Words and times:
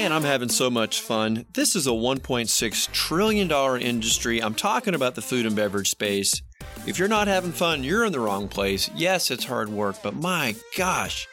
Man, 0.00 0.12
I'm 0.12 0.24
having 0.24 0.48
so 0.48 0.70
much 0.70 1.02
fun. 1.02 1.44
This 1.52 1.76
is 1.76 1.86
a 1.86 1.90
$1.6 1.90 2.92
trillion 2.92 3.82
industry. 3.82 4.42
I'm 4.42 4.54
talking 4.54 4.94
about 4.94 5.14
the 5.14 5.20
food 5.20 5.44
and 5.44 5.54
beverage 5.54 5.90
space. 5.90 6.40
If 6.86 6.98
you're 6.98 7.06
not 7.06 7.28
having 7.28 7.52
fun, 7.52 7.84
you're 7.84 8.06
in 8.06 8.12
the 8.12 8.18
wrong 8.18 8.48
place. 8.48 8.88
Yes, 8.94 9.30
it's 9.30 9.44
hard 9.44 9.68
work, 9.68 9.96
but 10.02 10.16
my 10.16 10.56
gosh, 10.74 11.28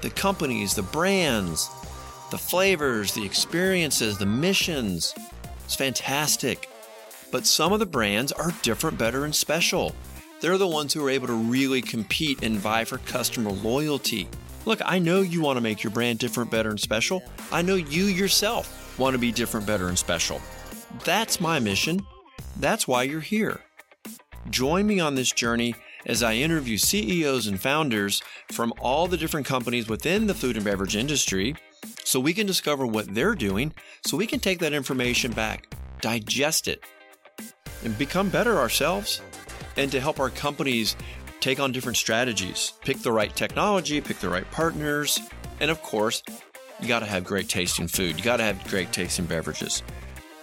the 0.00 0.08
companies, 0.08 0.74
the 0.74 0.82
brands, 0.82 1.68
the 2.30 2.38
flavors, 2.38 3.12
the 3.12 3.26
experiences, 3.26 4.16
the 4.16 4.24
missions, 4.24 5.14
it's 5.66 5.76
fantastic. 5.76 6.70
But 7.30 7.44
some 7.44 7.74
of 7.74 7.80
the 7.80 7.86
brands 7.86 8.32
are 8.32 8.54
different, 8.62 8.96
better, 8.96 9.26
and 9.26 9.34
special. 9.34 9.94
They're 10.40 10.56
the 10.56 10.66
ones 10.66 10.94
who 10.94 11.04
are 11.04 11.10
able 11.10 11.26
to 11.26 11.34
really 11.34 11.82
compete 11.82 12.42
and 12.42 12.56
vie 12.56 12.86
for 12.86 12.96
customer 12.96 13.52
loyalty. 13.52 14.26
Look, 14.66 14.80
I 14.84 14.98
know 14.98 15.22
you 15.22 15.40
want 15.40 15.56
to 15.56 15.62
make 15.62 15.82
your 15.82 15.90
brand 15.90 16.18
different, 16.18 16.50
better, 16.50 16.70
and 16.70 16.80
special. 16.80 17.22
I 17.50 17.62
know 17.62 17.76
you 17.76 18.04
yourself 18.04 18.98
want 18.98 19.14
to 19.14 19.18
be 19.18 19.32
different, 19.32 19.66
better, 19.66 19.88
and 19.88 19.98
special. 19.98 20.40
That's 21.04 21.40
my 21.40 21.58
mission. 21.58 22.04
That's 22.58 22.86
why 22.86 23.04
you're 23.04 23.20
here. 23.20 23.60
Join 24.50 24.86
me 24.86 25.00
on 25.00 25.14
this 25.14 25.32
journey 25.32 25.74
as 26.06 26.22
I 26.22 26.34
interview 26.34 26.76
CEOs 26.76 27.46
and 27.46 27.60
founders 27.60 28.22
from 28.52 28.72
all 28.80 29.06
the 29.06 29.16
different 29.16 29.46
companies 29.46 29.88
within 29.88 30.26
the 30.26 30.34
food 30.34 30.56
and 30.56 30.64
beverage 30.64 30.96
industry 30.96 31.54
so 32.04 32.20
we 32.20 32.34
can 32.34 32.46
discover 32.46 32.86
what 32.86 33.14
they're 33.14 33.34
doing 33.34 33.72
so 34.04 34.16
we 34.16 34.26
can 34.26 34.40
take 34.40 34.58
that 34.58 34.72
information 34.72 35.32
back, 35.32 35.74
digest 36.00 36.68
it, 36.68 36.82
and 37.84 37.96
become 37.96 38.28
better 38.28 38.58
ourselves 38.58 39.20
and 39.76 39.90
to 39.92 40.00
help 40.00 40.20
our 40.20 40.30
companies 40.30 40.96
take 41.40 41.58
on 41.58 41.72
different 41.72 41.96
strategies, 41.96 42.74
pick 42.82 42.98
the 42.98 43.12
right 43.12 43.34
technology, 43.34 44.00
pick 44.00 44.18
the 44.18 44.28
right 44.28 44.48
partners, 44.50 45.18
and 45.60 45.70
of 45.70 45.82
course, 45.82 46.22
you 46.80 46.88
got 46.88 47.00
to 47.00 47.06
have 47.06 47.24
great 47.24 47.48
tasting 47.48 47.88
food. 47.88 48.16
You 48.16 48.24
got 48.24 48.38
to 48.38 48.44
have 48.44 48.66
great 48.68 48.92
tasting 48.92 49.26
beverages. 49.26 49.82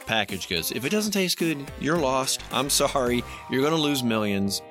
Package 0.05 0.47
goods. 0.47 0.71
If 0.71 0.85
it 0.85 0.89
doesn't 0.89 1.11
taste 1.11 1.37
good, 1.37 1.69
you're 1.79 1.97
lost. 1.97 2.41
I'm 2.51 2.69
sorry. 2.69 3.23
You're 3.49 3.61
going 3.61 3.73
to 3.73 3.81
lose 3.81 4.03
millions. 4.03 4.61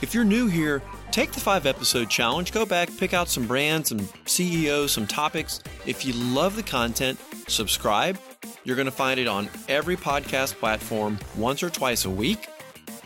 If 0.00 0.14
you're 0.14 0.24
new 0.24 0.46
here, 0.46 0.80
take 1.10 1.32
the 1.32 1.40
five 1.40 1.66
episode 1.66 2.08
challenge. 2.08 2.52
Go 2.52 2.64
back, 2.64 2.88
pick 2.96 3.12
out 3.12 3.28
some 3.28 3.46
brands, 3.46 3.88
some 3.88 4.08
CEOs, 4.26 4.92
some 4.92 5.06
topics. 5.06 5.60
If 5.86 6.04
you 6.06 6.12
love 6.12 6.54
the 6.54 6.62
content, 6.62 7.18
subscribe. 7.48 8.18
You're 8.62 8.76
going 8.76 8.86
to 8.86 8.92
find 8.92 9.18
it 9.18 9.26
on 9.26 9.48
every 9.68 9.96
podcast 9.96 10.54
platform 10.54 11.18
once 11.36 11.62
or 11.62 11.70
twice 11.70 12.04
a 12.04 12.10
week. 12.10 12.48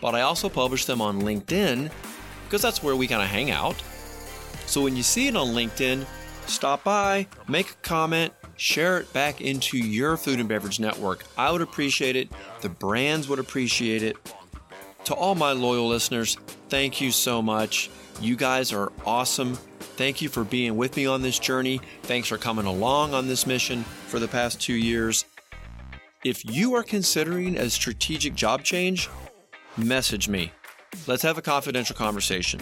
But 0.02 0.14
I 0.14 0.20
also 0.20 0.50
publish 0.50 0.84
them 0.84 1.00
on 1.00 1.22
LinkedIn 1.22 1.91
because 2.53 2.61
that's 2.61 2.83
where 2.83 2.95
we 2.95 3.06
kind 3.06 3.22
of 3.22 3.28
hang 3.28 3.50
out. 3.50 3.83
So 4.67 4.83
when 4.83 4.95
you 4.95 5.03
see 5.03 5.27
it 5.27 5.34
on 5.36 5.55
LinkedIn, 5.55 6.05
stop 6.45 6.84
by, 6.84 7.27
make 7.48 7.70
a 7.70 7.75
comment, 7.77 8.34
share 8.58 8.98
it 8.98 9.11
back 9.14 9.41
into 9.41 9.78
your 9.78 10.19
food 10.19 10.39
and 10.39 10.50
beverage 10.50 10.78
network. 10.78 11.25
I 11.39 11.50
would 11.50 11.62
appreciate 11.62 12.14
it. 12.14 12.28
The 12.61 12.69
brands 12.69 13.27
would 13.27 13.39
appreciate 13.39 14.03
it. 14.03 14.17
To 15.06 15.14
all 15.14 15.34
my 15.34 15.53
loyal 15.53 15.89
listeners, 15.89 16.36
thank 16.69 17.00
you 17.00 17.11
so 17.11 17.41
much. 17.41 17.89
You 18.20 18.36
guys 18.36 18.70
are 18.70 18.92
awesome. 19.06 19.55
Thank 19.97 20.20
you 20.20 20.28
for 20.28 20.45
being 20.45 20.77
with 20.77 20.95
me 20.98 21.06
on 21.06 21.23
this 21.23 21.39
journey. 21.39 21.80
Thanks 22.03 22.28
for 22.28 22.36
coming 22.36 22.67
along 22.67 23.14
on 23.14 23.28
this 23.28 23.47
mission 23.47 23.83
for 24.08 24.19
the 24.19 24.28
past 24.28 24.61
two 24.61 24.75
years. 24.75 25.25
If 26.23 26.45
you 26.45 26.75
are 26.75 26.83
considering 26.83 27.56
a 27.56 27.70
strategic 27.70 28.34
job 28.34 28.62
change, 28.62 29.08
message 29.78 30.28
me. 30.28 30.53
Let's 31.06 31.22
have 31.22 31.38
a 31.38 31.42
confidential 31.42 31.96
conversation. 31.96 32.60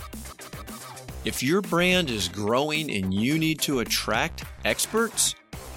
If 1.24 1.42
your 1.42 1.60
brand 1.60 2.08
is 2.08 2.28
growing 2.28 2.90
and 2.90 3.12
you 3.12 3.38
need 3.38 3.60
to 3.60 3.80
attract 3.80 4.44
experts, 4.64 5.34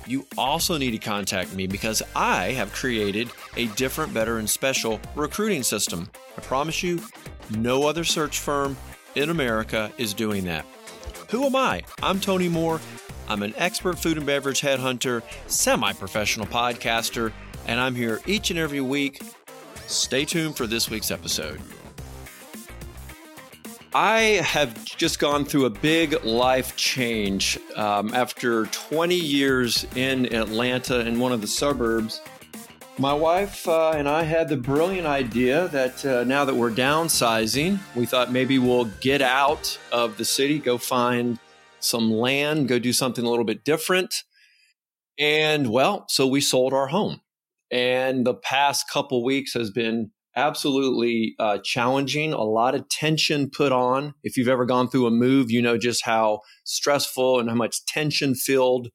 you 0.07 0.25
also 0.37 0.77
need 0.77 0.91
to 0.91 0.97
contact 0.97 1.53
me 1.53 1.67
because 1.67 2.01
I 2.15 2.51
have 2.51 2.71
created 2.71 3.29
a 3.57 3.67
different, 3.67 4.13
better, 4.13 4.37
and 4.37 4.49
special 4.49 4.99
recruiting 5.15 5.63
system. 5.63 6.09
I 6.37 6.41
promise 6.41 6.81
you, 6.83 7.01
no 7.49 7.87
other 7.87 8.03
search 8.03 8.39
firm 8.39 8.77
in 9.15 9.29
America 9.29 9.91
is 9.97 10.13
doing 10.13 10.45
that. 10.45 10.65
Who 11.29 11.45
am 11.45 11.55
I? 11.55 11.83
I'm 12.01 12.19
Tony 12.19 12.47
Moore. 12.49 12.79
I'm 13.27 13.43
an 13.43 13.53
expert 13.57 13.97
food 13.99 14.17
and 14.17 14.25
beverage 14.25 14.61
headhunter, 14.61 15.23
semi 15.47 15.93
professional 15.93 16.45
podcaster, 16.45 17.31
and 17.67 17.79
I'm 17.79 17.95
here 17.95 18.21
each 18.25 18.49
and 18.49 18.59
every 18.59 18.81
week. 18.81 19.21
Stay 19.87 20.25
tuned 20.25 20.55
for 20.55 20.67
this 20.67 20.89
week's 20.89 21.11
episode. 21.11 21.61
I 23.95 24.41
have 24.43 24.83
just 24.85 25.19
gone 25.19 25.45
through 25.45 25.65
a 25.65 25.69
big 25.69 26.23
life 26.23 26.75
change 26.75 27.59
um, 27.75 28.11
after 28.15 28.65
20 28.65 29.13
years 29.13 29.85
in 29.95 30.33
Atlanta 30.33 31.01
in 31.01 31.19
one 31.19 31.31
of 31.31 31.41
the 31.41 31.47
suburbs. 31.47 32.19
My 32.97 33.13
wife 33.13 33.67
uh, 33.67 33.91
and 33.91 34.09
I 34.09 34.23
had 34.23 34.49
the 34.49 34.57
brilliant 34.57 35.05
idea 35.05 35.67
that 35.67 36.03
uh, 36.03 36.23
now 36.23 36.43
that 36.43 36.55
we're 36.55 36.71
downsizing, 36.71 37.77
we 37.95 38.07
thought 38.07 38.31
maybe 38.31 38.57
we'll 38.57 38.85
get 38.99 39.21
out 39.21 39.77
of 39.91 40.17
the 40.17 40.25
city, 40.25 40.57
go 40.57 40.79
find 40.79 41.37
some 41.79 42.11
land, 42.11 42.67
go 42.67 42.79
do 42.79 42.93
something 42.93 43.23
a 43.23 43.29
little 43.29 43.45
bit 43.45 43.63
different. 43.63 44.23
And 45.19 45.69
well, 45.69 46.05
so 46.07 46.25
we 46.25 46.41
sold 46.41 46.73
our 46.73 46.87
home. 46.87 47.21
And 47.69 48.25
the 48.25 48.33
past 48.33 48.89
couple 48.91 49.23
weeks 49.23 49.53
has 49.53 49.69
been 49.69 50.11
absolutely 50.35 51.35
uh, 51.39 51.59
challenging, 51.63 52.33
a 52.33 52.43
lot 52.43 52.75
of 52.75 52.89
tension 52.89 53.49
put 53.49 53.71
on. 53.71 54.13
If 54.23 54.37
you've 54.37 54.47
ever 54.47 54.65
gone 54.65 54.89
through 54.89 55.07
a 55.07 55.11
move, 55.11 55.51
you 55.51 55.61
know 55.61 55.77
just 55.77 56.05
how 56.05 56.41
stressful 56.63 57.39
and 57.39 57.49
how 57.49 57.55
much 57.55 57.85
tension 57.85 58.35
filled 58.35 58.89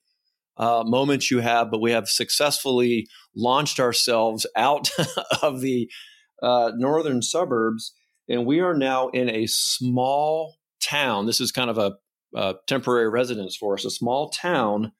uh, 0.56 0.82
moments 0.84 1.31
you 1.31 1.41
have. 1.41 1.71
But 1.71 1.81
we 1.81 1.93
have 1.93 2.09
successfully 2.09 3.06
launched 3.37 3.78
ourselves 3.78 4.47
out 4.56 4.91
of 5.43 5.60
the 5.60 5.88
uh, 6.43 6.72
northern 6.77 7.22
suburbs, 7.22 7.94
and 8.28 8.47
we 8.47 8.60
are 8.60 8.75
now 8.75 9.09
in 9.09 9.28
a 9.28 9.47
small 9.47 10.56
town. 10.82 11.27
This 11.27 11.41
is 11.41 11.53
kind 11.53 11.71
of 11.71 11.78
a, 11.78 11.93
a 12.34 12.54
temporary 12.66 13.09
residence 13.09 13.56
for 13.56 13.75
us, 13.75 13.84
a 13.84 13.91
small 13.91 14.31
town 14.31 14.93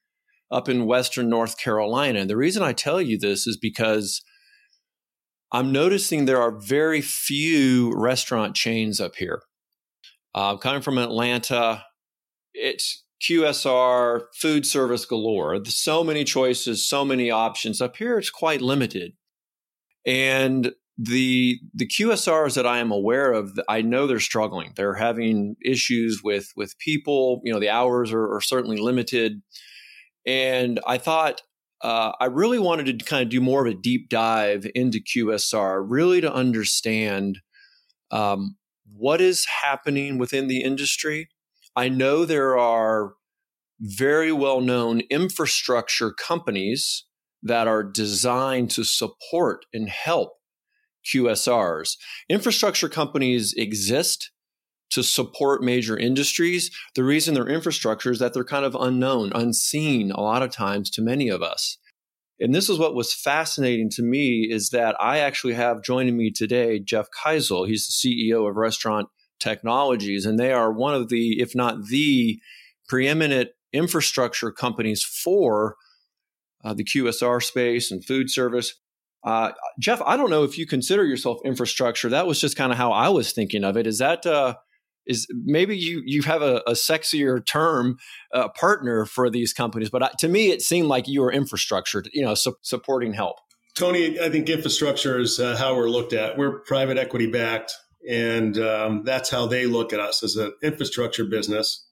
up 0.51 0.69
in 0.69 0.87
western 0.87 1.29
North 1.29 1.59
Carolina. 1.59 2.21
And 2.21 2.31
the 2.31 2.37
reason 2.37 2.63
I 2.63 2.73
tell 2.73 3.03
you 3.03 3.19
this 3.19 3.47
is 3.47 3.57
because 3.57 4.23
I'm 5.51 5.73
noticing 5.73 6.25
there 6.25 6.41
are 6.41 6.51
very 6.51 7.01
few 7.01 7.93
restaurant 7.95 8.55
chains 8.55 9.01
up 9.01 9.17
here. 9.17 9.43
Uh, 10.35 10.57
coming 10.57 10.83
from 10.83 10.99
Atlanta, 10.99 11.85
it's 12.53 13.05
QSR, 13.23 14.23
food 14.35 14.67
service 14.67 15.05
galore. 15.05 15.65
So 15.65 16.05
many 16.05 16.25
choices, 16.25 16.87
so 16.87 17.05
many 17.05 17.31
options. 17.31 17.81
Up 17.81 17.97
here, 17.97 18.19
it's 18.19 18.31
quite 18.31 18.61
limited. 18.61 19.15
And 20.07 20.73
the 20.97 21.61
the 21.75 21.87
QSRs 21.87 22.55
that 22.55 22.67
I 22.67 22.79
am 22.79 22.91
aware 22.91 23.33
of, 23.33 23.59
I 23.69 23.83
know 23.83 24.07
they're 24.07 24.21
struggling. 24.21 24.73
They're 24.77 24.95
having 24.95 25.57
issues 25.65 26.21
with 26.23 26.53
with 26.57 26.79
people. 26.79 27.41
You 27.45 27.53
know, 27.53 27.61
the 27.61 27.71
hours 27.71 28.13
are, 28.13 28.35
are 28.35 28.41
certainly 28.41 28.79
limited. 28.79 29.43
And 30.27 30.81
I 30.87 30.99
thought 30.99 31.43
uh, 31.83 32.13
I 32.21 32.27
really 32.27 32.59
wanted 32.59 32.99
to 32.99 33.05
kind 33.05 33.23
of 33.23 33.29
do 33.29 33.41
more 33.41 33.67
of 33.67 33.73
a 33.73 33.77
deep 33.77 34.09
dive 34.09 34.67
into 34.75 35.01
QSR, 35.01 35.85
really 35.87 36.21
to 36.21 36.33
understand 36.33 37.39
um, 38.11 38.57
what 38.93 39.21
is 39.21 39.47
happening 39.63 40.19
within 40.19 40.49
the 40.49 40.63
industry. 40.63 41.29
I 41.77 41.89
know 41.89 42.25
there 42.25 42.59
are 42.59 43.15
very 43.81 44.33
well 44.33 44.61
known 44.61 45.03
infrastructure 45.11 46.13
companies 46.13 47.05
that 47.43 47.69
are 47.69 47.85
designed 47.85 48.71
to 48.73 48.83
support 48.83 49.65
and 49.73 49.89
help 49.89 50.33
QSRs. 51.15 51.97
Infrastructure 52.29 52.89
companies 52.89 53.55
exist 53.57 54.33
to 54.91 55.03
support 55.03 55.63
major 55.63 55.97
industries. 55.97 56.71
The 56.95 57.05
reason 57.05 57.35
they're 57.35 57.49
infrastructure 57.49 58.11
is 58.11 58.19
that 58.19 58.35
they're 58.35 58.45
kind 58.45 58.65
of 58.65 58.75
unknown, 58.75 59.33
unseen 59.35 60.11
a 60.11 60.21
lot 60.21 60.43
of 60.43 60.51
times 60.51 60.91
to 60.91 61.03
many 61.03 61.29
of 61.29 61.43
us. 61.43 61.79
And 62.41 62.55
this 62.55 62.69
is 62.69 62.79
what 62.79 62.95
was 62.95 63.13
fascinating 63.13 63.91
to 63.91 64.03
me 64.03 64.49
is 64.49 64.71
that 64.71 64.97
I 65.01 65.19
actually 65.19 65.55
have 65.55 65.83
joining 65.83 66.17
me 66.17 66.31
today 66.31 66.79
Jeff 66.79 67.09
Kiesel. 67.11 67.67
He's 67.67 67.87
the 67.87 68.09
CEO 68.09 68.49
of 68.49 68.57
Restaurant 68.57 69.09
Technologies, 69.41 70.25
and 70.25 70.39
they 70.39 70.53
are 70.53 70.73
one 70.73 70.95
of 70.95 71.09
the, 71.09 71.41
if 71.41 71.55
not 71.55 71.87
the 71.87 72.41
preeminent 72.89 73.51
infrastructure 73.73 74.51
companies 74.51 75.03
for 75.03 75.77
uh, 76.65 76.75
the 76.75 76.85
QSR 76.85 77.43
space 77.43 77.91
and 77.91 78.05
food 78.05 78.31
service. 78.31 78.75
Uh, 79.25 79.51
Jeff, 79.79 80.01
I 80.07 80.17
don't 80.17 80.31
know 80.31 80.45
if 80.45 80.57
you 80.57 80.67
consider 80.67 81.05
yourself 81.05 81.41
infrastructure. 81.45 82.09
That 82.09 82.27
was 82.27 82.41
just 82.41 82.57
kind 82.57 82.73
of 82.73 82.79
how 82.79 82.93
I 82.93 83.09
was 83.09 83.33
thinking 83.33 83.65
of 83.65 83.77
it. 83.77 83.87
Is 83.87 83.99
that 83.99 84.25
uh, 84.25 84.55
is 85.09 85.27
maybe 85.45 85.77
you 85.77 86.03
you 86.07 86.23
have 86.23 86.43
a, 86.43 86.63
a 86.67 86.73
sexier 86.73 87.45
term 87.45 87.97
uh, 88.33 88.49
partner 88.51 89.07
for 89.07 89.31
these 89.31 89.53
companies, 89.53 89.91
but 89.91 90.03
I, 90.03 90.11
to 90.21 90.29
me 90.29 90.53
it 90.53 90.63
seemed 90.63 90.87
like 90.87 91.09
you 91.09 91.23
were 91.23 91.33
infrastructure, 91.33 92.05
you 92.13 92.23
know, 92.23 92.35
su- 92.35 92.59
supporting 92.63 93.15
help. 93.15 93.37
Tony, 93.75 94.21
I 94.21 94.29
think 94.29 94.49
infrastructure 94.49 95.19
is 95.19 95.41
uh, 95.41 95.57
how 95.57 95.75
we're 95.75 95.89
looked 95.89 96.13
at. 96.13 96.37
We're 96.37 96.61
private 96.61 96.99
equity 96.99 97.31
backed, 97.31 97.73
and 98.09 98.59
um, 98.59 99.03
that's 99.05 99.31
how 99.31 99.47
they 99.47 99.67
look 99.67 99.93
at 99.93 100.01
us 100.01 100.23
as 100.23 100.37
an 100.37 100.53
infrastructure 100.63 101.25
business. 101.25 101.87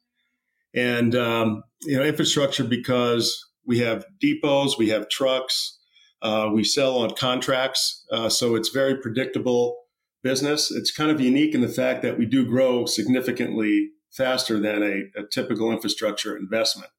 And 0.74 1.14
um, 1.14 1.62
you 1.82 1.96
know, 1.96 2.04
infrastructure 2.04 2.64
because 2.64 3.42
We 3.68 3.80
have 3.80 4.04
depots, 4.22 4.78
we 4.78 4.90
have 4.90 5.08
trucks, 5.08 5.76
uh, 6.22 6.50
we 6.52 6.62
sell 6.62 6.98
on 6.98 7.10
contracts. 7.16 8.04
Uh, 8.12 8.28
so 8.28 8.54
it's 8.54 8.68
very 8.68 8.96
predictable 8.96 9.76
business. 10.26 10.72
It's 10.72 10.90
kind 10.90 11.12
of 11.12 11.20
unique 11.20 11.54
in 11.54 11.60
the 11.60 11.68
fact 11.68 12.02
that 12.02 12.18
we 12.18 12.26
do 12.26 12.44
grow 12.44 12.84
significantly 12.84 13.90
faster 14.10 14.58
than 14.58 14.82
a, 14.82 15.20
a 15.20 15.22
typical 15.30 15.70
infrastructure 15.70 16.36
investment. 16.36 16.90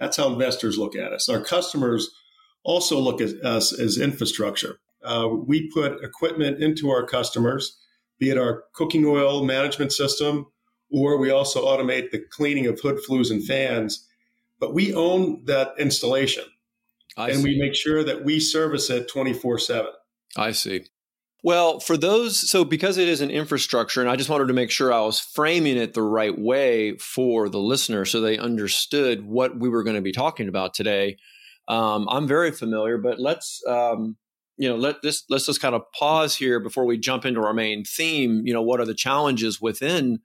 That's 0.00 0.16
how 0.16 0.32
investors 0.32 0.76
look 0.76 0.96
at 0.96 1.12
us. 1.12 1.28
Our 1.28 1.40
customers 1.40 2.10
also 2.64 2.98
look 2.98 3.20
at 3.20 3.34
us 3.44 3.72
as 3.72 3.98
infrastructure. 3.98 4.80
Uh, 5.04 5.28
we 5.28 5.70
put 5.70 6.02
equipment 6.02 6.60
into 6.60 6.90
our 6.90 7.06
customers, 7.06 7.78
be 8.18 8.30
it 8.30 8.36
our 8.36 8.64
cooking 8.74 9.04
oil 9.06 9.44
management 9.44 9.92
system, 9.92 10.46
or 10.90 11.18
we 11.18 11.30
also 11.30 11.64
automate 11.64 12.10
the 12.10 12.24
cleaning 12.32 12.66
of 12.66 12.80
hood 12.80 12.98
flues 13.06 13.30
and 13.30 13.44
fans. 13.44 14.08
But 14.58 14.74
we 14.74 14.92
own 14.92 15.44
that 15.44 15.74
installation. 15.78 16.44
I 17.16 17.28
and 17.28 17.38
see. 17.38 17.44
we 17.44 17.60
make 17.60 17.76
sure 17.76 18.02
that 18.02 18.24
we 18.24 18.40
service 18.40 18.90
it 18.90 19.08
24 19.08 19.60
7. 19.60 19.86
I 20.36 20.50
see. 20.50 20.86
Well, 21.46 21.78
for 21.78 21.96
those, 21.96 22.50
so 22.50 22.64
because 22.64 22.98
it 22.98 23.06
is 23.06 23.20
an 23.20 23.30
infrastructure, 23.30 24.00
and 24.00 24.10
I 24.10 24.16
just 24.16 24.28
wanted 24.28 24.48
to 24.48 24.52
make 24.52 24.72
sure 24.72 24.92
I 24.92 25.02
was 25.02 25.20
framing 25.20 25.76
it 25.76 25.94
the 25.94 26.02
right 26.02 26.36
way 26.36 26.98
for 26.98 27.48
the 27.48 27.60
listener 27.60 28.04
so 28.04 28.20
they 28.20 28.36
understood 28.36 29.24
what 29.24 29.56
we 29.56 29.68
were 29.68 29.84
going 29.84 29.94
to 29.94 30.02
be 30.02 30.10
talking 30.10 30.48
about 30.48 30.74
today. 30.74 31.18
Um, 31.68 32.08
I'm 32.10 32.26
very 32.26 32.50
familiar, 32.50 32.98
but 32.98 33.20
let's, 33.20 33.62
um, 33.68 34.16
you 34.56 34.68
know, 34.68 34.74
let 34.74 35.02
this, 35.02 35.22
let's 35.30 35.46
just 35.46 35.62
kind 35.62 35.76
of 35.76 35.82
pause 35.96 36.34
here 36.34 36.58
before 36.58 36.84
we 36.84 36.98
jump 36.98 37.24
into 37.24 37.44
our 37.44 37.54
main 37.54 37.84
theme. 37.84 38.42
You 38.44 38.52
know, 38.52 38.62
what 38.62 38.80
are 38.80 38.84
the 38.84 38.92
challenges 38.92 39.60
within 39.60 40.18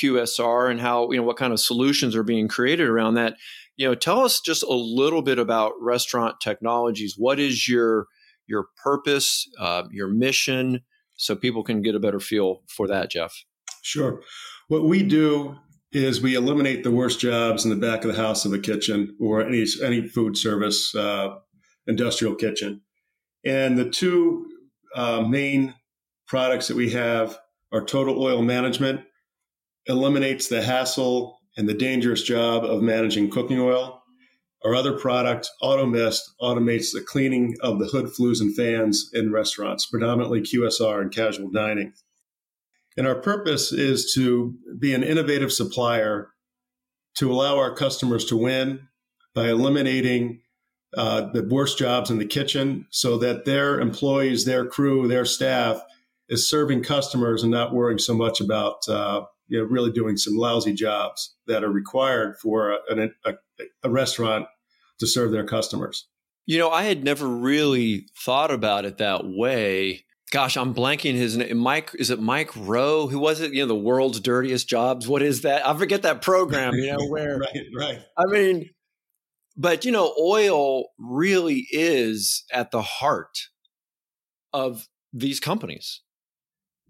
QSR 0.00 0.70
and 0.70 0.80
how, 0.80 1.10
you 1.10 1.16
know, 1.16 1.24
what 1.24 1.38
kind 1.38 1.52
of 1.52 1.58
solutions 1.58 2.14
are 2.14 2.22
being 2.22 2.46
created 2.46 2.88
around 2.88 3.14
that? 3.14 3.34
You 3.76 3.88
know, 3.88 3.96
tell 3.96 4.20
us 4.20 4.40
just 4.40 4.62
a 4.62 4.72
little 4.72 5.22
bit 5.22 5.40
about 5.40 5.72
restaurant 5.80 6.36
technologies. 6.40 7.16
What 7.18 7.40
is 7.40 7.66
your, 7.66 8.06
your 8.46 8.68
purpose, 8.82 9.48
uh, 9.58 9.84
your 9.90 10.08
mission, 10.08 10.82
so 11.16 11.34
people 11.34 11.62
can 11.62 11.82
get 11.82 11.94
a 11.94 12.00
better 12.00 12.20
feel 12.20 12.62
for 12.68 12.86
that, 12.88 13.10
Jeff? 13.10 13.44
Sure. 13.82 14.20
What 14.68 14.84
we 14.84 15.02
do 15.02 15.56
is 15.92 16.20
we 16.20 16.34
eliminate 16.34 16.82
the 16.82 16.90
worst 16.90 17.20
jobs 17.20 17.64
in 17.64 17.70
the 17.70 17.76
back 17.76 18.04
of 18.04 18.14
the 18.14 18.20
house 18.20 18.44
of 18.44 18.52
a 18.52 18.58
kitchen 18.58 19.16
or 19.20 19.40
any 19.40 19.64
any 19.82 20.06
food 20.06 20.36
service 20.36 20.94
uh, 20.94 21.36
industrial 21.86 22.34
kitchen. 22.34 22.82
And 23.44 23.78
the 23.78 23.88
two 23.88 24.46
uh, 24.94 25.22
main 25.22 25.74
products 26.26 26.68
that 26.68 26.76
we 26.76 26.90
have 26.90 27.38
are 27.72 27.84
total 27.84 28.22
oil 28.22 28.42
management 28.42 29.02
eliminates 29.86 30.48
the 30.48 30.62
hassle 30.62 31.38
and 31.56 31.68
the 31.68 31.74
dangerous 31.74 32.22
job 32.22 32.64
of 32.64 32.82
managing 32.82 33.30
cooking 33.30 33.60
oil 33.60 33.95
our 34.64 34.74
other 34.74 34.98
product, 34.98 35.48
AutoMist, 35.62 36.20
automates 36.40 36.92
the 36.92 37.04
cleaning 37.06 37.56
of 37.60 37.78
the 37.78 37.86
hood 37.86 38.12
flues 38.12 38.40
and 38.40 38.54
fans 38.56 39.10
in 39.12 39.32
restaurants, 39.32 39.86
predominantly 39.86 40.40
QSR 40.40 41.00
and 41.00 41.14
casual 41.14 41.50
dining. 41.50 41.92
And 42.96 43.06
our 43.06 43.20
purpose 43.20 43.72
is 43.72 44.12
to 44.14 44.54
be 44.78 44.94
an 44.94 45.02
innovative 45.02 45.52
supplier 45.52 46.30
to 47.18 47.30
allow 47.30 47.58
our 47.58 47.74
customers 47.74 48.24
to 48.26 48.36
win 48.36 48.88
by 49.34 49.48
eliminating 49.48 50.40
uh, 50.96 51.30
the 51.32 51.42
worst 51.42 51.78
jobs 51.78 52.10
in 52.10 52.18
the 52.18 52.26
kitchen 52.26 52.86
so 52.90 53.18
that 53.18 53.44
their 53.44 53.80
employees, 53.80 54.44
their 54.44 54.64
crew, 54.64 55.06
their 55.06 55.26
staff 55.26 55.82
is 56.28 56.48
serving 56.48 56.82
customers 56.82 57.42
and 57.42 57.52
not 57.52 57.74
worrying 57.74 57.98
so 57.98 58.14
much 58.14 58.40
about 58.40 58.76
uh, 58.88 59.22
you 59.48 59.58
know, 59.58 59.64
really 59.64 59.92
doing 59.92 60.16
some 60.16 60.36
lousy 60.36 60.72
jobs 60.72 61.34
that 61.46 61.62
are 61.62 61.70
required 61.70 62.36
for 62.38 62.72
a, 62.72 63.10
a, 63.24 63.32
a 63.82 63.90
restaurant 63.90 64.46
to 64.98 65.06
serve 65.06 65.32
their 65.32 65.46
customers. 65.46 66.08
You 66.46 66.58
know, 66.58 66.70
I 66.70 66.84
had 66.84 67.04
never 67.04 67.26
really 67.26 68.06
thought 68.16 68.50
about 68.50 68.84
it 68.84 68.98
that 68.98 69.22
way. 69.24 70.04
Gosh, 70.32 70.56
I'm 70.56 70.74
blanking 70.74 71.14
his 71.14 71.36
name. 71.36 71.56
Mike, 71.58 71.90
is 71.98 72.10
it 72.10 72.20
Mike 72.20 72.50
Rowe? 72.56 73.06
Who 73.06 73.18
was 73.18 73.40
it? 73.40 73.52
You 73.52 73.62
know, 73.62 73.68
the 73.68 73.76
world's 73.76 74.20
dirtiest 74.20 74.68
jobs. 74.68 75.06
What 75.06 75.22
is 75.22 75.42
that? 75.42 75.66
I 75.66 75.76
forget 75.76 76.02
that 76.02 76.22
program, 76.22 76.74
you 76.74 76.92
know, 76.92 77.06
where. 77.08 77.38
right, 77.38 77.60
right. 77.76 77.98
I 78.16 78.24
mean, 78.26 78.70
but, 79.56 79.84
you 79.84 79.92
know, 79.92 80.14
oil 80.20 80.86
really 80.98 81.66
is 81.70 82.44
at 82.52 82.70
the 82.70 82.82
heart 82.82 83.38
of 84.52 84.88
these 85.12 85.40
companies. 85.40 86.02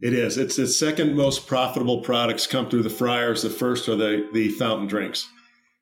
It 0.01 0.13
is. 0.13 0.37
It's 0.37 0.57
the 0.57 0.67
second 0.67 1.17
most 1.17 1.47
profitable 1.47 2.01
products 2.03 2.47
come 2.47 2.69
through 2.69 2.83
the 2.83 2.91
fryers. 2.91 3.43
The 3.43 3.51
first 3.51 3.89
are 3.89 3.97
the, 3.97 4.29
the 4.33 4.51
fountain 4.51 4.87
drinks. 4.87 5.29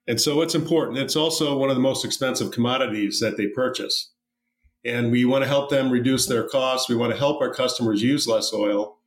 And 0.06 0.20
so 0.20 0.40
it's 0.42 0.54
important. 0.54 0.98
It's 0.98 1.16
also 1.16 1.56
one 1.56 1.70
of 1.70 1.76
the 1.76 1.82
most 1.82 2.04
expensive 2.04 2.52
commodities 2.52 3.18
that 3.20 3.36
they 3.36 3.48
purchase. 3.48 4.12
And 4.84 5.10
we 5.10 5.24
want 5.24 5.42
to 5.42 5.48
help 5.48 5.70
them 5.70 5.90
reduce 5.90 6.26
their 6.26 6.46
costs. 6.46 6.88
We 6.88 6.96
want 6.96 7.12
to 7.12 7.18
help 7.18 7.40
our 7.40 7.52
customers 7.52 8.02
use 8.02 8.28
less 8.28 8.52
oil. 8.52 8.98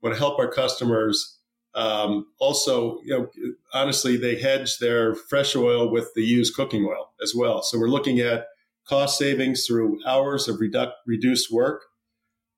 We 0.00 0.08
want 0.08 0.16
to 0.16 0.20
help 0.20 0.38
our 0.38 0.50
customers 0.50 1.36
um, 1.76 2.26
also, 2.38 3.00
you 3.04 3.10
know, 3.10 3.28
honestly, 3.74 4.16
they 4.16 4.40
hedge 4.40 4.78
their 4.78 5.14
fresh 5.14 5.54
oil 5.54 5.90
with 5.90 6.08
the 6.14 6.22
used 6.22 6.54
cooking 6.54 6.86
oil 6.86 7.12
as 7.22 7.34
well. 7.36 7.62
So 7.62 7.78
we're 7.78 7.88
looking 7.88 8.18
at 8.18 8.46
cost 8.88 9.18
savings 9.18 9.66
through 9.66 10.00
hours 10.06 10.48
of 10.48 10.56
redu- 10.56 10.92
reduced 11.06 11.52
work, 11.52 11.82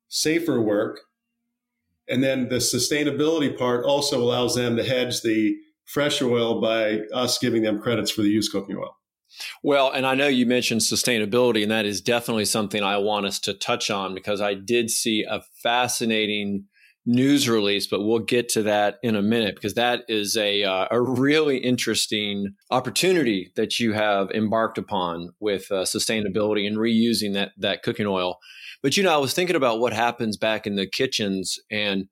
safer 0.06 0.60
work, 0.60 1.00
and 2.08 2.22
then 2.22 2.48
the 2.48 2.56
sustainability 2.56 3.56
part 3.56 3.84
also 3.84 4.22
allows 4.22 4.54
them 4.54 4.76
to 4.76 4.84
hedge 4.84 5.22
the 5.22 5.56
fresh 5.84 6.20
oil 6.20 6.60
by 6.60 7.00
us 7.14 7.38
giving 7.38 7.62
them 7.62 7.80
credits 7.80 8.10
for 8.10 8.22
the 8.22 8.28
used 8.28 8.52
cooking 8.52 8.76
oil. 8.76 8.94
Well, 9.62 9.90
and 9.90 10.06
I 10.06 10.14
know 10.14 10.26
you 10.26 10.46
mentioned 10.46 10.80
sustainability, 10.80 11.62
and 11.62 11.70
that 11.70 11.86
is 11.86 12.00
definitely 12.00 12.46
something 12.46 12.82
I 12.82 12.96
want 12.98 13.26
us 13.26 13.38
to 13.40 13.54
touch 13.54 13.90
on 13.90 14.14
because 14.14 14.40
I 14.40 14.54
did 14.54 14.90
see 14.90 15.24
a 15.28 15.42
fascinating 15.62 16.64
news 17.08 17.48
release, 17.48 17.86
but 17.86 18.02
we'll 18.02 18.18
get 18.18 18.50
to 18.50 18.62
that 18.62 18.98
in 19.02 19.16
a 19.16 19.22
minute 19.22 19.54
because 19.54 19.74
that 19.74 20.02
is 20.08 20.36
a 20.36 20.62
uh, 20.62 20.86
a 20.90 21.00
really 21.00 21.56
interesting 21.58 22.54
opportunity 22.70 23.50
that 23.56 23.78
you 23.78 23.92
have 23.94 24.30
embarked 24.30 24.78
upon 24.78 25.30
with 25.40 25.70
uh, 25.70 25.84
sustainability 25.84 26.66
and 26.66 26.76
reusing 26.76 27.32
that 27.34 27.52
that 27.56 27.82
cooking 27.82 28.06
oil. 28.06 28.38
But 28.82 28.96
you 28.96 29.02
know, 29.02 29.14
I 29.14 29.18
was 29.18 29.34
thinking 29.34 29.56
about 29.56 29.80
what 29.80 29.92
happens 29.92 30.36
back 30.36 30.66
in 30.66 30.76
the 30.76 30.86
kitchens 30.86 31.58
and 31.70 32.06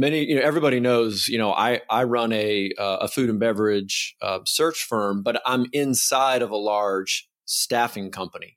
many 0.00 0.24
you 0.24 0.34
know 0.34 0.40
everybody 0.40 0.80
knows 0.80 1.28
you 1.28 1.36
know 1.36 1.52
i 1.52 1.78
i 1.90 2.04
run 2.04 2.32
a 2.32 2.70
uh, 2.78 2.98
a 3.02 3.08
food 3.08 3.28
and 3.28 3.38
beverage 3.38 4.16
uh, 4.22 4.38
search 4.46 4.84
firm 4.84 5.22
but 5.22 5.42
i'm 5.44 5.66
inside 5.74 6.40
of 6.40 6.50
a 6.50 6.56
large 6.56 7.28
staffing 7.50 8.10
company. 8.10 8.56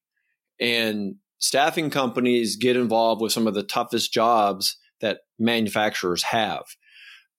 And 0.59 1.15
staffing 1.39 1.89
companies 1.89 2.55
get 2.55 2.77
involved 2.77 3.21
with 3.21 3.31
some 3.31 3.47
of 3.47 3.55
the 3.55 3.63
toughest 3.63 4.13
jobs 4.13 4.77
that 5.01 5.21
manufacturers 5.39 6.23
have. 6.23 6.63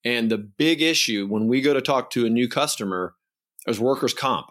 And 0.03 0.29
the 0.29 0.37
big 0.37 0.81
issue 0.81 1.27
when 1.27 1.47
we 1.47 1.61
go 1.61 1.73
to 1.73 1.81
talk 1.81 2.11
to 2.11 2.25
a 2.25 2.29
new 2.29 2.47
customer 2.47 3.15
is 3.67 3.79
workers 3.79 4.13
comp. 4.13 4.47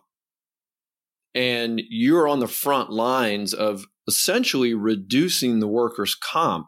And 1.35 1.81
you're 1.88 2.27
on 2.27 2.41
the 2.41 2.49
front 2.49 2.91
lines 2.91 3.53
of 3.53 3.85
essentially 4.07 4.75
reducing 4.75 5.61
the 5.61 5.69
workers 5.69 6.15
comp 6.15 6.67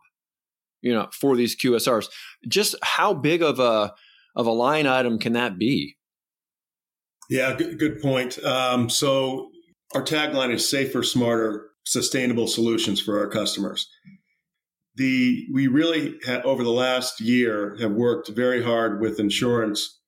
you 0.86 0.94
know, 0.94 1.08
for 1.12 1.36
these 1.36 1.56
QSRs. 1.56 2.06
Just 2.46 2.76
how 2.82 3.12
big 3.12 3.42
of 3.42 3.58
a 3.58 3.92
of 4.36 4.46
a 4.46 4.52
line 4.52 4.86
item 4.86 5.18
can 5.18 5.32
that 5.32 5.58
be? 5.58 5.96
Yeah, 7.28 7.56
good, 7.56 7.78
good 7.78 8.00
point. 8.00 8.38
Um, 8.44 8.88
so 8.88 9.48
our 9.94 10.02
tagline 10.02 10.52
is 10.52 10.68
safer, 10.68 11.02
smarter, 11.02 11.70
sustainable 11.84 12.46
solutions 12.46 13.00
for 13.00 13.18
our 13.18 13.28
customers. 13.28 13.88
The 14.94 15.46
we 15.52 15.66
really 15.66 16.18
have, 16.24 16.44
over 16.44 16.62
the 16.62 16.70
last 16.70 17.20
year 17.20 17.76
have 17.80 17.92
worked 17.92 18.28
very 18.28 18.62
hard 18.62 19.00
with 19.00 19.18
insurance 19.18 20.00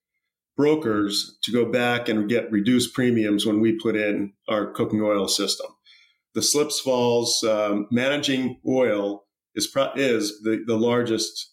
brokers 0.57 1.39
to 1.43 1.53
go 1.53 1.65
back 1.65 2.09
and 2.09 2.29
get 2.29 2.53
reduced 2.53 2.95
premiums 2.95 3.47
when 3.47 3.61
we 3.61 3.73
put 3.73 3.97
in 3.97 4.33
our 4.49 4.71
cooking 4.71 5.01
oil 5.01 5.27
system. 5.27 5.67
The 6.35 6.43
slips 6.43 6.81
falls 6.81 7.43
um, 7.43 7.87
managing 7.91 8.61
oil 8.67 9.25
is 9.55 9.67
pro- 9.67 9.93
is 9.95 10.41
the, 10.43 10.63
the 10.67 10.77
largest 10.77 11.53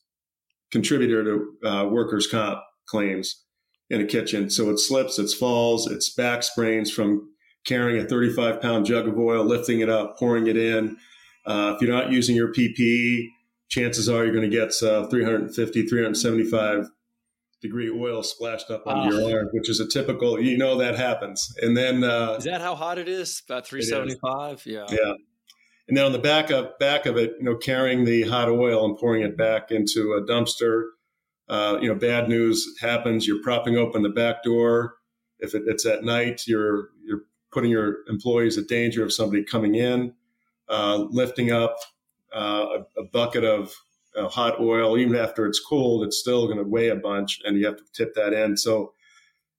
contributor 0.72 1.24
to 1.24 1.68
uh, 1.68 1.86
workers' 1.86 2.28
comp 2.28 2.60
claims 2.88 3.44
in 3.90 4.02
a 4.02 4.06
kitchen. 4.06 4.50
So 4.50 4.70
it 4.70 4.80
slips, 4.80 5.20
it 5.20 5.32
falls, 5.32 5.88
it's 5.88 6.14
back 6.14 6.44
sprains 6.44 6.92
from 6.92 7.30
carrying 7.66 8.04
a 8.04 8.08
35 8.08 8.62
pound 8.62 8.86
jug 8.86 9.08
of 9.08 9.18
oil, 9.18 9.44
lifting 9.44 9.80
it 9.80 9.90
up, 9.90 10.18
pouring 10.18 10.48
it 10.48 10.58
in. 10.58 10.98
Uh, 11.46 11.74
if 11.76 11.82
you're 11.82 11.96
not 11.96 12.12
using 12.12 12.36
your 12.36 12.52
PPE, 12.52 13.28
chances 13.70 14.10
are 14.10 14.24
you're 14.24 14.34
going 14.34 14.50
to 14.50 14.56
get 14.56 14.74
uh, 14.84 15.08
350, 15.08 15.88
375 15.88 16.88
degree 17.66 17.90
oil 17.90 18.24
splashed 18.24 18.70
up 18.70 18.86
on 18.86 19.10
your 19.10 19.38
arm, 19.38 19.50
which 19.54 19.70
is 19.70 19.80
a 19.80 19.88
typical, 19.88 20.40
you 20.40 20.58
know, 20.58 20.78
that 20.78 20.96
happens. 20.98 21.54
And 21.62 21.76
then, 21.76 22.04
uh, 22.04 22.36
is 22.38 22.44
that 22.46 22.62
how 22.62 22.76
hot 22.76 22.98
it 22.98 23.08
is? 23.08 23.42
About 23.48 23.68
375? 23.68 24.64
Yeah. 24.66 24.86
Yeah 24.90 25.14
and 25.88 25.96
then 25.96 26.06
on 26.06 26.12
the 26.12 26.20
back 26.20 26.50
of 26.50 26.78
back 26.80 27.06
of 27.06 27.18
it, 27.18 27.34
you 27.38 27.46
know, 27.46 27.56
carrying 27.56 28.06
the 28.06 28.24
hot 28.24 28.50
oil 28.50 28.86
and 28.86 28.98
pouring 28.98 29.22
it 29.22 29.38
back 29.38 29.72
into 29.72 30.14
a 30.14 30.22
dumpster. 30.22 30.90
Uh, 31.48 31.78
you 31.80 31.88
know, 31.88 31.96
bad 31.96 32.28
news 32.28 32.66
happens. 32.82 33.28
You're 33.28 33.44
propping 33.44 33.78
open 33.78 34.02
the 34.02 34.10
back 34.10 34.44
door. 34.44 34.96
If 35.40 35.54
it, 35.54 35.64
it's 35.68 35.86
at 35.86 36.04
night, 36.04 36.44
you're 36.48 36.90
you're 37.04 37.22
putting 37.52 37.70
your 37.70 37.98
employees 38.10 38.58
at 38.58 38.68
danger 38.68 39.04
of 39.04 39.14
somebody 39.14 39.44
coming 39.44 39.76
in, 39.76 40.14
uh, 40.68 41.06
lifting 41.10 41.52
up 41.52 41.76
uh, 42.36 42.80
a, 42.98 43.02
a, 43.02 43.04
bucket 43.14 43.44
of 43.44 43.74
uh, 44.18 44.28
hot 44.28 44.60
oil, 44.60 44.98
even 44.98 45.16
after 45.16 45.46
it's 45.46 45.60
cold, 45.60 46.04
it's 46.04 46.18
still 46.18 46.46
going 46.46 46.58
to 46.58 46.64
weigh 46.64 46.90
a 46.90 46.96
bunch, 46.96 47.40
and 47.44 47.58
you 47.58 47.66
have 47.66 47.78
to 47.78 47.84
tip 47.94 48.14
that 48.16 48.34
in. 48.34 48.58
So, 48.58 48.94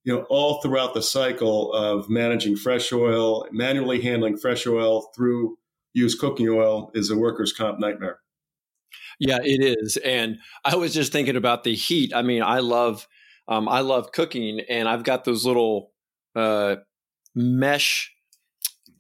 you 0.05 0.15
know, 0.15 0.23
all 0.29 0.61
throughout 0.61 0.95
the 0.95 1.03
cycle 1.03 1.73
of 1.73 2.09
managing 2.09 2.57
fresh 2.57 2.93
oil, 2.93 3.47
manually 3.51 4.01
handling 4.01 4.37
fresh 4.37 4.67
oil 4.67 5.11
through 5.15 5.59
used 5.93 6.19
cooking 6.19 6.49
oil 6.49 6.91
is 6.95 7.11
a 7.11 7.17
workers' 7.17 7.53
comp 7.53 7.79
nightmare. 7.79 8.21
Yeah, 9.19 9.39
it 9.43 9.63
is. 9.63 9.97
And 9.99 10.39
I 10.65 10.77
was 10.77 10.93
just 10.93 11.11
thinking 11.11 11.37
about 11.37 11.65
the 11.65 11.75
heat. 11.75 12.13
I 12.15 12.23
mean, 12.23 12.43
I 12.43 12.59
love 12.61 13.09
um, 13.49 13.69
I 13.69 13.81
love 13.81 14.13
cooking, 14.13 14.61
and 14.69 14.89
I've 14.89 15.05
got 15.05 15.25
those 15.25 15.45
little 15.45 15.93
uh, 16.35 16.77
mesh 17.35 18.13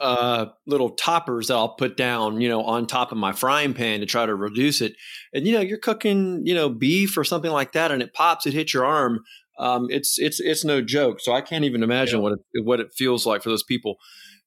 uh, 0.00 0.46
little 0.66 0.90
toppers 0.90 1.48
that 1.48 1.54
I'll 1.54 1.74
put 1.74 1.96
down, 1.96 2.40
you 2.40 2.48
know, 2.48 2.62
on 2.62 2.86
top 2.86 3.12
of 3.12 3.18
my 3.18 3.32
frying 3.32 3.74
pan 3.74 4.00
to 4.00 4.06
try 4.06 4.26
to 4.26 4.34
reduce 4.34 4.80
it. 4.80 4.94
And 5.32 5.46
you 5.46 5.52
know, 5.52 5.60
you're 5.60 5.78
cooking, 5.78 6.42
you 6.44 6.54
know, 6.54 6.68
beef 6.68 7.16
or 7.16 7.24
something 7.24 7.50
like 7.50 7.72
that, 7.72 7.90
and 7.90 8.02
it 8.02 8.12
pops, 8.12 8.46
it 8.46 8.52
hits 8.54 8.74
your 8.74 8.84
arm. 8.84 9.20
Um, 9.58 9.86
it's 9.88 10.18
it's 10.18 10.38
it's 10.40 10.64
no 10.64 10.82
joke. 10.82 11.20
So 11.20 11.32
I 11.32 11.40
can't 11.40 11.64
even 11.64 11.82
imagine 11.82 12.18
yeah. 12.18 12.22
what 12.22 12.32
it, 12.32 12.64
what 12.64 12.80
it 12.80 12.88
feels 12.94 13.26
like 13.26 13.42
for 13.42 13.48
those 13.48 13.62
people 13.62 13.96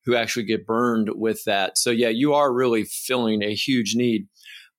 who 0.06 0.16
actually 0.16 0.46
get 0.46 0.66
burned 0.66 1.10
with 1.16 1.44
that. 1.46 1.78
So 1.78 1.90
yeah, 1.90 2.10
you 2.10 2.34
are 2.34 2.54
really 2.54 2.84
filling 2.84 3.44
a 3.44 3.54
huge 3.54 3.96
need. 3.96 4.28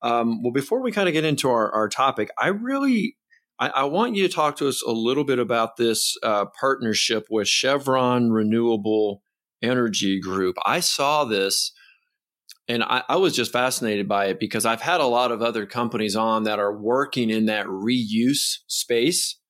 Um, 0.03 0.43
well, 0.43 0.53
before 0.53 0.83
we 0.83 0.93
kind 0.93 1.09
of 1.09 1.13
get 1.13 1.25
into 1.25 1.51
our, 1.51 1.71
our 1.73 1.89
topic, 1.89 2.31
I 2.41 2.49
really 2.49 3.17
I, 3.59 3.69
I, 3.69 3.85
want 3.85 4.17
you 4.17 4.27
to 4.27 4.33
talk 4.33 4.57
to 4.57 4.69
us 4.69 4.83
a 4.83 4.93
little 4.93 5.25
bit 5.25 5.39
about 5.39 5.77
this 5.77 6.17
uh, 6.23 6.47
partnership 6.59 7.27
with 7.29 7.47
Chevron 7.47 8.31
Renewable 8.31 9.23
Energy 9.63 10.21
Group. 10.21 10.57
I 10.65 10.81
saw 10.81 11.25
this 11.25 11.73
and 12.71 12.85
I, 12.85 13.03
I, 13.09 13.17
was 13.17 13.35
just 13.35 13.53
fascinated 13.53 14.07
by 14.09 14.27
it 14.27 14.39
because 14.39 14.65
I've 14.65 14.81
had 14.81 15.01
a 15.01 15.07
lot 15.07 15.33
of 15.33 15.43
other 15.43 15.67
companies 15.67 16.15
on 16.15 16.45
that 16.45 16.61
are 16.61 16.77
working 16.77 17.29
in 17.29 17.47
that 17.47 17.67
reuse 17.67 18.59
space 18.69 19.41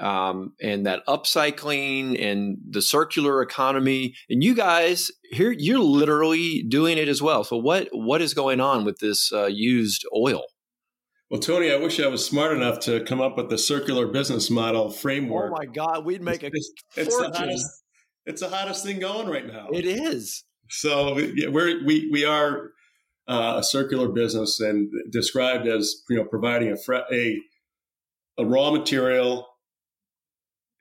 um, 0.00 0.54
and 0.60 0.86
that 0.86 1.06
upcycling 1.06 2.20
and 2.20 2.58
the 2.68 2.82
circular 2.82 3.40
economy. 3.40 4.14
And 4.28 4.42
you 4.42 4.54
guys 4.54 5.10
here, 5.30 5.52
you're 5.56 5.78
literally 5.78 6.64
doing 6.68 6.98
it 6.98 7.08
as 7.08 7.22
well. 7.22 7.44
So 7.44 7.56
what 7.56 7.88
what 7.92 8.20
is 8.20 8.34
going 8.34 8.60
on 8.60 8.84
with 8.84 8.98
this 8.98 9.32
uh, 9.32 9.46
used 9.46 10.04
oil? 10.14 10.42
Well, 11.30 11.40
Tony, 11.40 11.70
I 11.70 11.76
wish 11.76 12.00
I 12.00 12.06
was 12.06 12.24
smart 12.24 12.56
enough 12.56 12.80
to 12.80 13.04
come 13.04 13.20
up 13.20 13.36
with 13.36 13.50
the 13.50 13.58
circular 13.58 14.06
business 14.06 14.48
model 14.48 14.90
framework. 14.90 15.52
Oh 15.52 15.56
my 15.58 15.66
God, 15.66 16.04
we'd 16.04 16.22
make 16.22 16.42
a 16.42 16.46
it's, 16.46 16.72
it's 16.96 17.16
the 17.16 17.30
hottest. 17.34 17.84
It's 18.28 18.42
the 18.42 18.48
hottest 18.50 18.84
thing 18.84 19.00
going 19.00 19.28
right 19.28 19.46
now. 19.46 19.68
It 19.72 19.86
is. 19.86 20.44
So 20.68 21.14
we're 21.14 21.84
we 21.86 22.10
we 22.12 22.26
are 22.26 22.72
uh, 23.26 23.54
a 23.58 23.62
circular 23.62 24.08
business 24.08 24.60
and 24.60 24.90
described 25.10 25.66
as 25.66 26.02
you 26.10 26.16
know 26.16 26.24
providing 26.24 26.68
a 26.68 26.92
a 27.10 27.40
a 28.36 28.44
raw 28.44 28.70
material, 28.70 29.48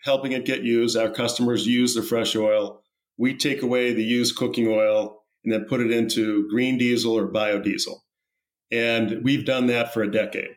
helping 0.03 0.33
it 0.33 0.45
get 0.45 0.63
used. 0.63 0.97
Our 0.97 1.09
customers 1.09 1.65
use 1.65 1.95
the 1.95 2.03
fresh 2.03 2.35
oil. 2.35 2.81
We 3.17 3.35
take 3.35 3.61
away 3.61 3.93
the 3.93 4.03
used 4.03 4.35
cooking 4.35 4.67
oil 4.67 5.23
and 5.43 5.53
then 5.53 5.65
put 5.65 5.79
it 5.79 5.89
into 5.89 6.47
green 6.49 6.77
diesel 6.77 7.17
or 7.17 7.31
biodiesel. 7.31 7.95
And 8.71 9.23
we've 9.23 9.45
done 9.45 9.67
that 9.67 9.93
for 9.93 10.03
a 10.03 10.11
decade. 10.11 10.55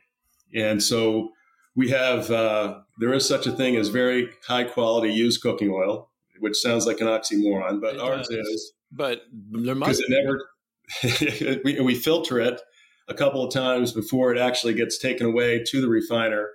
And 0.55 0.83
so 0.83 1.31
we 1.77 1.91
have, 1.91 2.31
uh, 2.31 2.81
there 2.99 3.15
is 3.15 3.27
such 3.27 3.47
a 3.47 3.53
thing 3.53 3.77
as 3.77 3.89
very 3.89 4.29
high 4.47 4.65
quality 4.65 5.13
used 5.13 5.41
cooking 5.41 5.71
oil, 5.71 6.10
which 6.41 6.57
sounds 6.57 6.87
like 6.87 7.01
an 7.01 7.07
oxymoron, 7.07 7.81
but 7.81 7.95
it 7.95 8.01
ours 8.01 8.29
does. 8.29 8.47
is. 8.47 8.73
But 8.91 9.23
there 9.33 9.75
must 9.75 10.03
it 10.03 10.11
never, 10.11 11.61
we, 11.65 11.81
we 11.81 11.95
filter 11.95 12.41
it 12.41 12.61
a 13.09 13.15
couple 13.15 13.45
of 13.45 13.53
times 13.53 13.93
before 13.93 14.35
it 14.35 14.39
actually 14.39 14.75
gets 14.75 14.99
taken 14.99 15.27
away 15.27 15.63
to 15.67 15.81
the 15.81 15.89
refiner. 15.89 16.51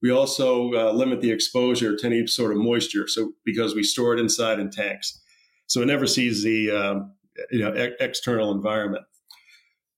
We 0.00 0.10
also 0.10 0.72
uh, 0.72 0.92
limit 0.92 1.20
the 1.20 1.30
exposure 1.30 1.96
to 1.96 2.06
any 2.06 2.26
sort 2.26 2.52
of 2.52 2.58
moisture, 2.58 3.08
so 3.08 3.32
because 3.44 3.74
we 3.74 3.82
store 3.82 4.14
it 4.14 4.20
inside 4.20 4.58
in 4.58 4.70
tanks, 4.70 5.20
so 5.66 5.80
it 5.80 5.86
never 5.86 6.06
sees 6.06 6.42
the 6.42 6.70
um, 6.70 7.12
you 7.50 7.60
know 7.60 7.74
e- 7.74 7.96
external 8.00 8.52
environment. 8.52 9.04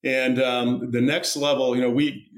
And 0.04 0.40
um, 0.40 0.92
the 0.92 1.00
next 1.00 1.36
level, 1.36 1.74
you 1.74 1.82
know, 1.82 1.90
we 1.90 2.28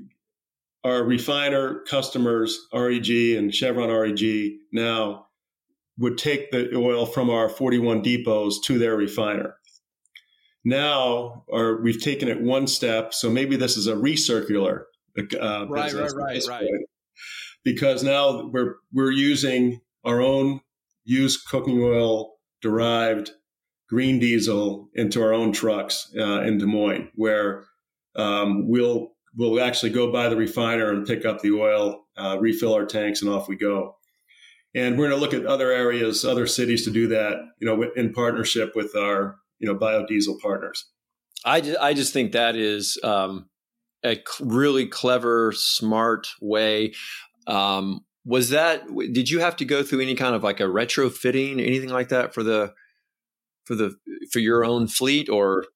our 0.84 1.04
refiner 1.04 1.80
customers, 1.80 2.66
REG 2.72 3.10
and 3.36 3.54
Chevron 3.54 3.90
REG 3.90 4.52
now 4.72 5.27
would 5.98 6.16
take 6.16 6.50
the 6.50 6.74
oil 6.76 7.06
from 7.06 7.28
our 7.28 7.48
41 7.48 8.02
depots 8.02 8.60
to 8.64 8.78
their 8.78 8.96
refiner. 8.96 9.56
Now, 10.64 11.44
or 11.48 11.80
we've 11.82 12.02
taken 12.02 12.28
it 12.28 12.40
one 12.40 12.66
step, 12.66 13.14
so 13.14 13.30
maybe 13.30 13.56
this 13.56 13.76
is 13.76 13.86
a 13.86 13.94
recircular 13.94 14.84
uh, 15.40 15.66
right, 15.68 15.92
right, 15.92 16.12
right, 16.14 16.42
right. 16.48 16.68
Because 17.64 18.02
now 18.02 18.46
we're 18.46 18.76
we're 18.92 19.10
using 19.10 19.80
our 20.04 20.20
own 20.20 20.60
used 21.04 21.46
cooking 21.46 21.82
oil 21.82 22.34
derived 22.62 23.32
green 23.88 24.18
diesel 24.18 24.88
into 24.94 25.22
our 25.22 25.32
own 25.32 25.52
trucks 25.52 26.12
uh, 26.18 26.42
in 26.42 26.58
Des 26.58 26.66
Moines, 26.66 27.10
where 27.14 27.64
um, 28.16 28.68
we'll 28.68 29.12
we'll 29.36 29.60
actually 29.60 29.90
go 29.90 30.12
by 30.12 30.28
the 30.28 30.36
refiner 30.36 30.90
and 30.90 31.06
pick 31.06 31.24
up 31.24 31.40
the 31.40 31.52
oil, 31.52 32.04
uh, 32.16 32.36
refill 32.40 32.74
our 32.74 32.86
tanks, 32.86 33.22
and 33.22 33.30
off 33.30 33.48
we 33.48 33.56
go. 33.56 33.96
And 34.74 34.98
we're 34.98 35.08
going 35.08 35.18
to 35.18 35.24
look 35.24 35.34
at 35.34 35.46
other 35.46 35.72
areas, 35.72 36.24
other 36.24 36.46
cities 36.46 36.84
to 36.84 36.90
do 36.90 37.08
that, 37.08 37.36
you 37.58 37.66
know, 37.66 37.90
in 37.96 38.12
partnership 38.12 38.76
with 38.76 38.94
our 38.94 39.38
you 39.58 39.66
know 39.66 39.78
biodiesel 39.78 40.40
partners. 40.40 40.86
I 41.44 41.60
just, 41.60 41.78
I 41.78 41.94
just 41.94 42.12
think 42.12 42.32
that 42.32 42.56
is 42.56 42.98
um, 43.02 43.48
a 44.04 44.22
really 44.40 44.86
clever, 44.86 45.52
smart 45.52 46.28
way. 46.40 46.94
Um, 47.46 48.04
was 48.24 48.50
that? 48.50 48.84
Did 49.12 49.30
you 49.30 49.40
have 49.40 49.56
to 49.56 49.64
go 49.64 49.82
through 49.82 50.00
any 50.00 50.14
kind 50.14 50.34
of 50.34 50.42
like 50.42 50.60
a 50.60 50.64
retrofitting, 50.64 51.64
anything 51.64 51.90
like 51.90 52.08
that 52.10 52.34
for 52.34 52.42
the 52.42 52.74
for 53.64 53.74
the 53.74 53.96
for 54.32 54.38
your 54.38 54.64
own 54.64 54.88
fleet 54.88 55.28
or 55.28 55.66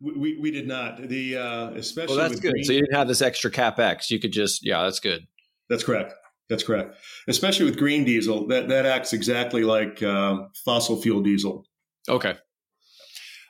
we, 0.00 0.38
we 0.38 0.50
did 0.50 0.68
not 0.68 1.08
the 1.08 1.36
uh 1.36 1.70
especially 1.70 2.16
well 2.16 2.28
that's 2.28 2.38
good 2.38 2.52
green, 2.52 2.64
so 2.64 2.72
you 2.72 2.80
didn't 2.80 2.94
have 2.94 3.08
this 3.08 3.22
extra 3.22 3.50
capex 3.50 4.10
you 4.10 4.20
could 4.20 4.32
just 4.32 4.64
yeah 4.64 4.82
that's 4.82 5.00
good 5.00 5.26
that's 5.68 5.82
correct 5.82 6.12
that's 6.48 6.62
correct 6.62 6.96
especially 7.28 7.64
with 7.64 7.76
green 7.76 8.04
diesel 8.04 8.46
that 8.46 8.68
that 8.68 8.86
acts 8.86 9.12
exactly 9.12 9.64
like 9.64 10.02
um, 10.02 10.48
fossil 10.64 11.00
fuel 11.00 11.20
diesel 11.20 11.64
okay 12.08 12.34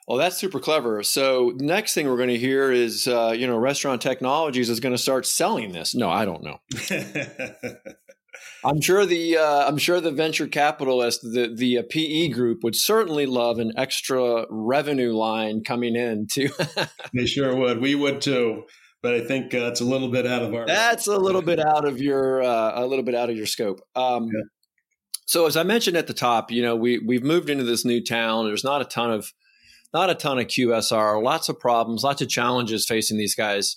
well, 0.08 0.16
that's 0.16 0.38
super 0.38 0.58
clever. 0.58 1.02
So, 1.02 1.52
next 1.56 1.92
thing 1.92 2.08
we're 2.08 2.16
going 2.16 2.30
to 2.30 2.38
hear 2.38 2.72
is, 2.72 3.06
uh, 3.06 3.34
you 3.36 3.46
know, 3.46 3.58
Restaurant 3.58 4.00
Technologies 4.00 4.70
is 4.70 4.80
going 4.80 4.94
to 4.94 4.98
start 4.98 5.26
selling 5.26 5.72
this. 5.72 5.94
No, 5.94 6.08
I 6.08 6.24
don't 6.24 6.42
know. 6.42 6.60
I'm 8.64 8.80
sure 8.80 9.06
the 9.06 9.36
uh, 9.36 9.68
I'm 9.68 9.76
sure 9.78 10.00
the 10.00 10.10
venture 10.10 10.46
capitalist, 10.46 11.20
the 11.22 11.52
the 11.54 11.78
uh, 11.78 11.82
PE 11.88 12.28
group, 12.28 12.64
would 12.64 12.74
certainly 12.74 13.26
love 13.26 13.58
an 13.58 13.72
extra 13.76 14.46
revenue 14.50 15.12
line 15.12 15.62
coming 15.62 15.94
in 15.94 16.26
too. 16.26 16.48
they 17.14 17.26
sure 17.26 17.54
would. 17.54 17.80
We 17.80 17.94
would 17.94 18.20
too. 18.20 18.64
But 19.02 19.14
I 19.14 19.20
think 19.20 19.54
uh, 19.54 19.68
it's 19.68 19.80
a 19.80 19.84
little 19.84 20.08
bit 20.08 20.26
out 20.26 20.42
of 20.42 20.52
our. 20.54 20.66
That's 20.66 21.06
a 21.06 21.16
little 21.16 21.42
bit 21.42 21.60
out 21.60 21.86
of 21.86 22.00
your 22.00 22.42
uh, 22.42 22.72
a 22.74 22.86
little 22.86 23.04
bit 23.04 23.14
out 23.14 23.30
of 23.30 23.36
your 23.36 23.46
scope. 23.46 23.80
Um, 23.94 24.24
yeah. 24.24 24.42
So 25.26 25.46
as 25.46 25.56
I 25.56 25.62
mentioned 25.62 25.96
at 25.96 26.06
the 26.06 26.14
top, 26.14 26.50
you 26.50 26.62
know 26.62 26.74
we 26.74 26.98
we've 26.98 27.22
moved 27.22 27.50
into 27.50 27.64
this 27.64 27.84
new 27.84 28.02
town. 28.02 28.46
There's 28.46 28.64
not 28.64 28.80
a 28.80 28.84
ton 28.84 29.10
of 29.10 29.32
not 29.94 30.10
a 30.10 30.14
ton 30.14 30.38
of 30.38 30.46
QSR. 30.46 31.22
Lots 31.22 31.48
of 31.48 31.58
problems, 31.60 32.02
lots 32.02 32.22
of 32.22 32.28
challenges 32.28 32.86
facing 32.86 33.18
these 33.18 33.34
guys. 33.34 33.76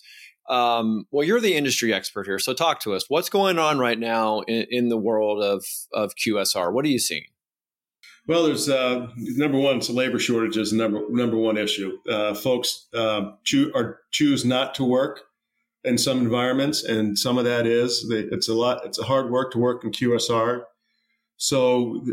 Um, 0.49 1.05
well, 1.11 1.25
you're 1.25 1.39
the 1.39 1.53
industry 1.53 1.93
expert 1.93 2.25
here, 2.25 2.39
so 2.39 2.53
talk 2.53 2.79
to 2.81 2.93
us. 2.93 3.05
What's 3.07 3.29
going 3.29 3.59
on 3.59 3.79
right 3.79 3.97
now 3.97 4.41
in, 4.41 4.65
in 4.69 4.89
the 4.89 4.97
world 4.97 5.43
of 5.43 5.65
of 5.93 6.13
QSR? 6.15 6.73
What 6.73 6.83
are 6.85 6.89
you 6.89 6.99
seeing? 6.99 7.25
Well, 8.27 8.43
there's 8.43 8.69
uh, 8.69 9.07
number 9.17 9.57
one, 9.57 9.77
it's 9.77 9.89
a 9.89 9.93
labor 9.93 10.19
shortage 10.19 10.55
Is 10.55 10.71
the 10.71 10.77
number 10.77 11.01
number 11.09 11.37
one 11.37 11.57
issue. 11.57 11.97
Uh, 12.09 12.33
folks 12.33 12.87
uh, 12.93 13.31
choo- 13.43 13.71
are, 13.73 13.99
choose 14.11 14.45
not 14.45 14.75
to 14.75 14.83
work 14.83 15.21
in 15.83 15.97
some 15.97 16.19
environments, 16.19 16.83
and 16.83 17.17
some 17.17 17.37
of 17.37 17.45
that 17.45 17.65
is 17.65 18.07
they, 18.09 18.19
it's 18.19 18.47
a 18.47 18.53
lot. 18.53 18.85
It's 18.85 18.99
a 18.99 19.03
hard 19.03 19.31
work 19.31 19.51
to 19.53 19.57
work 19.57 19.83
in 19.83 19.91
QSR. 19.91 20.61
So 21.37 22.05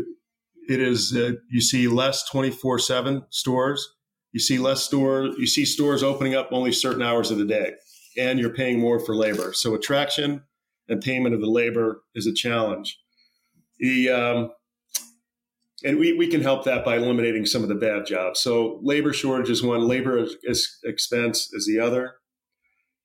it 0.67 0.79
is. 0.79 1.15
Uh, 1.15 1.33
you 1.49 1.61
see 1.61 1.87
less 1.87 2.27
twenty 2.27 2.49
four 2.49 2.79
seven 2.79 3.23
stores. 3.29 3.93
You 4.31 4.39
see 4.39 4.57
less 4.57 4.83
stores. 4.83 5.35
You 5.37 5.47
see 5.47 5.65
stores 5.65 6.01
opening 6.01 6.35
up 6.35 6.49
only 6.51 6.71
certain 6.71 7.03
hours 7.03 7.29
of 7.29 7.37
the 7.37 7.45
day 7.45 7.73
and 8.17 8.39
you're 8.39 8.53
paying 8.53 8.79
more 8.79 8.99
for 8.99 9.15
labor. 9.15 9.53
So 9.53 9.73
attraction 9.73 10.43
and 10.87 11.01
payment 11.01 11.35
of 11.35 11.41
the 11.41 11.49
labor 11.49 12.03
is 12.15 12.27
a 12.27 12.33
challenge. 12.33 12.99
The 13.79 14.09
um, 14.09 14.51
and 15.83 15.97
we, 15.97 16.13
we 16.13 16.27
can 16.27 16.41
help 16.41 16.65
that 16.65 16.83
by 16.83 16.97
eliminating 16.97 17.45
some 17.45 17.63
of 17.63 17.69
the 17.69 17.75
bad 17.75 18.05
jobs. 18.05 18.39
So 18.39 18.79
labor 18.83 19.13
shortage 19.13 19.49
is 19.49 19.63
one, 19.63 19.87
labor 19.87 20.25
is, 20.43 20.79
expense 20.83 21.49
is 21.53 21.65
the 21.65 21.79
other. 21.79 22.15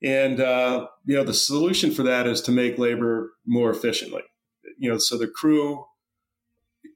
And 0.03 0.41
uh, 0.41 0.89
you 1.07 1.17
know 1.17 1.25
the 1.25 1.35
solution 1.35 1.91
for 1.91 2.03
that 2.03 2.27
is 2.27 2.41
to 2.43 2.53
make 2.53 2.79
labor 2.79 3.33
more 3.47 3.71
efficiently. 3.71 4.23
You 4.79 4.91
know, 4.91 4.99
so 4.99 5.17
the 5.17 5.29
crew 5.29 5.85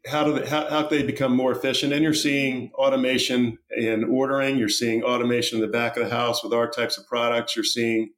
how 0.07 0.25
do 0.25 0.39
they, 0.39 0.47
how, 0.47 0.69
how 0.69 0.83
do 0.83 0.97
they 0.97 1.05
become 1.05 1.35
more 1.35 1.53
efficient? 1.53 1.93
And 1.93 2.03
you're 2.03 2.15
seeing 2.15 2.71
automation 2.75 3.59
in 3.77 4.05
ordering. 4.05 4.57
You're 4.57 4.69
seeing 4.69 5.03
automation 5.03 5.59
in 5.59 5.63
the 5.63 5.71
back 5.71 5.97
of 5.97 6.05
the 6.05 6.15
house 6.15 6.43
with 6.43 6.53
our 6.53 6.69
types 6.69 6.99
of 6.99 7.07
products. 7.07 7.57
You're 7.57 7.65
seeing 7.65 8.11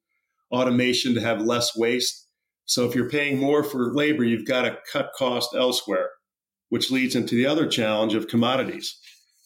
automation 0.51 1.15
to 1.15 1.21
have 1.21 1.43
less 1.43 1.77
waste. 1.77 2.27
So 2.65 2.87
if 2.87 2.95
you're 2.95 3.09
paying 3.09 3.39
more 3.39 3.65
for 3.65 3.93
labor, 3.93 4.25
you've 4.25 4.47
got 4.47 4.63
to 4.63 4.79
cut 4.93 5.11
cost 5.17 5.55
elsewhere, 5.55 6.11
which 6.71 6.91
leads 6.91 7.15
into 7.15 7.35
the 7.35 7.47
other 7.47 7.69
challenge 7.69 8.15
of 8.15 8.29
commodities 8.29 8.99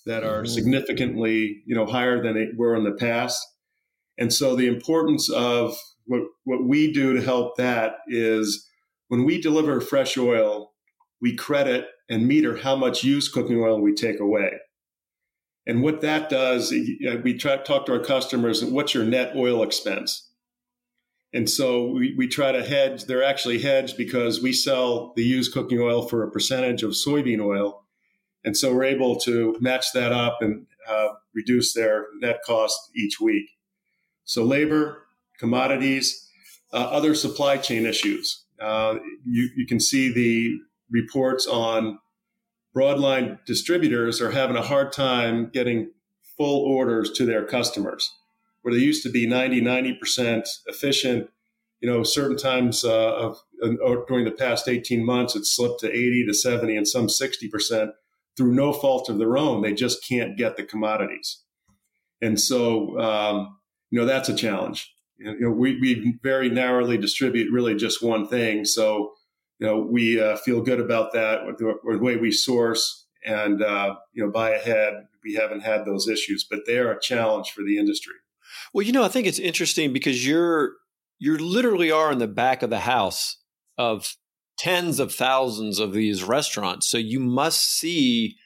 that 0.07 0.23
are 0.23 0.43
mm-hmm. 0.43 0.53
significantly 0.53 1.63
you 1.67 1.75
know 1.75 1.87
higher 1.87 2.23
than 2.23 2.35
they 2.35 2.49
were 2.57 2.77
in 2.77 2.85
the 2.85 2.93
past. 2.93 3.45
And 4.17 4.33
so 4.33 4.55
the 4.55 4.69
importance 4.69 5.29
of 5.29 5.77
what, 6.07 6.23
what 6.45 6.65
we 6.65 6.93
do 6.93 7.15
to 7.15 7.23
help 7.23 7.57
that 7.57 7.97
is 8.07 8.69
when 9.09 9.25
we 9.25 9.41
deliver 9.41 9.81
fresh 9.81 10.17
oil, 10.17 10.73
we 11.21 11.35
credit 11.35 11.87
and 12.09 12.29
meter 12.29 12.57
how 12.57 12.77
much 12.77 13.03
used 13.03 13.33
cooking 13.33 13.61
oil 13.61 13.81
we 13.81 13.95
take 13.95 14.21
away. 14.21 14.53
And 15.67 15.83
what 15.83 16.03
that 16.03 16.29
does, 16.29 16.71
we 16.71 17.39
try 17.39 17.57
to 17.57 17.65
talk 17.65 17.87
to 17.87 17.93
our 17.93 18.05
customers, 18.05 18.65
what's 18.65 18.93
your 18.93 19.05
net 19.05 19.35
oil 19.35 19.63
expense? 19.63 20.31
And 21.35 21.51
so 21.51 21.89
we, 21.91 22.15
we 22.17 22.29
try 22.29 22.53
to 22.53 22.65
hedge. 22.65 23.05
They're 23.05 23.25
actually 23.25 23.61
hedged 23.61 23.97
because 23.97 24.41
we 24.41 24.53
sell 24.53 25.13
the 25.17 25.25
used 25.25 25.53
cooking 25.53 25.81
oil 25.81 26.07
for 26.07 26.23
a 26.23 26.31
percentage 26.31 26.85
of 26.85 26.93
soybean 26.93 27.45
oil. 27.45 27.83
And 28.45 28.57
so 28.57 28.73
we're 28.73 28.85
able 28.85 29.17
to 29.21 29.57
match 29.61 29.87
that 29.95 30.13
up 30.13 30.39
and 30.41 30.67
uh, 30.89 31.09
reduce 31.35 31.75
their 31.75 32.07
net 32.21 32.39
cost 32.47 32.79
each 32.95 33.21
week. 33.21 33.51
So 34.25 34.45
labor, 34.45 35.07
commodities, 35.39 36.31
uh, 36.73 36.77
other 36.77 37.17
supply 37.17 37.57
chain 37.57 37.85
issues. 37.85 38.45
Uh, 38.61 38.97
you, 39.27 39.51
you 39.57 39.67
can 39.67 39.81
see 39.81 40.13
the 40.13 40.57
reports 40.89 41.49
on 41.49 41.99
broadline 42.77 43.45
distributors 43.45 44.21
are 44.21 44.31
having 44.31 44.57
a 44.57 44.63
hard 44.63 44.93
time 44.93 45.51
getting 45.53 45.91
full 46.37 46.65
orders 46.65 47.11
to 47.13 47.27
their 47.27 47.45
customers 47.45 48.13
where 48.65 48.75
they 48.75 48.81
used 48.81 49.03
to 49.03 49.11
be 49.11 49.27
90 49.27 49.61
90% 49.61 50.49
efficient. 50.67 51.29
You 51.81 51.91
know 51.91 52.03
certain 52.03 52.39
times 52.39 52.83
uh, 52.83 53.15
of 53.15 53.39
uh, 53.63 53.97
during 54.09 54.25
the 54.25 54.31
past 54.31 54.69
18 54.69 55.05
months 55.05 55.37
it's 55.37 55.55
slipped 55.55 55.81
to 55.81 55.91
80 55.91 56.27
to 56.27 56.35
70 56.35 56.77
and 56.77 56.89
some 56.89 57.09
60% 57.09 57.93
through 58.37 58.53
no 58.53 58.73
fault 58.73 59.11
of 59.11 59.19
their 59.19 59.37
own. 59.37 59.61
They 59.61 59.75
just 59.75 60.07
can't 60.07 60.37
get 60.37 60.57
the 60.57 60.65
commodities. 60.65 61.43
And 62.23 62.41
so 62.41 62.99
um, 62.99 63.59
you 63.91 64.01
know 64.01 64.07
that's 64.07 64.31
a 64.31 64.35
challenge. 64.35 64.95
You 65.19 65.41
know 65.41 65.51
we, 65.51 65.79
we 65.79 66.19
very 66.23 66.49
narrowly 66.49 66.97
distribute 66.97 67.53
really 67.53 67.75
just 67.75 68.03
one 68.03 68.27
thing. 68.27 68.65
So 68.65 69.13
you 69.59 69.67
know, 69.67 69.79
we 69.79 70.21
uh, 70.21 70.37
feel 70.37 70.61
good 70.63 70.81
about 70.81 71.13
that 71.13 71.47
with 71.47 71.59
the, 71.59 71.75
with 71.85 71.99
the, 71.99 72.05
way 72.05 72.17
we 72.17 72.33
source 72.33 73.07
and 73.25 73.63
uh, 73.63 73.97
you 74.13 74.25
know 74.25 74.31
buy 74.31 74.51
ahead. 74.51 75.07
We 75.23 75.35
haven't 75.35 75.61
had 75.61 75.85
those 75.85 76.09
issues, 76.09 76.45
but 76.45 76.61
they 76.67 76.79
are 76.79 76.93
a 76.93 77.01
challenge 77.01 77.53
for 77.53 77.63
the 77.63 77.79
industry. 77.79 78.15
Well, 78.73 78.87
you 78.87 78.93
know, 78.93 79.05
I 79.05 79.09
think 79.09 79.27
it's 79.27 79.39
interesting 79.39 79.93
because 79.93 80.27
you're 80.27 80.73
you 81.19 81.37
literally 81.39 81.91
are 81.91 82.13
in 82.13 82.19
the 82.19 82.29
back 82.29 82.63
of 82.63 82.71
the 82.71 82.81
house 82.81 83.39
of 83.79 84.17
tens 84.59 85.01
of 85.01 85.15
thousands 85.15 85.79
of 85.79 85.93
these 85.93 86.23
restaurants, 86.23 86.89
so 86.89 86.99
you 86.99 87.21
must 87.21 87.79
see 87.79 88.37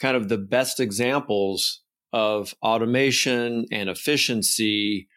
kind 0.00 0.16
of 0.16 0.28
the 0.28 0.38
best 0.38 0.80
examples 0.80 1.82
of 2.12 2.54
automation 2.62 3.66
and 3.70 3.88
efficiency. 3.88 5.08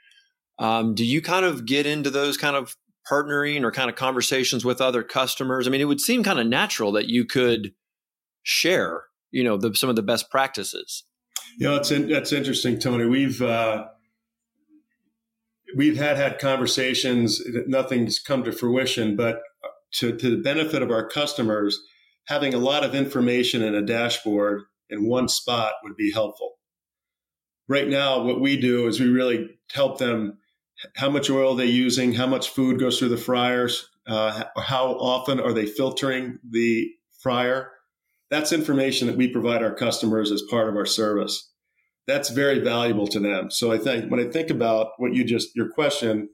Um, 0.59 0.93
do 0.93 1.05
you 1.05 1.21
kind 1.21 1.45
of 1.45 1.65
get 1.65 1.85
into 1.85 2.09
those 2.09 2.37
kind 2.37 2.55
of 2.55 2.75
partnering 3.09 3.63
or 3.63 3.71
kind 3.71 3.89
of 3.89 3.95
conversations 3.95 4.63
with 4.63 4.81
other 4.81 5.03
customers? 5.03 5.67
I 5.67 5.71
mean, 5.71 5.81
it 5.81 5.85
would 5.85 6.01
seem 6.01 6.23
kind 6.23 6.39
of 6.39 6.47
natural 6.47 6.91
that 6.93 7.07
you 7.07 7.25
could 7.25 7.73
share, 8.43 9.05
you 9.31 9.43
know, 9.43 9.57
the, 9.57 9.73
some 9.73 9.89
of 9.89 9.95
the 9.95 10.03
best 10.03 10.29
practices. 10.29 11.03
Yeah, 11.57 11.71
that's 11.71 11.91
in, 11.91 12.07
that's 12.09 12.31
interesting, 12.31 12.79
Tony. 12.79 13.05
We've 13.05 13.41
uh, 13.41 13.85
we've 15.75 15.97
had 15.97 16.17
had 16.17 16.39
conversations. 16.39 17.39
that 17.39 17.67
Nothing's 17.67 18.19
come 18.19 18.43
to 18.43 18.51
fruition, 18.51 19.15
but 19.15 19.39
to, 19.95 20.15
to 20.17 20.29
the 20.35 20.41
benefit 20.41 20.81
of 20.81 20.91
our 20.91 21.07
customers, 21.07 21.79
having 22.27 22.53
a 22.53 22.59
lot 22.59 22.83
of 22.83 22.95
information 22.95 23.61
in 23.61 23.75
a 23.75 23.85
dashboard 23.85 24.63
in 24.89 25.07
one 25.07 25.27
spot 25.27 25.73
would 25.83 25.95
be 25.95 26.11
helpful. 26.11 26.53
Right 27.67 27.87
now, 27.87 28.23
what 28.23 28.41
we 28.41 28.57
do 28.57 28.87
is 28.87 28.99
we 28.99 29.07
really 29.07 29.49
help 29.71 29.97
them 29.97 30.37
how 30.95 31.09
much 31.09 31.29
oil 31.29 31.53
are 31.53 31.57
they 31.57 31.65
using, 31.65 32.13
how 32.13 32.27
much 32.27 32.49
food 32.49 32.79
goes 32.79 32.99
through 32.99 33.09
the 33.09 33.17
fryers, 33.17 33.87
uh, 34.07 34.43
how 34.57 34.93
often 34.93 35.39
are 35.39 35.53
they 35.53 35.65
filtering 35.65 36.39
the 36.49 36.89
fryer. 37.21 37.71
That's 38.29 38.51
information 38.51 39.07
that 39.07 39.15
we 39.17 39.27
provide 39.27 39.63
our 39.63 39.73
customers 39.73 40.31
as 40.31 40.41
part 40.49 40.67
of 40.67 40.75
our 40.75 40.85
service. 40.85 41.52
That's 42.07 42.29
very 42.29 42.59
valuable 42.59 43.07
to 43.07 43.19
them. 43.19 43.49
So 43.49 43.71
I 43.71 43.77
think 43.77 44.11
when 44.11 44.19
I 44.19 44.29
think 44.29 44.49
about 44.49 44.91
what 44.97 45.13
you 45.13 45.23
just 45.23 45.55
your 45.55 45.69
question, 45.69 46.29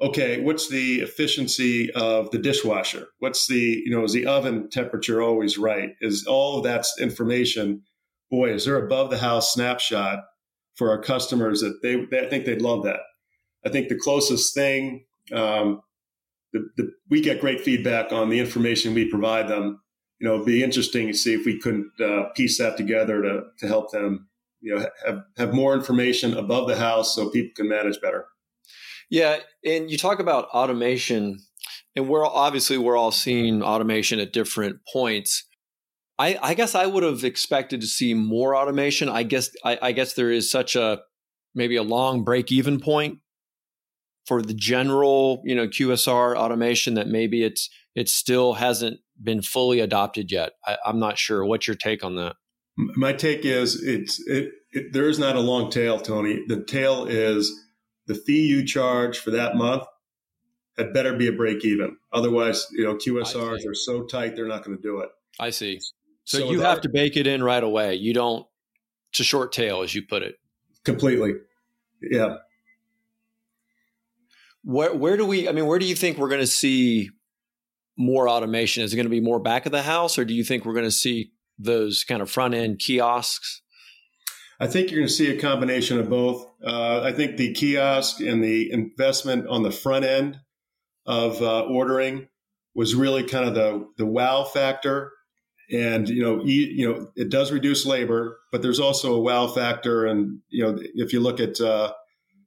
okay, 0.00 0.40
what's 0.40 0.68
the 0.68 1.00
efficiency 1.00 1.90
of 1.92 2.30
the 2.30 2.38
dishwasher? 2.38 3.08
What's 3.18 3.46
the 3.46 3.82
you 3.84 3.90
know 3.90 4.04
is 4.04 4.12
the 4.12 4.26
oven 4.26 4.68
temperature 4.70 5.20
always 5.22 5.58
right? 5.58 5.90
Is 6.00 6.26
all 6.26 6.58
of 6.58 6.64
that 6.64 6.86
information? 7.00 7.82
Boy, 8.30 8.52
is 8.52 8.64
there 8.64 8.76
above 8.76 9.10
the 9.10 9.18
house 9.18 9.52
snapshot 9.52 10.20
for 10.74 10.90
our 10.90 11.00
customers 11.00 11.60
that 11.60 11.80
they, 11.82 12.04
they 12.10 12.26
I 12.26 12.30
think 12.30 12.44
they'd 12.44 12.62
love 12.62 12.84
that. 12.84 13.00
I 13.64 13.68
think 13.68 13.88
the 13.88 13.98
closest 13.98 14.54
thing, 14.54 15.04
um, 15.32 15.82
the, 16.52 16.68
the, 16.76 16.92
we 17.08 17.20
get 17.20 17.40
great 17.40 17.60
feedback 17.60 18.12
on 18.12 18.30
the 18.30 18.40
information 18.40 18.94
we 18.94 19.08
provide 19.08 19.48
them. 19.48 19.80
You 20.18 20.28
know, 20.28 20.34
it'd 20.34 20.46
be 20.46 20.62
interesting 20.62 21.08
to 21.08 21.14
see 21.14 21.34
if 21.34 21.44
we 21.44 21.58
couldn't 21.58 21.90
uh, 22.00 22.30
piece 22.34 22.58
that 22.58 22.76
together 22.76 23.22
to, 23.22 23.42
to 23.58 23.66
help 23.66 23.92
them, 23.92 24.28
you 24.62 24.74
know, 24.74 24.86
have, 25.04 25.22
have 25.36 25.54
more 25.54 25.74
information 25.74 26.36
above 26.36 26.68
the 26.68 26.76
house 26.76 27.14
so 27.14 27.28
people 27.30 27.52
can 27.54 27.68
manage 27.68 28.00
better. 28.00 28.26
Yeah. 29.10 29.38
And 29.64 29.90
you 29.90 29.98
talk 29.98 30.20
about 30.20 30.48
automation, 30.48 31.40
and 31.94 32.08
we're 32.08 32.24
obviously 32.24 32.78
we're 32.78 32.96
all 32.96 33.10
seeing 33.10 33.62
automation 33.62 34.18
at 34.20 34.32
different 34.32 34.78
points. 34.90 35.46
I, 36.18 36.38
I 36.42 36.54
guess 36.54 36.74
I 36.74 36.86
would 36.86 37.02
have 37.02 37.24
expected 37.24 37.80
to 37.80 37.86
see 37.86 38.14
more 38.14 38.56
automation. 38.56 39.08
I 39.08 39.24
guess 39.24 39.50
I, 39.64 39.78
I 39.82 39.92
guess 39.92 40.14
there 40.14 40.30
is 40.30 40.50
such 40.50 40.76
a 40.76 41.00
maybe 41.54 41.76
a 41.76 41.82
long 41.82 42.24
break 42.24 42.50
even 42.52 42.80
point 42.80 43.18
for 44.26 44.40
the 44.40 44.54
general, 44.54 45.42
you 45.44 45.54
know, 45.54 45.66
QSR 45.66 46.36
automation 46.36 46.94
that 46.94 47.08
maybe 47.08 47.42
it's 47.42 47.68
it 47.94 48.08
still 48.08 48.54
hasn't 48.54 49.00
been 49.22 49.42
fully 49.42 49.80
adopted 49.80 50.30
yet. 50.30 50.52
I, 50.66 50.78
am 50.86 50.98
not 50.98 51.18
sure. 51.18 51.44
What's 51.44 51.66
your 51.66 51.76
take 51.76 52.04
on 52.04 52.16
that? 52.16 52.36
My 52.76 53.12
take 53.12 53.44
is 53.44 53.82
it's 53.82 54.20
it, 54.26 54.52
it, 54.70 54.92
there 54.92 55.08
is 55.08 55.18
not 55.18 55.36
a 55.36 55.40
long 55.40 55.70
tail, 55.70 56.00
Tony. 56.00 56.44
The 56.46 56.64
tail 56.64 57.06
is 57.06 57.52
the 58.06 58.14
fee 58.14 58.46
you 58.46 58.64
charge 58.64 59.18
for 59.18 59.30
that 59.32 59.56
month 59.56 59.84
had 60.78 60.94
better 60.94 61.14
be 61.14 61.28
a 61.28 61.32
break 61.32 61.64
even. 61.64 61.96
Otherwise, 62.12 62.66
you 62.72 62.84
know, 62.84 62.94
QSRs 62.94 63.66
are 63.68 63.74
so 63.74 64.04
tight 64.04 64.34
they're 64.34 64.48
not 64.48 64.64
going 64.64 64.76
to 64.76 64.82
do 64.82 65.00
it. 65.00 65.10
I 65.38 65.50
see. 65.50 65.80
So, 66.24 66.38
so 66.38 66.50
you 66.50 66.60
have 66.60 66.80
to 66.82 66.88
bake 66.88 67.16
it 67.16 67.26
in 67.26 67.42
right 67.42 67.62
away. 67.62 67.96
You 67.96 68.14
don't. 68.14 68.46
It's 69.10 69.20
a 69.20 69.24
short 69.24 69.52
tail, 69.52 69.82
as 69.82 69.94
you 69.94 70.02
put 70.02 70.22
it. 70.22 70.36
Completely. 70.84 71.34
Yeah 72.00 72.36
where 74.64 74.94
where 74.94 75.16
do 75.16 75.26
we? 75.26 75.48
I 75.48 75.52
mean, 75.52 75.66
where 75.66 75.78
do 75.78 75.86
you 75.86 75.94
think 75.94 76.18
we're 76.18 76.28
going 76.28 76.40
to 76.40 76.46
see 76.46 77.10
more 77.96 78.28
automation? 78.28 78.82
Is 78.82 78.92
it 78.92 78.96
going 78.96 79.06
to 79.06 79.10
be 79.10 79.20
more 79.20 79.40
back 79.40 79.66
of 79.66 79.72
the 79.72 79.82
house, 79.82 80.18
or 80.18 80.24
do 80.24 80.34
you 80.34 80.44
think 80.44 80.64
we're 80.64 80.74
going 80.74 80.84
to 80.84 80.90
see 80.90 81.32
those 81.64 82.04
kind 82.04 82.22
of 82.22 82.30
front 82.30 82.54
end 82.54 82.78
kiosks? 82.78 83.62
I 84.60 84.66
think 84.66 84.90
you're 84.90 85.00
going 85.00 85.08
to 85.08 85.12
see 85.12 85.36
a 85.36 85.40
combination 85.40 85.98
of 85.98 86.08
both. 86.08 86.46
Uh, 86.64 87.00
I 87.02 87.12
think 87.12 87.36
the 87.36 87.52
kiosk 87.52 88.20
and 88.20 88.44
the 88.44 88.70
investment 88.70 89.48
on 89.48 89.62
the 89.62 89.72
front 89.72 90.04
end 90.04 90.38
of 91.04 91.42
uh, 91.42 91.62
ordering 91.62 92.28
was 92.74 92.94
really 92.94 93.24
kind 93.24 93.46
of 93.48 93.54
the 93.54 93.88
the 93.98 94.06
wow 94.06 94.44
factor. 94.44 95.12
And 95.72 96.08
you 96.08 96.22
know, 96.22 96.44
you, 96.44 96.62
you, 96.62 96.88
know, 96.88 97.08
it 97.16 97.30
does 97.30 97.50
reduce 97.50 97.86
labor, 97.86 98.38
but 98.50 98.62
there's 98.62 98.80
also 98.80 99.14
a 99.14 99.20
wow 99.20 99.48
factor. 99.48 100.06
And 100.06 100.40
you 100.48 100.62
know, 100.62 100.78
if 100.94 101.12
you 101.12 101.20
look 101.20 101.40
at 101.40 101.60
uh, 101.60 101.92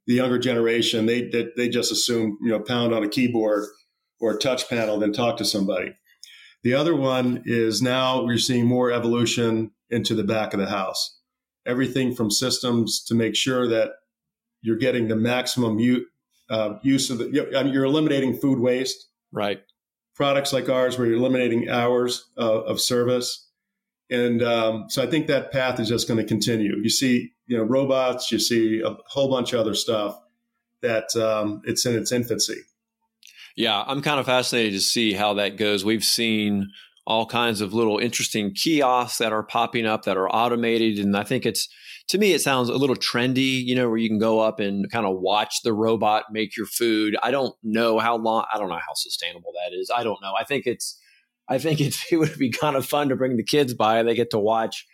the 0.06 0.14
younger 0.14 0.38
generation, 0.38 1.06
they, 1.06 1.28
they, 1.28 1.48
they 1.56 1.68
just 1.68 1.90
assume, 1.90 2.38
you 2.40 2.50
know, 2.50 2.60
pound 2.60 2.94
on 2.94 3.02
a 3.02 3.08
keyboard 3.08 3.66
or 4.20 4.32
a 4.32 4.38
touch 4.38 4.68
panel 4.68 4.98
then 4.98 5.12
talk 5.12 5.36
to 5.38 5.44
somebody. 5.44 5.92
The 6.66 6.74
other 6.74 6.96
one 6.96 7.44
is 7.46 7.80
now 7.80 8.24
we're 8.24 8.38
seeing 8.38 8.66
more 8.66 8.90
evolution 8.90 9.70
into 9.88 10.16
the 10.16 10.24
back 10.24 10.52
of 10.52 10.58
the 10.58 10.66
house. 10.66 11.20
Everything 11.64 12.12
from 12.12 12.28
systems 12.28 13.04
to 13.04 13.14
make 13.14 13.36
sure 13.36 13.68
that 13.68 13.90
you're 14.62 14.74
getting 14.74 15.06
the 15.06 15.14
maximum 15.14 15.78
u- 15.78 16.06
uh, 16.50 16.80
use 16.82 17.08
of 17.08 17.18
the, 17.18 17.28
you're 17.30 17.84
eliminating 17.84 18.36
food 18.36 18.58
waste. 18.58 19.06
Right. 19.30 19.62
Products 20.16 20.52
like 20.52 20.68
ours, 20.68 20.98
where 20.98 21.06
you're 21.06 21.18
eliminating 21.18 21.68
hours 21.68 22.30
uh, 22.36 22.62
of 22.62 22.80
service. 22.80 23.48
And 24.10 24.42
um, 24.42 24.86
so 24.88 25.04
I 25.04 25.06
think 25.06 25.28
that 25.28 25.52
path 25.52 25.78
is 25.78 25.88
just 25.88 26.08
going 26.08 26.18
to 26.18 26.26
continue. 26.26 26.78
You 26.82 26.90
see 26.90 27.30
you 27.46 27.56
know 27.56 27.62
robots, 27.62 28.32
you 28.32 28.40
see 28.40 28.82
a 28.84 28.96
whole 29.06 29.30
bunch 29.30 29.52
of 29.52 29.60
other 29.60 29.74
stuff 29.74 30.18
that 30.82 31.14
um, 31.14 31.62
it's 31.64 31.86
in 31.86 31.94
its 31.94 32.10
infancy. 32.10 32.60
Yeah, 33.56 33.82
I'm 33.86 34.02
kind 34.02 34.20
of 34.20 34.26
fascinated 34.26 34.74
to 34.74 34.80
see 34.80 35.14
how 35.14 35.34
that 35.34 35.56
goes. 35.56 35.84
We've 35.84 36.04
seen 36.04 36.68
all 37.06 37.24
kinds 37.24 37.60
of 37.60 37.72
little 37.72 37.98
interesting 37.98 38.52
kiosks 38.52 39.18
that 39.18 39.32
are 39.32 39.44
popping 39.44 39.86
up 39.86 40.04
that 40.04 40.16
are 40.16 40.28
automated. 40.28 40.98
And 40.98 41.16
I 41.16 41.22
think 41.22 41.46
it's, 41.46 41.68
to 42.08 42.18
me, 42.18 42.32
it 42.32 42.40
sounds 42.40 42.68
a 42.68 42.74
little 42.74 42.96
trendy, 42.96 43.64
you 43.64 43.74
know, 43.74 43.88
where 43.88 43.98
you 43.98 44.08
can 44.08 44.18
go 44.18 44.40
up 44.40 44.60
and 44.60 44.90
kind 44.90 45.06
of 45.06 45.20
watch 45.20 45.62
the 45.62 45.72
robot 45.72 46.24
make 46.32 46.56
your 46.56 46.66
food. 46.66 47.16
I 47.22 47.30
don't 47.30 47.54
know 47.62 47.98
how 47.98 48.16
long, 48.16 48.44
I 48.52 48.58
don't 48.58 48.68
know 48.68 48.74
how 48.74 48.94
sustainable 48.94 49.52
that 49.52 49.74
is. 49.74 49.90
I 49.94 50.02
don't 50.02 50.20
know. 50.20 50.34
I 50.38 50.44
think 50.44 50.66
it's, 50.66 51.00
I 51.48 51.58
think 51.58 51.80
it's, 51.80 52.04
it 52.12 52.16
would 52.16 52.36
be 52.38 52.50
kind 52.50 52.76
of 52.76 52.84
fun 52.84 53.08
to 53.08 53.16
bring 53.16 53.36
the 53.36 53.44
kids 53.44 53.72
by. 53.72 54.02
They 54.02 54.14
get 54.14 54.30
to 54.30 54.38
watch, 54.38 54.84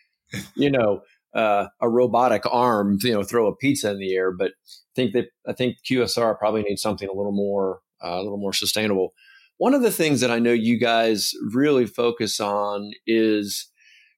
you 0.54 0.70
know, 0.70 1.00
uh, 1.34 1.66
a 1.80 1.88
robotic 1.88 2.42
arm, 2.50 2.98
you 3.02 3.14
know, 3.14 3.22
throw 3.22 3.46
a 3.46 3.56
pizza 3.56 3.90
in 3.90 3.98
the 3.98 4.14
air. 4.14 4.32
But 4.32 4.48
I 4.50 4.94
think 4.94 5.14
that 5.14 5.26
I 5.48 5.52
think 5.54 5.76
QSR 5.90 6.38
probably 6.38 6.62
needs 6.62 6.82
something 6.82 7.08
a 7.08 7.16
little 7.16 7.32
more, 7.32 7.80
uh, 8.04 8.08
a 8.08 8.22
little 8.22 8.38
more 8.38 8.52
sustainable. 8.52 9.12
One 9.58 9.74
of 9.74 9.82
the 9.82 9.90
things 9.92 10.20
that 10.20 10.30
I 10.30 10.38
know 10.38 10.52
you 10.52 10.78
guys 10.78 11.32
really 11.52 11.86
focus 11.86 12.40
on 12.40 12.90
is, 13.06 13.70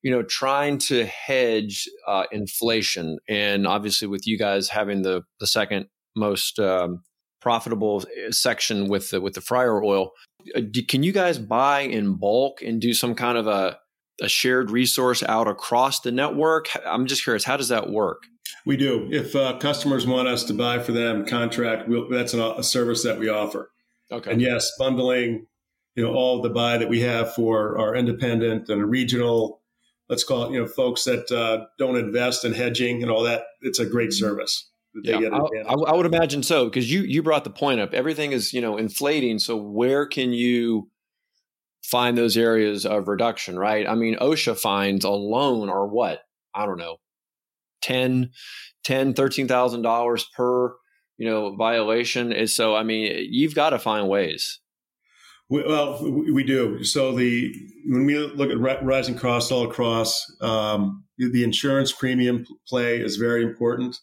you 0.03 0.11
know, 0.11 0.23
trying 0.23 0.79
to 0.79 1.05
hedge 1.05 1.89
uh, 2.09 2.25
inflation, 2.33 3.19
and 3.29 3.67
obviously 3.67 4.09
with 4.09 4.27
you 4.27 4.39
guys 4.39 4.69
having 4.69 5.03
the 5.03 5.23
the 5.41 5.47
second 5.47 5.87
most 6.17 6.59
um, 6.59 7.03
profitable 7.41 8.05
uh, 8.07 8.31
section 8.31 8.89
with 8.89 9.11
the 9.11 9.21
with 9.21 9.35
the 9.35 9.41
fryer 9.41 9.83
oil, 9.83 10.13
uh, 10.57 10.61
can 10.89 11.03
you 11.03 11.13
guys 11.13 11.39
buy 11.39 11.81
in 11.81 12.17
bulk 12.17 12.63
and 12.63 12.81
do 12.81 12.95
some 12.95 13.15
kind 13.15 13.37
of 13.37 13.47
a 13.47 13.79
a 14.23 14.29
shared 14.29 14.71
resource 14.71 15.23
out 15.25 15.49
across 15.49 16.01
the 16.01 16.13
network? 16.13 16.69
I'm 16.87 17.07
just 17.07 17.25
curious, 17.25 17.45
how 17.45 17.57
does 17.57 17.69
that 17.69 17.91
work? 17.91 18.23
We 18.65 18.77
do. 18.77 19.09
If 19.11 19.35
uh, 19.35 19.59
customers 19.59 20.07
want 20.07 20.29
us 20.29 20.45
to 20.45 20.55
buy 20.55 20.79
for 20.79 20.93
them, 20.93 21.27
contract, 21.27 21.89
we'll, 21.89 22.09
that's 22.09 22.33
an, 22.33 22.41
a 22.41 22.63
service 22.63 23.03
that 23.03 23.19
we 23.19 23.29
offer. 23.29 23.71
Okay. 24.13 24.33
And 24.33 24.41
yes, 24.41 24.71
bundling, 24.79 25.47
you 25.95 26.05
know, 26.05 26.13
all 26.13 26.43
the 26.43 26.51
buy 26.51 26.79
that 26.79 26.89
we 26.89 27.01
have 27.01 27.35
for 27.35 27.79
our 27.79 27.95
independent 27.95 28.69
and 28.69 28.91
regional, 28.91 29.63
let's 30.09 30.25
call 30.25 30.45
it, 30.45 30.53
you 30.53 30.61
know, 30.61 30.67
folks 30.67 31.05
that 31.05 31.31
uh, 31.31 31.67
don't 31.79 31.97
invest 31.97 32.45
in 32.45 32.53
hedging 32.53 33.03
and 33.03 33.11
all 33.11 33.23
that. 33.23 33.45
It's 33.63 33.79
a 33.79 33.87
great 33.87 34.13
service. 34.13 34.71
Yeah, 35.03 35.17
I, 35.17 35.73
I, 35.75 35.95
would 35.95 36.07
imagine 36.07 36.45
so 36.45 36.67
because 36.67 36.91
you 36.91 37.03
you 37.03 37.21
brought 37.21 37.43
the 37.43 37.51
point 37.51 37.81
up. 37.81 37.95
Everything 37.95 38.31
is 38.31 38.53
you 38.53 38.61
know 38.61 38.77
inflating. 38.77 39.41
So 39.41 39.57
where 39.57 40.07
can 40.07 40.33
you 40.33 40.89
find 41.83 42.17
those 42.17 42.37
areas 42.37 42.87
of 42.87 43.09
reduction? 43.09 43.59
Right. 43.59 43.89
I 43.89 43.97
mean, 43.97 44.17
OSHA 44.19 44.57
fines 44.57 45.05
alone 45.05 45.69
are 45.69 45.85
what 45.85 46.21
I 46.55 46.65
don't 46.65 46.79
know, 46.79 46.99
10, 47.83 48.31
10 48.85 49.15
13,000 49.15 49.83
dollars 49.83 50.27
per 50.37 50.77
you 51.17 51.29
know 51.29 51.55
violation 51.57 52.33
is 52.33 52.55
so 52.55 52.75
i 52.75 52.83
mean 52.83 53.27
you've 53.31 53.55
got 53.55 53.71
to 53.71 53.79
find 53.79 54.09
ways. 54.09 54.61
We, 55.51 55.63
well 55.63 56.03
we 56.03 56.43
do. 56.43 56.83
So 56.85 57.13
the 57.13 57.55
when 57.87 58.07
we 58.07 58.19
look 58.19 58.51
at 58.51 58.83
rising 58.83 59.17
costs 59.17 59.53
all 59.53 59.69
across 59.69 60.25
um, 60.41 61.05
the 61.19 61.45
insurance 61.45 61.93
premium 61.93 62.47
play 62.67 62.99
is 62.99 63.17
very 63.17 63.43
important 63.43 63.99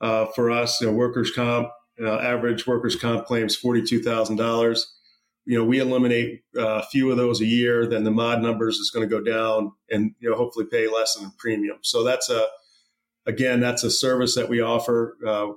uh, 0.00 0.26
for 0.34 0.50
us. 0.50 0.80
You 0.80 0.86
know, 0.86 0.94
workers 0.94 1.30
comp 1.30 1.68
uh, 2.02 2.18
average 2.18 2.66
workers 2.66 2.96
comp 2.96 3.26
claims 3.26 3.60
$42000 3.60 4.80
you 5.44 5.58
know 5.58 5.64
we 5.64 5.78
eliminate 5.80 6.42
uh, 6.56 6.76
a 6.78 6.82
few 6.84 7.10
of 7.10 7.16
those 7.16 7.40
a 7.40 7.46
year 7.46 7.86
then 7.86 8.04
the 8.04 8.10
mod 8.10 8.40
numbers 8.40 8.76
is 8.76 8.90
going 8.90 9.06
to 9.06 9.14
go 9.14 9.22
down 9.22 9.72
and 9.90 10.14
you 10.20 10.30
know 10.30 10.36
hopefully 10.36 10.64
pay 10.64 10.88
less 10.88 11.20
in 11.20 11.30
premium. 11.38 11.78
So 11.82 12.04
that's 12.04 12.30
a 12.30 12.46
again 13.26 13.60
that's 13.60 13.82
a 13.82 13.90
service 13.90 14.34
that 14.34 14.48
we 14.48 14.60
offer 14.60 15.16
uh, 15.26 15.48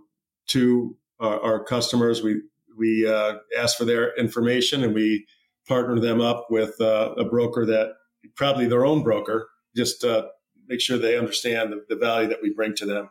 to 0.47 0.95
our, 1.19 1.39
our 1.41 1.63
customers. 1.63 2.21
We 2.21 2.41
we 2.77 3.07
uh, 3.07 3.35
ask 3.57 3.77
for 3.77 3.85
their 3.85 4.15
information 4.17 4.83
and 4.83 4.93
we 4.93 5.25
partner 5.67 5.99
them 5.99 6.21
up 6.21 6.47
with 6.49 6.79
uh, 6.81 7.13
a 7.17 7.23
broker 7.23 7.65
that 7.65 7.93
probably 8.35 8.67
their 8.67 8.85
own 8.85 9.03
broker, 9.03 9.49
just 9.75 10.03
uh, 10.03 10.23
make 10.67 10.81
sure 10.81 10.97
they 10.97 11.17
understand 11.17 11.71
the, 11.71 11.85
the, 11.87 11.95
value 11.95 12.27
that 12.27 12.41
we 12.41 12.53
bring 12.53 12.73
to 12.75 12.85
them. 12.85 13.09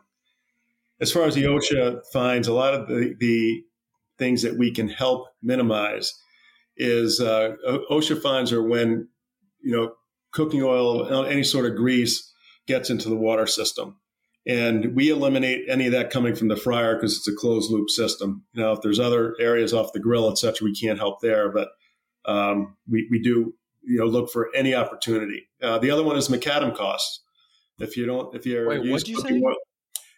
As 0.99 1.11
far 1.11 1.23
as 1.23 1.35
the 1.35 1.43
OSHA 1.43 2.01
fines, 2.11 2.47
a 2.47 2.53
lot 2.53 2.73
of 2.73 2.87
the, 2.87 3.15
the 3.19 3.63
things 4.17 4.41
that 4.41 4.57
we 4.57 4.71
can 4.71 4.89
help 4.89 5.27
minimize 5.41 6.13
is 6.77 7.19
uh, 7.19 7.53
OSHA 7.89 8.21
fines 8.21 8.51
are 8.51 8.63
when 8.63 9.07
you 9.61 9.71
know 9.75 9.93
cooking 10.31 10.63
oil, 10.63 11.25
any 11.25 11.43
sort 11.43 11.65
of 11.65 11.77
grease 11.77 12.31
gets 12.67 12.89
into 12.89 13.09
the 13.09 13.15
water 13.15 13.47
system 13.47 13.97
and 14.45 14.95
we 14.95 15.09
eliminate 15.09 15.65
any 15.69 15.85
of 15.85 15.91
that 15.93 16.09
coming 16.09 16.35
from 16.35 16.49
the 16.49 16.55
fryer 16.55 16.95
because 16.95 17.17
it's 17.17 17.27
a 17.27 17.35
closed 17.35 17.71
loop 17.71 17.89
system. 17.89 18.43
You 18.53 18.61
know, 18.61 18.73
if 18.73 18.81
there's 18.81 18.99
other 18.99 19.35
areas 19.39 19.73
off 19.73 19.93
the 19.93 19.99
grill, 19.99 20.29
et 20.29 20.37
cetera, 20.37 20.65
we 20.65 20.75
can't 20.75 20.99
help 20.99 21.21
there, 21.21 21.49
but 21.49 21.69
um, 22.25 22.75
we, 22.89 23.07
we 23.09 23.19
do, 23.21 23.53
you 23.83 23.99
know, 23.99 24.05
look 24.05 24.29
for 24.31 24.49
any 24.55 24.73
opportunity. 24.75 25.47
Uh, 25.61 25.79
the 25.79 25.91
other 25.91 26.03
one 26.03 26.17
is 26.17 26.29
macadam 26.29 26.75
costs. 26.75 27.21
If 27.79 27.97
you 27.97 28.05
don't, 28.05 28.35
if 28.35 28.45
you're 28.45 28.67
Wait, 28.67 28.89
what'd 28.89 29.07
you 29.07 29.19
say? 29.19 29.41
Oil, 29.43 29.55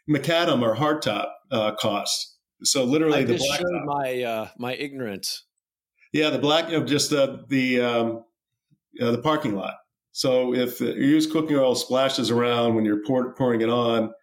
macadam 0.09 0.61
or 0.61 0.75
hardtop 0.75 1.29
uh, 1.51 1.73
costs. 1.75 2.35
So 2.63 2.83
literally, 2.83 3.19
I 3.19 3.23
the 3.23 3.33
just 3.35 3.47
black 3.47 3.59
showed 3.59 3.85
my 3.85 4.23
uh, 4.23 4.47
my 4.57 4.75
ignorance. 4.75 5.43
Yeah, 6.11 6.29
the 6.29 6.39
black, 6.39 6.69
know, 6.69 6.85
just 6.85 7.11
uh, 7.13 7.37
the 7.47 7.81
um, 7.81 8.23
uh, 9.01 9.11
the 9.11 9.17
parking 9.19 9.55
lot. 9.55 9.75
So 10.15 10.55
if 10.55 10.79
you 10.79 10.93
use 10.93 11.27
cooking 11.27 11.57
oil 11.57 11.75
splashes 11.75 12.31
around 12.31 12.75
when 12.75 12.85
you're 12.85 13.03
pour, 13.05 13.33
pouring 13.33 13.59
it 13.59 13.67
on, 13.67 14.13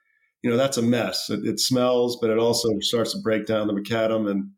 you 0.40 0.50
know 0.50 0.57
that's 0.57 0.78
a 0.78 0.83
mess. 0.83 1.28
It, 1.28 1.40
it, 1.44 1.61
smells, 1.61 2.16
but 2.18 2.31
it 2.31 2.38
also 2.38 2.70
starts 2.81 3.12
to 3.12 3.20
break 3.20 3.44
down 3.44 3.66
the 3.66 3.74
macadam, 3.74 4.31
and 4.31 4.52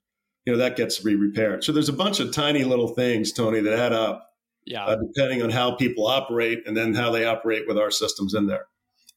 you 0.45 0.53
know 0.53 0.59
that 0.61 0.77
gets 0.77 0.99
to 0.99 1.05
be 1.05 1.17
repaired. 1.17 1.65
So 1.65 1.73
there's 1.73 1.89
a 1.89 1.93
bunch 1.93 2.21
of 2.21 2.31
tiny 2.31 2.63
little 2.63 2.87
things, 2.87 3.33
Tony, 3.33 3.59
that 3.59 3.77
add 3.77 3.93
up. 3.93 4.31
Yeah. 4.65 4.85
Uh, 4.85 4.97
depending 5.13 5.43
on 5.43 5.51
how 5.51 5.75
people 5.75 6.07
operate, 6.07 6.61
and 6.67 6.77
then 6.77 6.95
how 6.95 7.11
they 7.11 7.25
operate 7.25 7.67
with 7.67 7.79
our 7.79 7.91
systems 7.91 8.33
in 8.33 8.47
there. 8.47 8.67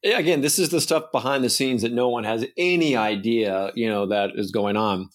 Yeah, 0.02 0.18
again, 0.18 0.42
this 0.42 0.58
is 0.58 0.70
the 0.70 0.82
stuff 0.82 1.12
behind 1.12 1.44
the 1.44 1.52
scenes 1.52 1.84
that 1.84 1.94
no 1.94 2.10
one 2.10 2.24
has 2.24 2.48
any 2.58 2.96
idea, 2.96 3.72
you 3.76 3.88
know, 3.88 4.08
that 4.08 4.32
is 4.34 4.50
going 4.50 4.76
on. 4.76 5.10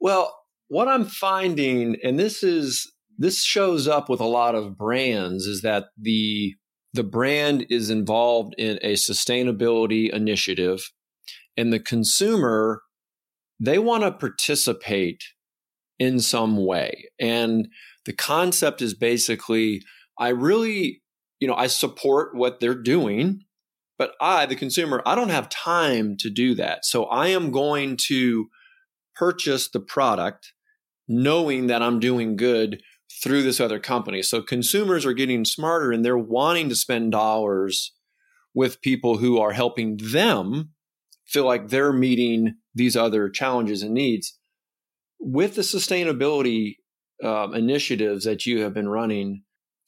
Well, 0.00 0.36
what 0.66 0.88
I'm 0.88 1.04
finding, 1.04 1.98
and 2.02 2.18
this 2.18 2.42
is 2.42 2.91
this 3.18 3.42
shows 3.42 3.86
up 3.86 4.08
with 4.08 4.20
a 4.20 4.26
lot 4.26 4.54
of 4.54 4.76
brands 4.76 5.46
is 5.46 5.62
that 5.62 5.86
the 6.00 6.54
the 6.94 7.04
brand 7.04 7.66
is 7.70 7.88
involved 7.88 8.54
in 8.58 8.78
a 8.82 8.94
sustainability 8.94 10.10
initiative 10.10 10.90
and 11.56 11.72
the 11.72 11.80
consumer 11.80 12.82
they 13.60 13.78
want 13.78 14.02
to 14.02 14.10
participate 14.10 15.22
in 15.98 16.18
some 16.18 16.56
way. 16.66 17.08
And 17.20 17.68
the 18.04 18.12
concept 18.12 18.82
is 18.82 18.94
basically 18.94 19.82
i 20.18 20.28
really 20.28 21.00
you 21.40 21.48
know 21.48 21.54
i 21.54 21.66
support 21.66 22.36
what 22.36 22.60
they're 22.60 22.74
doing 22.74 23.40
but 23.98 24.12
i 24.20 24.44
the 24.46 24.56
consumer 24.56 25.02
i 25.06 25.14
don't 25.14 25.30
have 25.30 25.48
time 25.48 26.16
to 26.18 26.28
do 26.28 26.54
that. 26.56 26.84
So 26.84 27.04
i 27.04 27.28
am 27.28 27.52
going 27.52 27.96
to 28.08 28.48
purchase 29.14 29.70
the 29.70 29.80
product 29.80 30.52
knowing 31.06 31.68
that 31.68 31.82
i'm 31.82 32.00
doing 32.00 32.36
good 32.36 32.82
through 33.22 33.42
this 33.42 33.60
other 33.60 33.78
company. 33.78 34.22
So 34.22 34.42
consumers 34.42 35.06
are 35.06 35.12
getting 35.12 35.44
smarter 35.44 35.92
and 35.92 36.04
they're 36.04 36.18
wanting 36.18 36.68
to 36.68 36.74
spend 36.74 37.12
dollars 37.12 37.92
with 38.54 38.82
people 38.82 39.18
who 39.18 39.38
are 39.38 39.52
helping 39.52 39.98
them 40.12 40.70
feel 41.26 41.44
like 41.44 41.68
they're 41.68 41.92
meeting 41.92 42.56
these 42.74 42.96
other 42.96 43.28
challenges 43.28 43.82
and 43.82 43.94
needs. 43.94 44.38
With 45.20 45.54
the 45.54 45.62
sustainability 45.62 46.76
um, 47.22 47.54
initiatives 47.54 48.24
that 48.24 48.44
you 48.44 48.62
have 48.62 48.74
been 48.74 48.88
running, 48.88 49.44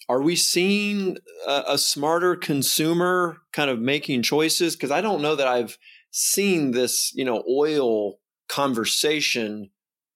are 0.09 0.23
we 0.23 0.37
seeing 0.37 1.17
a, 1.47 1.65
a 1.69 1.79
smarter 1.79 2.37
consumer 2.37 3.39
kind 3.53 3.69
of 3.69 3.81
making 3.81 4.23
choices? 4.23 4.77
Because 4.77 4.91
I 4.91 5.01
don't 5.01 5.23
know 5.23 5.35
that 5.35 5.49
I've 5.49 5.77
seen 6.11 6.71
this, 6.71 7.13
you 7.15 7.25
know, 7.25 7.43
oil 7.51 8.21
conversation 8.49 9.71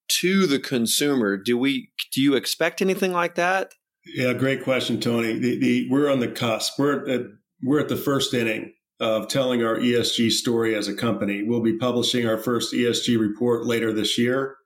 to 0.09 0.47
the 0.47 0.59
consumer. 0.59 1.37
Do 1.37 1.59
we 1.59 1.91
do 2.13 2.23
you 2.23 2.35
expect 2.35 2.83
anything 2.83 3.13
like 3.13 3.35
that? 3.37 3.75
Yeah, 4.07 4.33
great 4.33 4.65
question, 4.65 5.01
Tony. 5.01 5.39
The, 5.39 5.59
the, 5.59 5.89
we're 5.91 6.11
on 6.11 6.21
the 6.21 6.29
cusp. 6.29 6.79
We're 6.79 7.07
at, 7.09 7.27
we're 7.63 7.81
at 7.81 7.89
the 7.89 7.97
first 7.97 8.33
inning 8.33 8.73
of 9.01 9.29
telling 9.29 9.63
our 9.63 9.77
ESG 9.77 10.31
story 10.33 10.75
as 10.75 10.89
a 10.89 10.95
company. 10.95 11.43
We'll 11.43 11.63
be 11.63 11.77
publishing 11.77 12.27
our 12.27 12.39
first 12.39 12.73
ESG 12.73 13.19
report 13.19 13.67
later 13.67 13.93
this 13.93 14.19
year. 14.19 14.57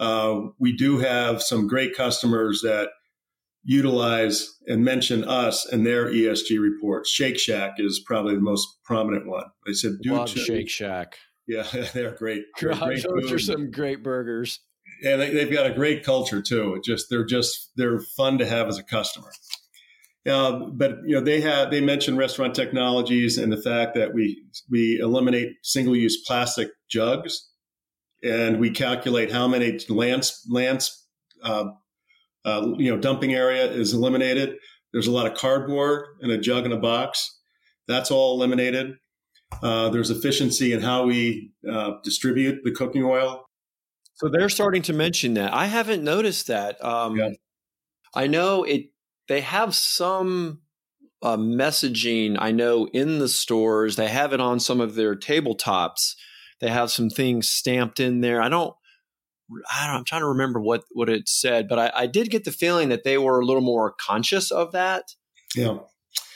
Uh, 0.00 0.48
we 0.58 0.74
do 0.74 0.98
have 0.98 1.42
some 1.42 1.68
great 1.68 1.94
customers 1.94 2.62
that 2.62 2.88
utilize 3.62 4.48
and 4.66 4.84
mention 4.84 5.22
us 5.22 5.70
in 5.70 5.84
their 5.84 6.06
ESG 6.06 6.60
reports. 6.60 7.10
Shake 7.10 7.38
Shack 7.38 7.74
is 7.78 8.02
probably 8.04 8.34
the 8.34 8.40
most 8.40 8.66
prominent 8.84 9.26
one. 9.28 9.44
They 9.66 9.74
said, 9.74 10.00
"Dude, 10.02 10.28
Shake 10.28 10.68
Shack." 10.68 11.18
Yeah, 11.46 11.64
they're 11.94 12.14
great. 12.14 12.44
They're 12.60 12.74
great 12.74 13.02
those 13.02 13.32
are 13.32 13.38
some 13.38 13.70
great 13.70 14.02
burgers. 14.02 14.60
And 15.04 15.20
they, 15.20 15.40
have 15.40 15.52
got 15.52 15.66
a 15.66 15.74
great 15.74 16.04
culture 16.04 16.40
too. 16.40 16.74
It 16.74 16.84
just 16.84 17.06
they're 17.10 17.24
just 17.24 17.72
they're 17.76 17.98
fun 18.16 18.38
to 18.38 18.46
have 18.46 18.68
as 18.68 18.78
a 18.78 18.84
customer. 18.84 19.32
Uh, 20.28 20.66
but 20.72 20.98
you 21.04 21.14
know 21.16 21.20
they 21.20 21.40
have 21.40 21.70
they 21.70 21.80
mentioned 21.80 22.16
restaurant 22.16 22.54
technologies 22.54 23.38
and 23.38 23.52
the 23.52 23.60
fact 23.60 23.94
that 23.96 24.14
we 24.14 24.44
we 24.70 24.98
eliminate 25.00 25.54
single 25.62 25.96
use 25.96 26.22
plastic 26.24 26.70
jugs, 26.88 27.50
and 28.22 28.60
we 28.60 28.70
calculate 28.70 29.32
how 29.32 29.48
many 29.48 29.80
lands 29.88 30.46
lands 30.48 31.04
uh, 31.42 31.64
uh, 32.44 32.72
you 32.76 32.90
know 32.90 32.98
dumping 32.98 33.34
area 33.34 33.66
is 33.66 33.92
eliminated. 33.92 34.56
There's 34.92 35.08
a 35.08 35.12
lot 35.12 35.26
of 35.26 35.34
cardboard 35.34 36.06
and 36.20 36.30
a 36.30 36.38
jug 36.38 36.66
in 36.66 36.72
a 36.72 36.78
box. 36.78 37.40
That's 37.88 38.12
all 38.12 38.36
eliminated. 38.36 38.94
Uh, 39.62 39.88
there's 39.90 40.10
efficiency 40.10 40.72
in 40.72 40.80
how 40.80 41.04
we 41.04 41.52
uh, 41.68 41.92
distribute 42.02 42.62
the 42.64 42.72
cooking 42.72 43.04
oil. 43.04 43.44
So 44.14 44.28
they're 44.28 44.48
starting 44.48 44.82
to 44.82 44.92
mention 44.92 45.34
that. 45.34 45.52
I 45.52 45.66
haven't 45.66 46.04
noticed 46.04 46.46
that. 46.48 46.82
Um, 46.84 47.16
yeah. 47.16 47.30
I 48.14 48.26
know 48.26 48.64
it. 48.64 48.90
They 49.28 49.40
have 49.40 49.74
some 49.74 50.60
uh, 51.22 51.36
messaging. 51.36 52.36
I 52.38 52.52
know 52.52 52.88
in 52.92 53.18
the 53.18 53.28
stores 53.28 53.96
they 53.96 54.08
have 54.08 54.32
it 54.32 54.40
on 54.40 54.60
some 54.60 54.80
of 54.80 54.94
their 54.94 55.16
tabletops. 55.16 56.14
They 56.60 56.68
have 56.68 56.90
some 56.90 57.10
things 57.10 57.48
stamped 57.48 58.00
in 58.00 58.20
there. 58.20 58.40
I 58.42 58.48
don't. 58.48 58.74
I 59.70 59.86
don't 59.86 59.96
I'm 59.96 60.04
trying 60.04 60.22
to 60.22 60.28
remember 60.28 60.60
what 60.60 60.84
what 60.92 61.08
it 61.08 61.28
said, 61.28 61.68
but 61.68 61.78
I, 61.78 61.92
I 61.94 62.06
did 62.06 62.30
get 62.30 62.44
the 62.44 62.52
feeling 62.52 62.88
that 62.88 63.04
they 63.04 63.18
were 63.18 63.40
a 63.40 63.44
little 63.44 63.62
more 63.62 63.94
conscious 64.00 64.50
of 64.50 64.72
that. 64.72 65.04
Yeah. 65.54 65.78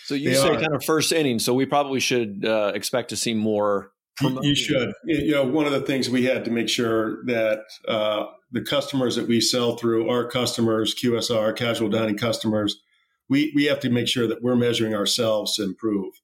So 0.06 0.14
you 0.14 0.30
they 0.30 0.36
say 0.36 0.50
are. 0.50 0.60
kind 0.60 0.72
of 0.72 0.84
first 0.84 1.10
inning. 1.10 1.40
So 1.40 1.52
we 1.52 1.66
probably 1.66 1.98
should 1.98 2.44
uh, 2.44 2.70
expect 2.76 3.08
to 3.08 3.16
see 3.16 3.34
more. 3.34 3.90
You 4.22 4.54
should. 4.54 4.92
You 5.04 5.32
know, 5.32 5.44
one 5.44 5.66
of 5.66 5.72
the 5.72 5.80
things 5.80 6.08
we 6.08 6.24
had 6.24 6.44
to 6.44 6.50
make 6.52 6.68
sure 6.68 7.24
that 7.26 7.64
uh, 7.88 8.26
the 8.52 8.62
customers 8.62 9.16
that 9.16 9.26
we 9.26 9.40
sell 9.40 9.76
through, 9.76 10.08
our 10.08 10.24
customers, 10.28 10.94
QSR, 10.94 11.56
casual 11.56 11.88
dining 11.88 12.16
customers, 12.16 12.80
we 13.28 13.52
we 13.56 13.64
have 13.64 13.80
to 13.80 13.90
make 13.90 14.06
sure 14.06 14.28
that 14.28 14.44
we're 14.44 14.54
measuring 14.54 14.94
ourselves 14.94 15.56
to 15.56 15.64
improve. 15.64 16.14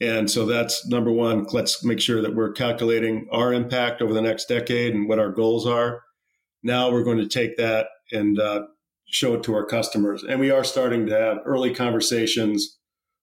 And 0.00 0.30
so 0.30 0.46
that's 0.46 0.86
number 0.86 1.10
one. 1.10 1.44
Let's 1.52 1.84
make 1.84 2.00
sure 2.00 2.22
that 2.22 2.36
we're 2.36 2.52
calculating 2.52 3.26
our 3.32 3.52
impact 3.52 4.00
over 4.00 4.14
the 4.14 4.22
next 4.22 4.46
decade 4.46 4.94
and 4.94 5.08
what 5.08 5.18
our 5.18 5.32
goals 5.32 5.66
are. 5.66 6.02
Now 6.62 6.92
we're 6.92 7.02
going 7.02 7.18
to 7.18 7.26
take 7.26 7.56
that 7.56 7.88
and 8.12 8.38
uh, 8.38 8.66
show 9.08 9.34
it 9.34 9.42
to 9.42 9.54
our 9.54 9.66
customers. 9.66 10.22
And 10.22 10.38
we 10.38 10.52
are 10.52 10.62
starting 10.62 11.06
to 11.06 11.18
have 11.18 11.38
early 11.44 11.74
conversations 11.74 12.77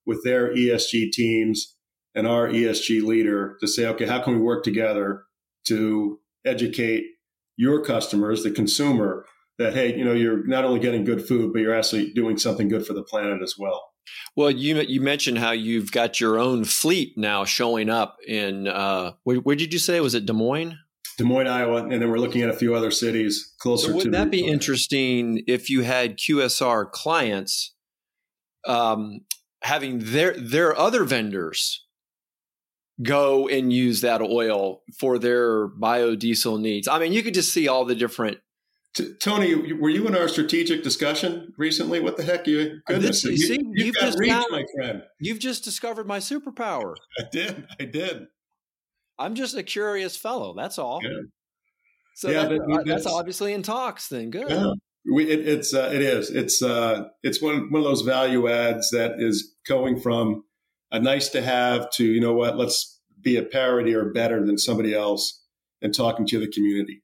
with 0.05 0.23
their 0.23 0.53
ESG 0.53 1.11
teams 1.11 1.75
and 2.13 2.27
our 2.27 2.47
ESG 2.47 3.03
leader 3.03 3.57
to 3.59 3.67
say, 3.67 3.85
okay, 3.87 4.05
how 4.05 4.21
can 4.21 4.33
we 4.33 4.39
work 4.39 4.63
together 4.63 5.23
to 5.67 6.19
educate 6.45 7.03
your 7.57 7.83
customers, 7.83 8.43
the 8.43 8.51
consumer, 8.51 9.25
that 9.57 9.73
hey, 9.73 9.95
you 9.95 10.03
know, 10.03 10.13
you're 10.13 10.45
not 10.45 10.65
only 10.65 10.79
getting 10.79 11.03
good 11.03 11.25
food, 11.25 11.53
but 11.53 11.59
you're 11.59 11.73
actually 11.73 12.11
doing 12.11 12.37
something 12.37 12.67
good 12.67 12.85
for 12.85 12.93
the 12.93 13.03
planet 13.03 13.41
as 13.41 13.55
well. 13.57 13.91
Well, 14.35 14.51
you 14.51 14.81
you 14.81 15.01
mentioned 15.01 15.39
how 15.39 15.51
you've 15.51 15.91
got 15.91 16.19
your 16.19 16.37
own 16.37 16.65
fleet 16.65 17.17
now 17.17 17.45
showing 17.45 17.89
up 17.89 18.17
in 18.27 18.67
uh, 18.67 19.13
where, 19.23 19.37
where 19.37 19.55
did 19.55 19.73
you 19.73 19.79
say 19.79 19.99
was 19.99 20.13
it 20.13 20.25
Des 20.25 20.33
Moines? 20.33 20.77
Des 21.17 21.23
Moines, 21.23 21.47
Iowa, 21.47 21.83
and 21.83 22.01
then 22.01 22.09
we're 22.09 22.19
looking 22.19 22.41
at 22.41 22.49
a 22.49 22.53
few 22.53 22.75
other 22.75 22.91
cities 22.91 23.53
closer. 23.59 23.87
So 23.87 23.95
would 23.95 24.03
to 24.03 24.09
that 24.11 24.29
be 24.29 24.45
interesting 24.45 25.43
if 25.47 25.69
you 25.69 25.81
had 25.83 26.17
QSR 26.17 26.91
clients 26.91 27.73
um, 28.67 29.21
having 29.65 29.97
their 29.99 30.33
their 30.33 30.77
other 30.77 31.03
vendors 31.03 31.87
go 33.01 33.47
and 33.47 33.73
use 33.73 34.01
that 34.01 34.21
oil 34.21 34.83
for 34.97 35.17
their 35.17 35.67
biodiesel 35.67 36.61
needs. 36.61 36.87
I 36.87 36.99
mean, 36.99 37.13
you 37.13 37.23
could 37.23 37.33
just 37.33 37.51
see 37.51 37.67
all 37.67 37.83
the 37.83 37.95
different. 37.95 38.37
T- 38.95 39.13
Tony, 39.19 39.73
were 39.73 39.89
you 39.89 40.07
in 40.07 40.15
our 40.15 40.27
strategic 40.29 40.83
discussion 40.83 41.51
recently? 41.57 41.99
What 41.99 42.15
the 42.15 42.23
heck, 42.23 42.47
you 42.47 42.79
goodness, 42.85 43.23
this, 43.23 43.25
you, 43.25 43.37
see, 43.37 43.59
you, 43.73 43.85
have 43.87 43.95
got 43.95 44.19
reach, 44.19 44.31
found, 44.31 44.45
my 44.51 44.63
friend. 44.77 45.03
You've 45.19 45.39
just 45.39 45.63
discovered 45.63 46.07
my 46.07 46.19
superpower. 46.19 46.93
I 47.19 47.23
did. 47.31 47.65
I 47.79 47.85
did. 47.85 48.27
I'm 49.17 49.33
just 49.33 49.57
a 49.57 49.63
curious 49.63 50.15
fellow. 50.15 50.53
That's 50.55 50.77
all. 50.77 51.01
Yeah. 51.03 51.09
So 52.15 52.29
yeah, 52.29 52.45
that, 52.45 52.61
uh, 52.61 52.83
that's 52.85 53.07
obviously 53.07 53.51
in 53.51 53.63
talks. 53.63 54.07
Then 54.07 54.29
good. 54.29 54.49
Yeah. 54.49 54.71
We, 55.11 55.29
it, 55.29 55.47
it's 55.47 55.73
uh, 55.73 55.91
it 55.93 56.01
is 56.01 56.29
it's 56.31 56.61
uh, 56.61 57.05
it's 57.21 57.41
one 57.41 57.71
one 57.71 57.81
of 57.81 57.87
those 57.87 58.01
value 58.01 58.49
adds 58.49 58.89
that 58.91 59.15
is 59.19 59.55
going 59.67 59.99
from 59.99 60.43
a 60.91 60.99
nice 60.99 61.29
to 61.29 61.41
have 61.41 61.89
to 61.91 62.03
you 62.03 62.21
know 62.21 62.33
what 62.33 62.57
let's 62.57 62.99
be 63.21 63.37
a 63.37 63.43
parity 63.43 63.93
or 63.93 64.11
better 64.11 64.45
than 64.45 64.57
somebody 64.57 64.93
else 64.93 65.43
and 65.81 65.93
talking 65.93 66.25
to 66.27 66.39
the 66.39 66.47
community. 66.47 67.03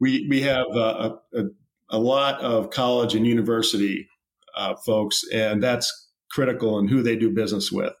We 0.00 0.26
we 0.28 0.42
have 0.42 0.66
uh, 0.74 1.16
a, 1.34 1.44
a, 1.90 1.98
lot 1.98 2.40
of 2.40 2.70
college 2.70 3.14
and 3.14 3.26
university 3.26 4.08
uh, 4.56 4.74
folks, 4.84 5.22
and 5.32 5.62
that's 5.62 6.10
critical 6.30 6.78
in 6.78 6.88
who 6.88 7.02
they 7.02 7.16
do 7.16 7.30
business 7.30 7.70
with. 7.72 7.92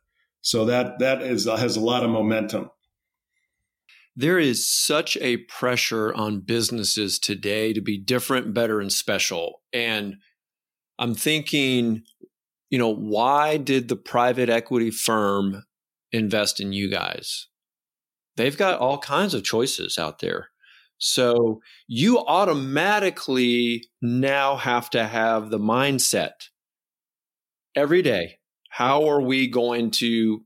So 0.42 0.64
that 0.66 0.98
that 0.98 1.22
is 1.22 1.46
has 1.46 1.76
a 1.76 1.80
lot 1.80 2.04
of 2.04 2.10
momentum 2.10 2.70
there 4.16 4.38
is 4.38 4.68
such 4.68 5.16
a 5.18 5.38
pressure 5.38 6.12
on 6.14 6.40
businesses 6.40 7.18
today 7.18 7.72
to 7.72 7.80
be 7.80 7.98
different, 7.98 8.52
better, 8.52 8.80
and 8.80 8.92
special. 8.92 9.62
And 9.72 10.16
I'm 10.98 11.14
thinking, 11.14 12.02
you 12.68 12.78
know, 12.78 12.94
why 12.94 13.56
did 13.56 13.88
the 13.88 13.96
private 13.96 14.48
equity 14.48 14.90
firm 14.90 15.64
invest 16.12 16.60
in 16.60 16.72
you 16.72 16.90
guys? 16.90 17.48
They've 18.36 18.56
got 18.56 18.78
all 18.78 18.98
kinds 18.98 19.34
of 19.34 19.44
choices 19.44 19.98
out 19.98 20.18
there. 20.20 20.48
So 20.98 21.62
you 21.86 22.18
automatically 22.18 23.84
now 24.02 24.56
have 24.56 24.90
to 24.90 25.06
have 25.06 25.50
the 25.50 25.58
mindset 25.58 26.32
every 27.74 28.02
day. 28.02 28.38
How 28.68 29.08
are 29.08 29.20
we 29.20 29.48
going 29.48 29.90
to 29.92 30.44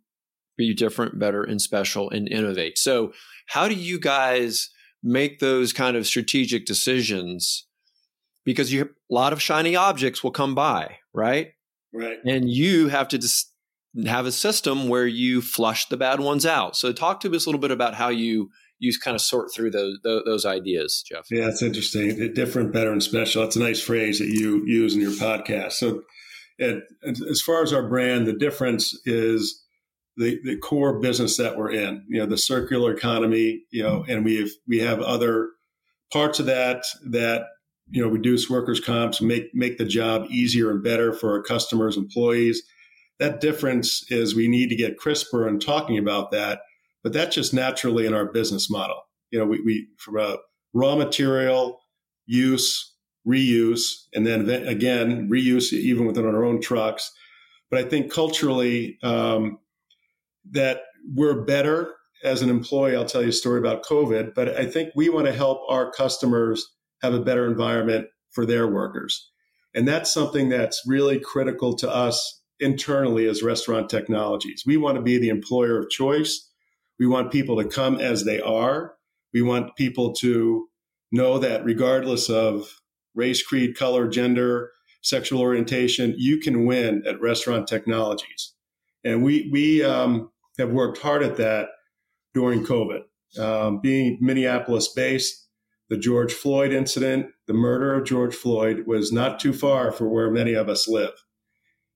be 0.56 0.72
different, 0.72 1.18
better, 1.18 1.42
and 1.42 1.60
special 1.60 2.08
and 2.10 2.28
innovate? 2.28 2.78
So 2.78 3.12
how 3.46 3.68
do 3.68 3.74
you 3.74 3.98
guys 3.98 4.70
make 5.02 5.38
those 5.38 5.72
kind 5.72 5.96
of 5.96 6.06
strategic 6.06 6.66
decisions? 6.66 7.66
Because 8.44 8.72
you, 8.72 8.84
a 8.84 9.14
lot 9.14 9.32
of 9.32 9.40
shiny 9.40 9.76
objects 9.76 10.22
will 10.22 10.30
come 10.30 10.54
by, 10.54 10.98
right? 11.12 11.52
Right. 11.92 12.18
And 12.26 12.50
you 12.50 12.88
have 12.88 13.08
to 13.08 13.18
just 13.18 13.52
have 14.06 14.26
a 14.26 14.32
system 14.32 14.88
where 14.88 15.06
you 15.06 15.40
flush 15.40 15.88
the 15.88 15.96
bad 15.96 16.20
ones 16.20 16.44
out. 16.44 16.76
So 16.76 16.92
talk 16.92 17.20
to 17.20 17.34
us 17.34 17.46
a 17.46 17.48
little 17.48 17.60
bit 17.60 17.70
about 17.70 17.94
how 17.94 18.08
you 18.08 18.50
you 18.80 18.92
kind 19.02 19.14
of 19.14 19.20
sort 19.20 19.54
through 19.54 19.70
those 19.70 19.98
those 20.02 20.44
ideas, 20.44 21.04
Jeff. 21.08 21.26
Yeah, 21.30 21.48
it's 21.48 21.62
interesting. 21.62 22.32
Different, 22.34 22.72
better, 22.72 22.92
and 22.92 23.02
special. 23.02 23.42
That's 23.42 23.56
a 23.56 23.60
nice 23.60 23.80
phrase 23.80 24.18
that 24.18 24.28
you 24.28 24.64
use 24.66 24.94
in 24.94 25.00
your 25.00 25.12
podcast. 25.12 25.72
So, 25.72 26.02
it, 26.58 26.82
as 27.30 27.40
far 27.40 27.62
as 27.62 27.72
our 27.72 27.88
brand, 27.88 28.26
the 28.26 28.32
difference 28.32 28.98
is 29.06 29.63
the, 30.16 30.38
the 30.44 30.56
core 30.56 31.00
business 31.00 31.36
that 31.36 31.56
we're 31.56 31.72
in, 31.72 32.04
you 32.08 32.20
know, 32.20 32.26
the 32.26 32.38
circular 32.38 32.92
economy, 32.94 33.62
you 33.70 33.82
know, 33.82 34.04
and 34.08 34.24
we 34.24 34.36
have, 34.36 34.50
we 34.68 34.78
have 34.78 35.00
other 35.00 35.50
parts 36.12 36.38
of 36.38 36.46
that 36.46 36.84
that, 37.06 37.46
you 37.90 38.02
know, 38.02 38.08
reduce 38.08 38.48
workers' 38.48 38.80
comps, 38.80 39.20
make, 39.20 39.54
make 39.54 39.76
the 39.78 39.84
job 39.84 40.26
easier 40.30 40.70
and 40.70 40.82
better 40.82 41.12
for 41.12 41.32
our 41.32 41.42
customers, 41.42 41.96
employees. 41.96 42.62
That 43.18 43.40
difference 43.40 44.04
is 44.10 44.34
we 44.34 44.48
need 44.48 44.68
to 44.70 44.76
get 44.76 44.98
crisper 44.98 45.48
in 45.48 45.58
talking 45.58 45.98
about 45.98 46.30
that, 46.30 46.60
but 47.02 47.12
that's 47.12 47.34
just 47.34 47.52
naturally 47.52 48.06
in 48.06 48.14
our 48.14 48.26
business 48.26 48.70
model. 48.70 49.02
You 49.30 49.40
know, 49.40 49.46
we, 49.46 49.60
we 49.60 49.88
from 49.98 50.18
a 50.18 50.36
raw 50.72 50.96
material 50.96 51.80
use, 52.26 52.92
reuse, 53.26 54.04
and 54.14 54.26
then 54.26 54.48
again, 54.48 55.28
reuse 55.28 55.72
even 55.72 56.06
within 56.06 56.24
our 56.24 56.44
own 56.44 56.60
trucks. 56.60 57.12
But 57.70 57.84
I 57.84 57.88
think 57.88 58.12
culturally, 58.12 58.98
um, 59.02 59.58
that 60.50 60.82
we're 61.14 61.44
better 61.44 61.94
as 62.24 62.42
an 62.42 62.50
employee. 62.50 62.96
I'll 62.96 63.04
tell 63.04 63.22
you 63.22 63.28
a 63.28 63.32
story 63.32 63.58
about 63.58 63.84
COVID, 63.84 64.34
but 64.34 64.56
I 64.56 64.66
think 64.66 64.90
we 64.96 65.08
want 65.08 65.26
to 65.26 65.32
help 65.32 65.60
our 65.68 65.90
customers 65.90 66.66
have 67.02 67.14
a 67.14 67.20
better 67.20 67.46
environment 67.46 68.06
for 68.32 68.46
their 68.46 68.66
workers. 68.66 69.30
And 69.74 69.86
that's 69.86 70.12
something 70.12 70.48
that's 70.48 70.82
really 70.86 71.20
critical 71.20 71.74
to 71.76 71.90
us 71.90 72.40
internally 72.60 73.26
as 73.26 73.42
restaurant 73.42 73.90
technologies. 73.90 74.62
We 74.66 74.76
want 74.76 74.96
to 74.96 75.02
be 75.02 75.18
the 75.18 75.28
employer 75.28 75.78
of 75.78 75.90
choice. 75.90 76.48
We 76.98 77.06
want 77.06 77.32
people 77.32 77.60
to 77.60 77.68
come 77.68 77.98
as 77.98 78.24
they 78.24 78.40
are. 78.40 78.94
We 79.32 79.42
want 79.42 79.76
people 79.76 80.12
to 80.14 80.68
know 81.10 81.38
that 81.38 81.64
regardless 81.64 82.30
of 82.30 82.80
race, 83.14 83.42
creed, 83.42 83.76
color, 83.76 84.08
gender, 84.08 84.70
sexual 85.02 85.40
orientation, 85.40 86.14
you 86.16 86.38
can 86.38 86.64
win 86.66 87.02
at 87.06 87.20
restaurant 87.20 87.68
technologies. 87.68 88.54
And 89.04 89.22
we, 89.22 89.48
we, 89.52 89.84
um, 89.84 90.30
have 90.58 90.70
worked 90.70 90.98
hard 90.98 91.22
at 91.22 91.36
that 91.36 91.68
during 92.32 92.64
COVID. 92.64 93.02
Um, 93.38 93.80
being 93.80 94.18
Minneapolis 94.20 94.88
based, 94.88 95.48
the 95.88 95.96
George 95.96 96.32
Floyd 96.32 96.72
incident, 96.72 97.26
the 97.46 97.52
murder 97.52 97.94
of 97.94 98.04
George 98.04 98.34
Floyd 98.34 98.84
was 98.86 99.12
not 99.12 99.38
too 99.38 99.52
far 99.52 99.92
for 99.92 100.08
where 100.08 100.30
many 100.30 100.54
of 100.54 100.68
us 100.68 100.88
live. 100.88 101.12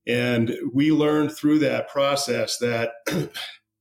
And 0.07 0.55
we 0.73 0.90
learned 0.90 1.33
through 1.33 1.61
that 1.61 1.88
process 1.88 2.59
that 2.59 2.92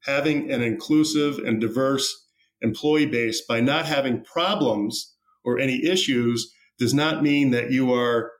having 0.03 0.51
an 0.51 0.61
inclusive 0.61 1.39
and 1.39 1.59
diverse 1.59 2.25
employee 2.61 3.05
base 3.05 3.41
by 3.41 3.61
not 3.61 3.85
having 3.85 4.23
problems 4.23 5.15
or 5.43 5.59
any 5.59 5.85
issues 5.85 6.53
does 6.77 6.93
not 6.93 7.23
mean 7.23 7.51
that 7.51 7.71
you 7.71 7.93
are 7.93 8.31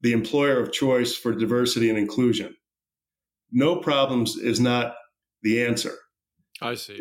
the 0.00 0.12
employer 0.12 0.60
of 0.60 0.72
choice 0.72 1.14
for 1.14 1.32
diversity 1.32 1.88
and 1.88 1.98
inclusion. 1.98 2.54
No 3.50 3.76
problems 3.76 4.36
is 4.36 4.60
not 4.60 4.94
the 5.42 5.64
answer. 5.64 5.94
I 6.60 6.74
see. 6.74 6.98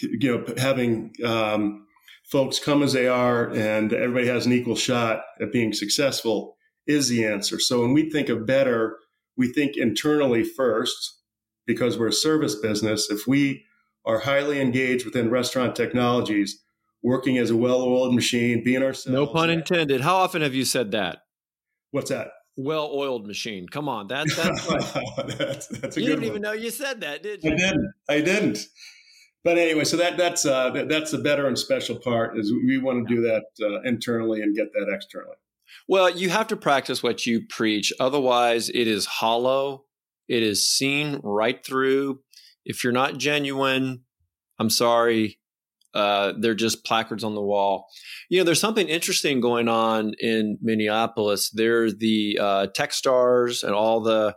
You 0.00 0.38
know, 0.38 0.54
having 0.58 1.12
um, 1.24 1.86
folks 2.24 2.58
come 2.58 2.82
as 2.82 2.92
they 2.92 3.06
are 3.06 3.50
and 3.50 3.92
everybody 3.92 4.26
has 4.26 4.46
an 4.46 4.52
equal 4.52 4.76
shot 4.76 5.22
at 5.40 5.52
being 5.52 5.72
successful 5.72 6.56
is 6.86 7.08
the 7.08 7.24
answer. 7.24 7.58
So 7.60 7.80
when 7.80 7.92
we 7.92 8.10
think 8.10 8.28
of 8.28 8.46
better, 8.46 8.98
we 9.36 9.52
think 9.52 9.76
internally 9.76 10.42
first 10.42 11.20
because 11.66 11.98
we're 11.98 12.08
a 12.08 12.12
service 12.12 12.54
business. 12.56 13.10
If 13.10 13.26
we 13.26 13.64
are 14.04 14.20
highly 14.20 14.60
engaged 14.60 15.04
within 15.04 15.30
restaurant 15.30 15.74
technologies, 15.76 16.62
working 17.02 17.38
as 17.38 17.50
a 17.50 17.56
well-oiled 17.56 18.14
machine, 18.14 18.62
being 18.64 18.82
ourselves. 18.82 19.14
No 19.14 19.26
pun 19.26 19.50
intended. 19.50 20.00
How 20.00 20.16
often 20.16 20.42
have 20.42 20.54
you 20.54 20.64
said 20.64 20.92
that? 20.92 21.18
What's 21.90 22.10
that? 22.10 22.28
Well-oiled 22.56 23.26
machine. 23.26 23.68
Come 23.68 23.88
on, 23.88 24.06
that, 24.08 24.26
that's 24.36 24.68
right. 24.70 25.38
that's, 25.38 25.66
that's 25.68 25.96
a 25.96 26.00
you 26.00 26.06
didn't 26.06 26.20
one. 26.20 26.28
even 26.30 26.42
know 26.42 26.52
you 26.52 26.70
said 26.70 27.00
that, 27.02 27.22
did 27.22 27.44
you? 27.44 27.52
I 27.52 27.56
didn't. 27.56 27.92
I 28.08 28.20
didn't. 28.20 28.58
But 29.44 29.58
anyway, 29.58 29.84
so 29.84 29.96
that 29.98 30.16
that's 30.16 30.44
uh, 30.44 30.70
that, 30.70 30.88
that's 30.88 31.12
the 31.12 31.18
better 31.18 31.46
and 31.46 31.56
special 31.56 31.96
part 31.96 32.36
is 32.36 32.52
we 32.52 32.78
want 32.78 33.06
to 33.06 33.14
do 33.14 33.20
that 33.22 33.44
uh, 33.62 33.80
internally 33.82 34.42
and 34.42 34.56
get 34.56 34.72
that 34.72 34.92
externally. 34.92 35.36
Well, 35.86 36.10
you 36.10 36.30
have 36.30 36.48
to 36.48 36.56
practice 36.56 37.02
what 37.02 37.26
you 37.26 37.46
preach. 37.46 37.92
Otherwise, 38.00 38.68
it 38.68 38.88
is 38.88 39.06
hollow. 39.06 39.84
It 40.26 40.42
is 40.42 40.66
seen 40.66 41.20
right 41.22 41.64
through. 41.64 42.20
If 42.64 42.82
you're 42.82 42.92
not 42.92 43.18
genuine, 43.18 44.02
I'm 44.58 44.70
sorry. 44.70 45.38
Uh, 45.96 46.34
they're 46.38 46.54
just 46.54 46.84
placards 46.84 47.24
on 47.24 47.34
the 47.34 47.42
wall. 47.42 47.88
You 48.28 48.38
know, 48.38 48.44
there's 48.44 48.60
something 48.60 48.86
interesting 48.86 49.40
going 49.40 49.66
on 49.66 50.12
in 50.20 50.58
Minneapolis. 50.60 51.48
There's 51.48 51.96
the 51.96 52.38
uh, 52.38 52.66
TechStars 52.76 53.64
and 53.64 53.74
all 53.74 54.02
the 54.02 54.36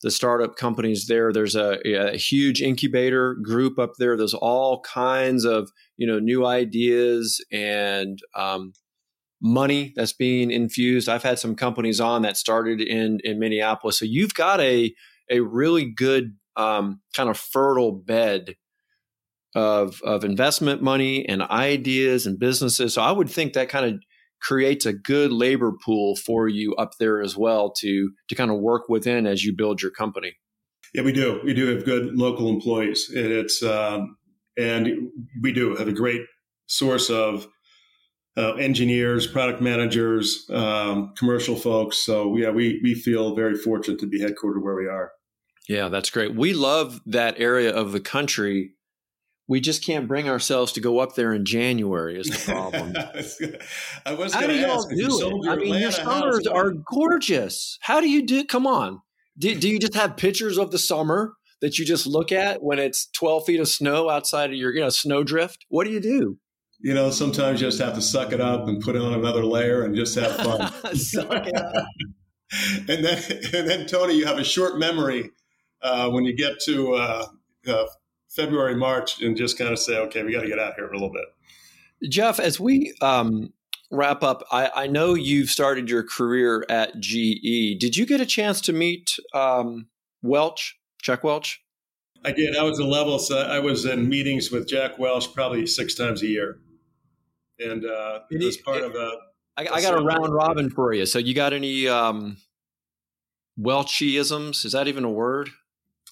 the 0.00 0.10
startup 0.10 0.56
companies 0.56 1.06
there. 1.06 1.32
There's 1.32 1.56
a, 1.56 1.78
a, 1.86 2.16
huge 2.16 2.60
incubator 2.60 3.34
group 3.42 3.78
up 3.78 3.92
there. 3.98 4.18
There's 4.18 4.34
all 4.34 4.80
kinds 4.80 5.44
of 5.44 5.70
you 5.98 6.06
know 6.06 6.18
new 6.18 6.46
ideas 6.46 7.44
and 7.52 8.18
um, 8.34 8.72
money 9.42 9.92
that's 9.96 10.14
being 10.14 10.50
infused. 10.50 11.08
I've 11.08 11.22
had 11.22 11.38
some 11.38 11.54
companies 11.54 12.00
on 12.00 12.22
that 12.22 12.38
started 12.38 12.80
in 12.80 13.20
in 13.24 13.38
Minneapolis. 13.38 13.98
So 13.98 14.06
you've 14.06 14.34
got 14.34 14.58
a 14.60 14.94
a 15.30 15.40
really 15.40 15.90
good 15.90 16.36
um, 16.56 17.02
kind 17.14 17.28
of 17.28 17.36
fertile 17.36 17.92
bed 17.92 18.54
of 19.54 20.00
of 20.02 20.24
investment 20.24 20.82
money 20.82 21.26
and 21.28 21.42
ideas 21.42 22.26
and 22.26 22.38
businesses. 22.38 22.94
So 22.94 23.02
I 23.02 23.12
would 23.12 23.30
think 23.30 23.52
that 23.52 23.68
kind 23.68 23.86
of 23.86 24.02
creates 24.42 24.84
a 24.84 24.92
good 24.92 25.32
labor 25.32 25.72
pool 25.84 26.16
for 26.16 26.48
you 26.48 26.74
up 26.74 26.92
there 26.98 27.22
as 27.22 27.36
well 27.36 27.72
to 27.80 28.10
to 28.28 28.34
kind 28.34 28.50
of 28.50 28.58
work 28.60 28.88
within 28.88 29.26
as 29.26 29.44
you 29.44 29.54
build 29.56 29.82
your 29.82 29.90
company. 29.90 30.34
Yeah, 30.92 31.02
we 31.02 31.12
do. 31.12 31.40
We 31.44 31.54
do 31.54 31.74
have 31.74 31.84
good 31.84 32.16
local 32.16 32.48
employees, 32.48 33.10
and 33.14 33.26
it's 33.26 33.62
um, 33.62 34.16
and 34.56 34.88
we 35.42 35.52
do 35.52 35.74
have 35.74 35.88
a 35.88 35.92
great 35.92 36.22
source 36.66 37.10
of 37.10 37.48
uh, 38.36 38.54
engineers, 38.54 39.26
product 39.26 39.60
managers, 39.60 40.46
um, 40.50 41.12
commercial 41.16 41.56
folks. 41.56 41.98
So 41.98 42.36
yeah, 42.36 42.50
we 42.50 42.80
we 42.82 42.94
feel 42.94 43.34
very 43.34 43.56
fortunate 43.56 43.98
to 44.00 44.06
be 44.06 44.20
headquartered 44.20 44.62
where 44.62 44.76
we 44.76 44.86
are. 44.86 45.12
Yeah, 45.68 45.88
that's 45.88 46.10
great. 46.10 46.34
We 46.34 46.52
love 46.52 47.00
that 47.06 47.40
area 47.40 47.74
of 47.74 47.92
the 47.92 48.00
country. 48.00 48.72
We 49.46 49.60
just 49.60 49.84
can't 49.84 50.08
bring 50.08 50.28
ourselves 50.28 50.72
to 50.72 50.80
go 50.80 51.00
up 51.00 51.14
there 51.16 51.32
in 51.32 51.44
January 51.44 52.18
is 52.18 52.28
the 52.28 52.38
problem. 52.52 52.94
I 54.06 54.14
was 54.14 54.32
How 54.32 54.46
do 54.46 54.54
y'all 54.54 54.88
do 54.88 55.42
it? 55.44 55.48
I 55.48 55.56
mean, 55.56 55.80
your 55.80 55.92
summers 55.92 56.46
are 56.46 56.72
gorgeous. 56.72 57.78
How 57.82 58.00
do 58.00 58.08
you 58.08 58.24
do? 58.24 58.44
Come 58.44 58.66
on. 58.66 59.00
Do, 59.36 59.54
do 59.54 59.68
you 59.68 59.78
just 59.78 59.94
have 59.94 60.16
pictures 60.16 60.58
of 60.58 60.70
the 60.70 60.78
summer 60.78 61.34
that 61.60 61.78
you 61.78 61.84
just 61.84 62.06
look 62.06 62.32
at 62.32 62.62
when 62.62 62.78
it's 62.78 63.06
12 63.12 63.46
feet 63.46 63.60
of 63.60 63.68
snow 63.68 64.08
outside 64.08 64.50
of 64.50 64.56
your, 64.56 64.72
you 64.72 64.80
know, 64.80 64.88
snowdrift? 64.88 65.66
What 65.68 65.84
do 65.84 65.90
you 65.90 66.00
do? 66.00 66.38
you 66.84 66.92
know, 66.92 67.10
sometimes 67.10 67.62
you 67.62 67.66
just 67.66 67.80
have 67.80 67.94
to 67.94 68.02
suck 68.02 68.32
it 68.32 68.42
up 68.42 68.68
and 68.68 68.82
put 68.82 68.94
on 68.94 69.14
another 69.14 69.42
layer 69.42 69.84
and 69.84 69.96
just 69.96 70.14
have 70.16 70.36
fun. 70.36 70.70
suck 70.94 71.30
and 72.88 73.04
then, 73.04 73.22
and 73.54 73.68
then 73.68 73.86
Tony, 73.86 74.14
you 74.14 74.26
have 74.26 74.38
a 74.38 74.44
short 74.44 74.78
memory 74.78 75.30
uh, 75.80 76.10
when 76.10 76.26
you 76.26 76.36
get 76.36 76.60
to 76.66 76.92
uh, 76.92 77.26
uh, 77.66 77.84
February, 78.34 78.74
March, 78.74 79.22
and 79.22 79.36
just 79.36 79.58
kind 79.58 79.70
of 79.70 79.78
say, 79.78 79.96
okay, 79.98 80.22
we 80.22 80.32
got 80.32 80.42
to 80.42 80.48
get 80.48 80.58
out 80.58 80.74
here 80.74 80.88
for 80.88 80.94
a 80.94 80.96
little 80.96 81.12
bit. 81.12 81.24
Jeff, 82.10 82.40
as 82.40 82.58
we 82.58 82.94
um, 83.00 83.52
wrap 83.90 84.22
up, 84.22 84.42
I, 84.50 84.70
I, 84.74 84.86
know 84.86 85.14
you've 85.14 85.48
started 85.48 85.88
your 85.88 86.02
career 86.02 86.66
at 86.68 86.98
GE. 87.00 87.78
Did 87.78 87.96
you 87.96 88.04
get 88.04 88.20
a 88.20 88.26
chance 88.26 88.60
to 88.62 88.72
meet 88.72 89.16
um, 89.32 89.86
Welch, 90.22 90.78
Jack 91.02 91.24
Welch? 91.24 91.62
I 92.24 92.32
did. 92.32 92.56
I 92.56 92.62
was 92.62 92.78
a 92.78 92.84
level, 92.84 93.18
so 93.18 93.38
I 93.38 93.60
was 93.60 93.84
in 93.84 94.08
meetings 94.08 94.50
with 94.50 94.66
Jack 94.68 94.98
Welch 94.98 95.32
probably 95.32 95.66
six 95.66 95.94
times 95.94 96.22
a 96.22 96.26
year 96.26 96.58
and 97.58 97.84
uh, 97.84 98.20
it 98.30 98.42
was 98.42 98.56
part 98.56 98.78
it, 98.78 98.84
of 98.84 98.94
a. 98.94 99.12
I, 99.56 99.66
I 99.72 99.82
got 99.82 99.98
a 99.98 100.02
round 100.02 100.34
robin 100.34 100.70
for 100.70 100.92
you. 100.92 101.06
So 101.06 101.18
you 101.18 101.34
got 101.34 101.52
any 101.52 101.86
um, 101.86 102.38
Welchyisms? 103.58 104.64
Is 104.64 104.72
that 104.72 104.88
even 104.88 105.04
a 105.04 105.10
word? 105.10 105.50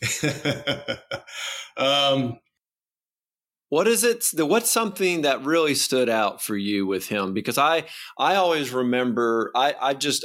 um, 1.76 2.38
what 3.68 3.88
is 3.88 4.04
it? 4.04 4.24
What's 4.36 4.70
something 4.70 5.22
that 5.22 5.44
really 5.44 5.74
stood 5.74 6.08
out 6.08 6.42
for 6.42 6.56
you 6.56 6.86
with 6.86 7.08
him? 7.08 7.32
Because 7.32 7.56
I 7.56 7.84
I 8.18 8.34
always 8.34 8.70
remember 8.70 9.50
I 9.54 9.74
I 9.80 9.94
just 9.94 10.24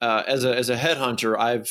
uh, 0.00 0.22
as 0.26 0.44
a 0.44 0.56
as 0.56 0.70
a 0.70 0.76
headhunter 0.76 1.38
I've 1.38 1.68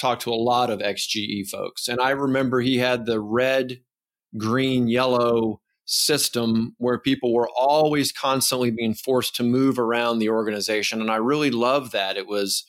talked 0.00 0.22
to 0.22 0.30
a 0.30 0.34
lot 0.34 0.70
of 0.70 0.80
XGE 0.80 1.48
folks, 1.48 1.88
and 1.88 2.00
I 2.00 2.10
remember 2.10 2.60
he 2.60 2.78
had 2.78 3.04
the 3.04 3.20
red, 3.20 3.80
green, 4.38 4.88
yellow 4.88 5.60
system 5.84 6.74
where 6.78 6.98
people 6.98 7.34
were 7.34 7.50
always 7.50 8.12
constantly 8.12 8.70
being 8.70 8.94
forced 8.94 9.34
to 9.36 9.42
move 9.42 9.78
around 9.78 10.20
the 10.20 10.28
organization. 10.28 11.00
And 11.00 11.10
I 11.10 11.16
really 11.16 11.50
love 11.50 11.90
that. 11.90 12.16
It 12.16 12.28
was 12.28 12.64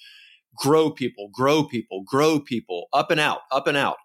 grow 0.55 0.91
people, 0.91 1.29
grow 1.33 1.63
people, 1.63 2.03
grow 2.05 2.39
people, 2.39 2.87
up 2.93 3.11
and 3.11 3.19
out, 3.19 3.39
up 3.51 3.67
and 3.67 3.77
out. 3.77 3.97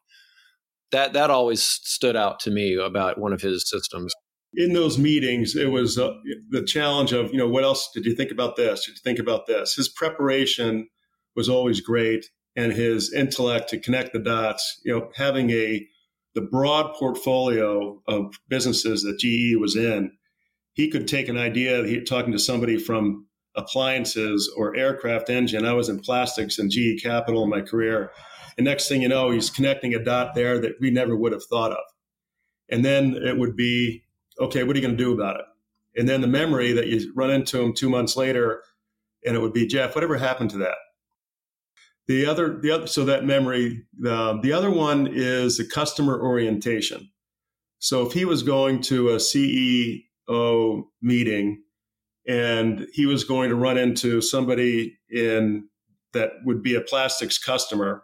That 0.92 1.12
that 1.14 1.30
always 1.30 1.62
stood 1.62 2.16
out 2.16 2.40
to 2.40 2.50
me 2.50 2.74
about 2.74 3.18
one 3.18 3.32
of 3.32 3.40
his 3.40 3.68
systems. 3.68 4.14
In 4.54 4.72
those 4.72 4.98
meetings, 4.98 5.56
it 5.56 5.70
was 5.70 5.98
uh, 5.98 6.14
the 6.50 6.64
challenge 6.64 7.12
of 7.12 7.32
you 7.32 7.38
know 7.38 7.48
what 7.48 7.64
else 7.64 7.90
did 7.92 8.06
you 8.06 8.14
think 8.14 8.30
about 8.30 8.56
this? 8.56 8.86
Did 8.86 8.92
you 8.92 9.00
think 9.02 9.18
about 9.18 9.46
this? 9.46 9.74
His 9.74 9.88
preparation 9.88 10.88
was 11.34 11.48
always 11.48 11.80
great, 11.80 12.26
and 12.54 12.72
his 12.72 13.12
intellect 13.12 13.68
to 13.70 13.78
connect 13.78 14.12
the 14.12 14.20
dots. 14.20 14.80
You 14.84 14.96
know, 14.96 15.10
having 15.16 15.50
a 15.50 15.86
the 16.36 16.42
broad 16.42 16.94
portfolio 16.94 18.00
of 18.06 18.34
businesses 18.48 19.02
that 19.02 19.18
GE 19.18 19.58
was 19.58 19.74
in, 19.74 20.12
he 20.74 20.90
could 20.90 21.08
take 21.08 21.28
an 21.28 21.38
idea, 21.38 21.84
he, 21.86 22.02
talking 22.02 22.32
to 22.32 22.38
somebody 22.38 22.78
from 22.78 23.26
appliances 23.56 24.52
or 24.56 24.76
aircraft 24.76 25.30
engine. 25.30 25.64
I 25.64 25.72
was 25.72 25.88
in 25.88 26.00
plastics 26.00 26.58
and 26.58 26.70
GE 26.70 27.02
Capital 27.02 27.42
in 27.42 27.50
my 27.50 27.60
career. 27.60 28.10
And 28.56 28.64
next 28.64 28.88
thing 28.88 29.02
you 29.02 29.08
know, 29.08 29.30
he's 29.30 29.50
connecting 29.50 29.94
a 29.94 30.02
dot 30.02 30.34
there 30.34 30.58
that 30.60 30.72
we 30.80 30.90
never 30.90 31.16
would 31.16 31.32
have 31.32 31.44
thought 31.44 31.72
of. 31.72 31.84
And 32.68 32.84
then 32.84 33.14
it 33.14 33.38
would 33.38 33.56
be, 33.56 34.04
okay, 34.40 34.64
what 34.64 34.74
are 34.74 34.78
you 34.78 34.86
going 34.86 34.96
to 34.96 35.04
do 35.04 35.12
about 35.12 35.40
it? 35.40 35.46
And 35.96 36.08
then 36.08 36.20
the 36.20 36.26
memory 36.26 36.72
that 36.72 36.88
you 36.88 37.12
run 37.14 37.30
into 37.30 37.60
him 37.60 37.72
two 37.72 37.88
months 37.88 38.16
later, 38.16 38.62
and 39.24 39.34
it 39.34 39.40
would 39.40 39.52
be, 39.52 39.66
Jeff, 39.66 39.94
whatever 39.94 40.16
happened 40.16 40.50
to 40.50 40.58
that? 40.58 40.76
The 42.06 42.26
other, 42.26 42.58
the 42.60 42.70
other, 42.70 42.86
so 42.86 43.04
that 43.06 43.24
memory. 43.24 43.84
Uh, 44.06 44.40
the 44.40 44.52
other 44.52 44.70
one 44.70 45.08
is 45.10 45.56
the 45.56 45.64
customer 45.64 46.20
orientation. 46.20 47.10
So 47.78 48.06
if 48.06 48.12
he 48.12 48.24
was 48.24 48.42
going 48.42 48.80
to 48.82 49.10
a 49.10 49.16
CEO 49.16 50.84
meeting 51.02 51.62
and 52.26 52.86
he 52.92 53.06
was 53.06 53.24
going 53.24 53.48
to 53.50 53.54
run 53.54 53.78
into 53.78 54.20
somebody 54.20 54.98
in 55.10 55.68
that 56.12 56.30
would 56.44 56.62
be 56.62 56.74
a 56.74 56.80
plastics 56.80 57.38
customer, 57.38 58.02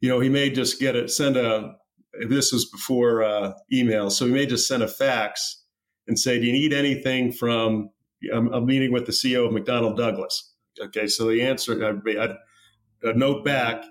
you 0.00 0.08
know, 0.08 0.20
he 0.20 0.28
may 0.28 0.50
just 0.50 0.80
get 0.80 0.96
it, 0.96 1.10
send 1.10 1.36
a. 1.36 1.74
This 2.28 2.52
was 2.52 2.68
before 2.68 3.22
uh, 3.22 3.52
email, 3.72 4.10
so 4.10 4.26
he 4.26 4.32
may 4.32 4.44
just 4.44 4.66
send 4.66 4.82
a 4.82 4.88
fax 4.88 5.62
and 6.08 6.18
say, 6.18 6.40
"Do 6.40 6.46
you 6.46 6.52
need 6.52 6.72
anything 6.72 7.32
from?" 7.32 7.90
I'm, 8.34 8.52
I'm 8.52 8.66
meeting 8.66 8.92
with 8.92 9.06
the 9.06 9.12
CEO 9.12 9.46
of 9.46 9.52
McDonnell 9.52 9.96
Douglas. 9.96 10.52
Okay, 10.80 11.06
so 11.06 11.28
the 11.28 11.42
answer, 11.42 12.00
I, 12.20 12.28
a 13.08 13.12
note 13.14 13.44
back. 13.44 13.84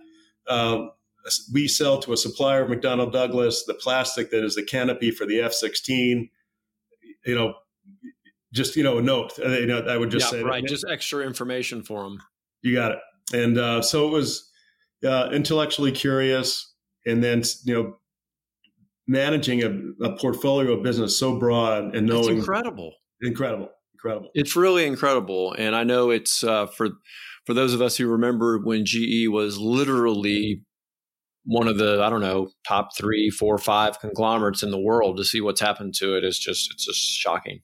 Uh, 0.48 0.88
we 1.54 1.68
sell 1.68 2.00
to 2.00 2.14
a 2.14 2.18
supplier 2.18 2.64
of 2.64 2.72
McDonnell 2.72 3.12
Douglas 3.12 3.64
the 3.66 3.74
plastic 3.74 4.32
that 4.32 4.44
is 4.44 4.56
the 4.56 4.64
canopy 4.64 5.12
for 5.12 5.26
the 5.26 5.40
F 5.42 5.54
16. 5.54 6.30
You 7.26 7.36
know, 7.36 7.54
just, 8.54 8.76
you 8.76 8.84
know, 8.84 8.97
a 8.97 9.02
note. 9.02 9.34
Uh, 9.39 9.50
you 9.50 9.66
know, 9.66 9.80
I 9.80 9.97
would 9.97 10.12
just 10.12 10.28
yeah, 10.28 10.39
say 10.39 10.43
right. 10.43 10.62
That. 10.62 10.70
Just 10.70 10.86
extra 10.89 11.26
information 11.26 11.84
for 11.84 12.04
them. 12.04 12.20
You 12.62 12.76
got 12.76 12.91
it. 12.91 13.00
And 13.34 13.58
uh, 13.58 13.82
so 13.82 14.08
it 14.08 14.12
was 14.12 14.50
uh, 15.06 15.30
intellectually 15.32 15.91
curious. 15.91 16.74
And 17.06 17.24
then, 17.24 17.43
you 17.64 17.74
know, 17.74 17.97
managing 19.08 19.64
a, 19.64 20.06
a, 20.06 20.16
portfolio 20.18 20.74
of 20.74 20.84
business 20.84 21.18
so 21.18 21.39
broad 21.39 21.95
and 21.95 22.08
knowing. 22.08 22.30
It's 22.30 22.39
incredible. 22.39 22.93
Incredible. 23.22 23.70
Incredible. 23.95 24.30
It's 24.36 24.56
really 24.56 24.86
incredible. 24.86 25.54
And 25.58 25.76
I 25.76 25.84
know 25.84 26.12
it's 26.12 26.43
uh, 26.43 26.68
for 26.68 26.89
for 27.45 27.54
those 27.54 27.74
of 27.74 27.82
us 27.82 27.97
who 27.97 28.08
remember 28.08 28.60
when 28.60 28.86
GE 28.86 29.28
was 29.28 29.58
literally 29.58 30.62
one 31.43 31.68
of 31.68 31.78
the 31.78 32.02
I 32.02 32.10
don't 32.10 32.22
know 32.22 32.50
top 32.68 32.89
three, 32.95 33.30
four, 33.30 33.58
five 33.58 34.00
conglomerates 34.00 34.62
in 34.62 34.72
the 34.72 34.80
world, 34.80 35.18
to 35.18 35.26
see 35.26 35.41
what's 35.41 35.60
happened 35.60 35.95
to 35.95 36.16
it 36.16 36.24
is 36.24 36.38
just 36.38 36.72
it's 36.72 36.86
just 36.86 37.00
shocking. 37.00 37.62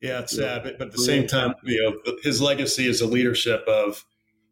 Yeah, 0.00 0.20
it's 0.20 0.36
sad, 0.36 0.62
but, 0.62 0.78
but 0.78 0.88
at 0.88 0.92
the 0.92 0.98
same 0.98 1.26
time, 1.26 1.54
you 1.64 1.82
know, 1.82 2.14
his 2.22 2.40
legacy 2.40 2.86
is 2.86 3.00
the 3.00 3.06
leadership 3.06 3.64
of 3.66 4.04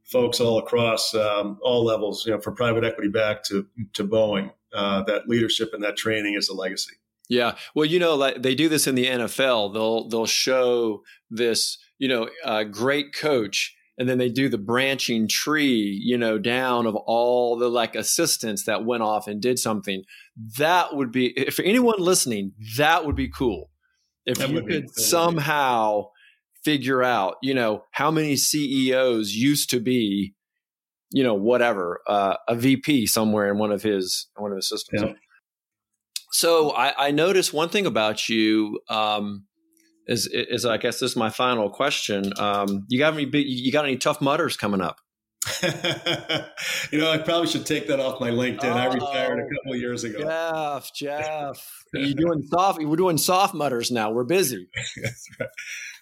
folks 0.04 0.40
all 0.40 0.58
across 0.58 1.14
um, 1.14 1.58
all 1.62 1.84
levels, 1.84 2.24
you 2.24 2.32
know, 2.32 2.40
from 2.40 2.54
private 2.54 2.84
equity 2.84 3.08
back 3.08 3.42
to 3.44 3.66
to 3.94 4.04
Boeing. 4.04 4.50
Uh, 4.72 5.02
that 5.04 5.28
leadership 5.28 5.72
and 5.72 5.84
that 5.84 5.96
training 5.96 6.34
is 6.34 6.48
a 6.48 6.54
legacy. 6.54 6.94
Yeah, 7.28 7.54
well, 7.74 7.84
you 7.86 7.98
know, 7.98 8.14
like 8.16 8.42
they 8.42 8.54
do 8.54 8.68
this 8.68 8.86
in 8.86 8.94
the 8.94 9.06
NFL. 9.06 9.72
They'll 9.72 10.08
they'll 10.08 10.26
show 10.26 11.02
this, 11.30 11.78
you 11.98 12.08
know, 12.08 12.28
uh, 12.44 12.64
great 12.64 13.14
coach, 13.14 13.74
and 13.96 14.08
then 14.08 14.18
they 14.18 14.28
do 14.28 14.48
the 14.48 14.58
branching 14.58 15.28
tree, 15.28 15.98
you 16.02 16.18
know, 16.18 16.38
down 16.38 16.86
of 16.86 16.96
all 16.96 17.56
the 17.56 17.68
like 17.68 17.94
assistants 17.94 18.64
that 18.64 18.84
went 18.84 19.02
off 19.02 19.26
and 19.26 19.40
did 19.40 19.58
something. 19.58 20.04
That 20.58 20.96
would 20.96 21.12
be, 21.12 21.26
if 21.38 21.60
anyone 21.60 21.98
listening, 21.98 22.52
that 22.76 23.06
would 23.06 23.16
be 23.16 23.28
cool. 23.28 23.70
If 24.26 24.38
that 24.38 24.50
you 24.50 24.62
could 24.62 24.90
somehow 24.94 26.08
figure 26.64 27.02
out, 27.02 27.36
you 27.42 27.54
know, 27.54 27.84
how 27.92 28.10
many 28.10 28.36
CEOs 28.36 29.34
used 29.34 29.70
to 29.70 29.80
be, 29.80 30.34
you 31.10 31.22
know, 31.22 31.34
whatever, 31.34 32.00
uh, 32.08 32.36
a 32.48 32.54
VP 32.54 33.06
somewhere 33.06 33.50
in 33.50 33.58
one 33.58 33.70
of 33.70 33.82
his 33.82 34.28
one 34.36 34.50
of 34.50 34.56
his 34.56 34.68
systems. 34.68 35.02
Yeah. 35.02 35.12
So 36.32 36.70
I, 36.70 37.08
I 37.08 37.10
noticed 37.10 37.52
one 37.52 37.68
thing 37.68 37.86
about 37.86 38.28
you. 38.28 38.80
Um, 38.88 39.44
is 40.06 40.26
is 40.26 40.66
I 40.66 40.76
guess 40.76 41.00
this 41.00 41.12
is 41.12 41.16
my 41.16 41.30
final 41.30 41.70
question. 41.70 42.32
Um, 42.38 42.84
you 42.88 42.98
got 42.98 43.14
any 43.14 43.28
you 43.32 43.72
got 43.72 43.84
any 43.84 43.96
Tough 43.96 44.20
Mudders 44.20 44.56
coming 44.56 44.80
up? 44.80 44.98
you 46.90 46.98
know, 46.98 47.10
I 47.10 47.18
probably 47.18 47.46
should 47.48 47.66
take 47.66 47.86
that 47.88 48.00
off 48.00 48.20
my 48.20 48.30
LinkedIn. 48.30 48.64
Oh, 48.64 48.70
I 48.70 48.86
retired 48.86 49.38
a 49.38 49.42
oh, 49.42 49.48
couple 49.56 49.72
of 49.74 49.78
years 49.78 50.04
ago. 50.04 50.20
Jeff, 50.20 50.94
Jeff, 50.94 51.84
you 51.94 52.14
doing 52.14 52.42
soft? 52.42 52.82
We're 52.82 52.96
doing 52.96 53.18
soft 53.18 53.54
Mudders 53.54 53.90
now. 53.90 54.10
We're 54.10 54.24
busy. 54.24 54.68
That's 55.02 55.28
right. 55.38 55.48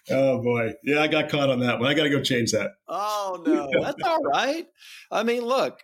Oh 0.09 0.41
boy, 0.41 0.73
yeah, 0.83 1.01
I 1.01 1.07
got 1.07 1.29
caught 1.29 1.49
on 1.49 1.59
that 1.61 1.79
one. 1.79 1.89
I 1.89 1.93
got 1.93 2.03
to 2.03 2.09
go 2.09 2.21
change 2.21 2.51
that. 2.51 2.71
Oh 2.89 3.41
no, 3.45 3.69
that's 3.81 4.03
all 4.03 4.21
right. 4.21 4.65
I 5.09 5.23
mean, 5.23 5.43
look. 5.43 5.79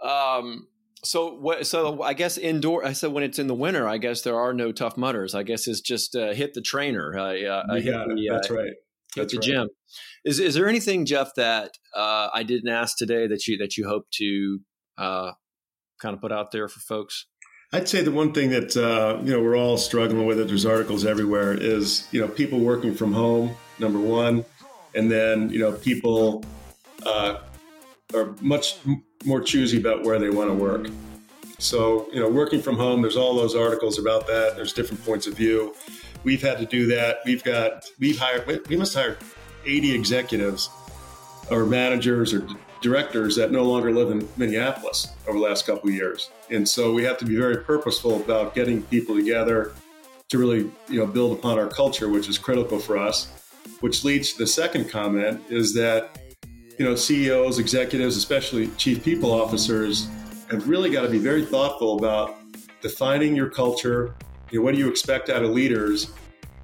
Um, 0.00 0.68
so 1.02 1.34
what? 1.34 1.66
So 1.66 2.00
I 2.00 2.14
guess 2.14 2.38
indoor. 2.38 2.86
I 2.86 2.92
said 2.92 3.10
when 3.10 3.24
it's 3.24 3.40
in 3.40 3.48
the 3.48 3.54
winter, 3.54 3.88
I 3.88 3.98
guess 3.98 4.22
there 4.22 4.38
are 4.38 4.54
no 4.54 4.70
Tough 4.70 4.96
Mudders. 4.96 5.34
I 5.34 5.42
guess 5.42 5.66
it's 5.66 5.80
just 5.80 6.14
uh, 6.14 6.32
hit 6.32 6.54
the 6.54 6.60
trainer. 6.60 7.18
Uh, 7.18 7.22
uh, 7.42 7.74
hit 7.74 7.92
the, 7.92 8.28
That's 8.30 8.50
right. 8.50 8.74
Hit 9.14 9.28
the 9.30 9.36
right. 9.38 9.44
gym. 9.44 9.68
Is 10.24 10.38
is 10.38 10.54
there 10.54 10.68
anything, 10.68 11.06
Jeff, 11.06 11.30
that 11.36 11.72
uh, 11.96 12.28
I 12.32 12.42
didn't 12.42 12.68
ask 12.68 12.96
today 12.96 13.26
that 13.26 13.46
you 13.46 13.58
that 13.58 13.76
you 13.76 13.88
hope 13.88 14.06
to 14.14 14.60
uh, 14.98 15.32
kind 16.00 16.14
of 16.14 16.20
put 16.20 16.32
out 16.32 16.52
there 16.52 16.68
for 16.68 16.80
folks? 16.80 17.26
I'd 17.72 17.88
say 17.88 18.02
the 18.02 18.10
one 18.10 18.32
thing 18.32 18.50
that 18.50 18.76
uh, 18.76 19.20
you 19.22 19.32
know 19.32 19.42
we're 19.42 19.56
all 19.56 19.78
struggling 19.78 20.26
with 20.26 20.38
it. 20.38 20.48
There's 20.48 20.66
articles 20.66 21.04
everywhere. 21.04 21.54
Is 21.54 22.08
you 22.12 22.20
know 22.20 22.28
people 22.28 22.60
working 22.60 22.94
from 22.94 23.12
home. 23.12 23.54
Number 23.78 23.98
one, 23.98 24.44
and 24.94 25.10
then 25.10 25.50
you 25.50 25.58
know 25.58 25.72
people 25.72 26.44
uh, 27.06 27.38
are 28.14 28.34
much 28.40 28.76
more 29.24 29.40
choosy 29.40 29.78
about 29.78 30.02
where 30.04 30.18
they 30.18 30.30
want 30.30 30.50
to 30.50 30.54
work. 30.54 30.88
So 31.58 32.08
you 32.12 32.20
know, 32.20 32.28
working 32.28 32.60
from 32.60 32.76
home. 32.76 33.02
There's 33.02 33.16
all 33.16 33.36
those 33.36 33.54
articles 33.54 33.98
about 33.98 34.26
that. 34.26 34.56
There's 34.56 34.72
different 34.72 35.04
points 35.04 35.26
of 35.26 35.34
view. 35.34 35.74
We've 36.24 36.42
had 36.42 36.58
to 36.58 36.66
do 36.66 36.86
that. 36.86 37.18
We've 37.24 37.42
got 37.42 37.86
we've 37.98 38.18
hired. 38.18 38.66
We 38.68 38.76
must 38.76 38.94
hire 38.94 39.18
80 39.64 39.94
executives 39.94 40.70
or 41.50 41.66
managers 41.66 42.32
or 42.32 42.46
directors 42.80 43.36
that 43.36 43.52
no 43.52 43.64
longer 43.64 43.92
live 43.92 44.10
in 44.10 44.28
Minneapolis 44.36 45.08
over 45.26 45.38
the 45.38 45.44
last 45.44 45.66
couple 45.66 45.88
of 45.88 45.94
years. 45.94 46.30
And 46.50 46.66
so 46.68 46.92
we 46.92 47.04
have 47.04 47.18
to 47.18 47.24
be 47.24 47.36
very 47.36 47.58
purposeful 47.58 48.16
about 48.16 48.54
getting 48.54 48.82
people 48.84 49.14
together 49.14 49.72
to 50.28 50.38
really, 50.38 50.70
you 50.88 50.98
know, 50.98 51.06
build 51.06 51.36
upon 51.38 51.58
our 51.58 51.68
culture, 51.68 52.08
which 52.08 52.28
is 52.28 52.38
critical 52.38 52.78
for 52.78 52.96
us. 52.96 53.28
Which 53.80 54.04
leads 54.04 54.32
to 54.32 54.38
the 54.38 54.46
second 54.46 54.88
comment 54.88 55.42
is 55.48 55.74
that, 55.74 56.18
you 56.78 56.84
know, 56.84 56.94
CEOs, 56.94 57.58
executives, 57.58 58.16
especially 58.16 58.68
chief 58.76 59.02
people 59.04 59.32
officers, 59.32 60.08
have 60.50 60.68
really 60.68 60.90
got 60.90 61.02
to 61.02 61.08
be 61.08 61.18
very 61.18 61.44
thoughtful 61.44 61.98
about 61.98 62.36
defining 62.80 63.34
your 63.34 63.50
culture. 63.50 64.14
You 64.50 64.58
know, 64.58 64.64
what 64.64 64.74
do 64.74 64.80
you 64.80 64.88
expect 64.88 65.30
out 65.30 65.42
of 65.42 65.50
leaders? 65.50 66.12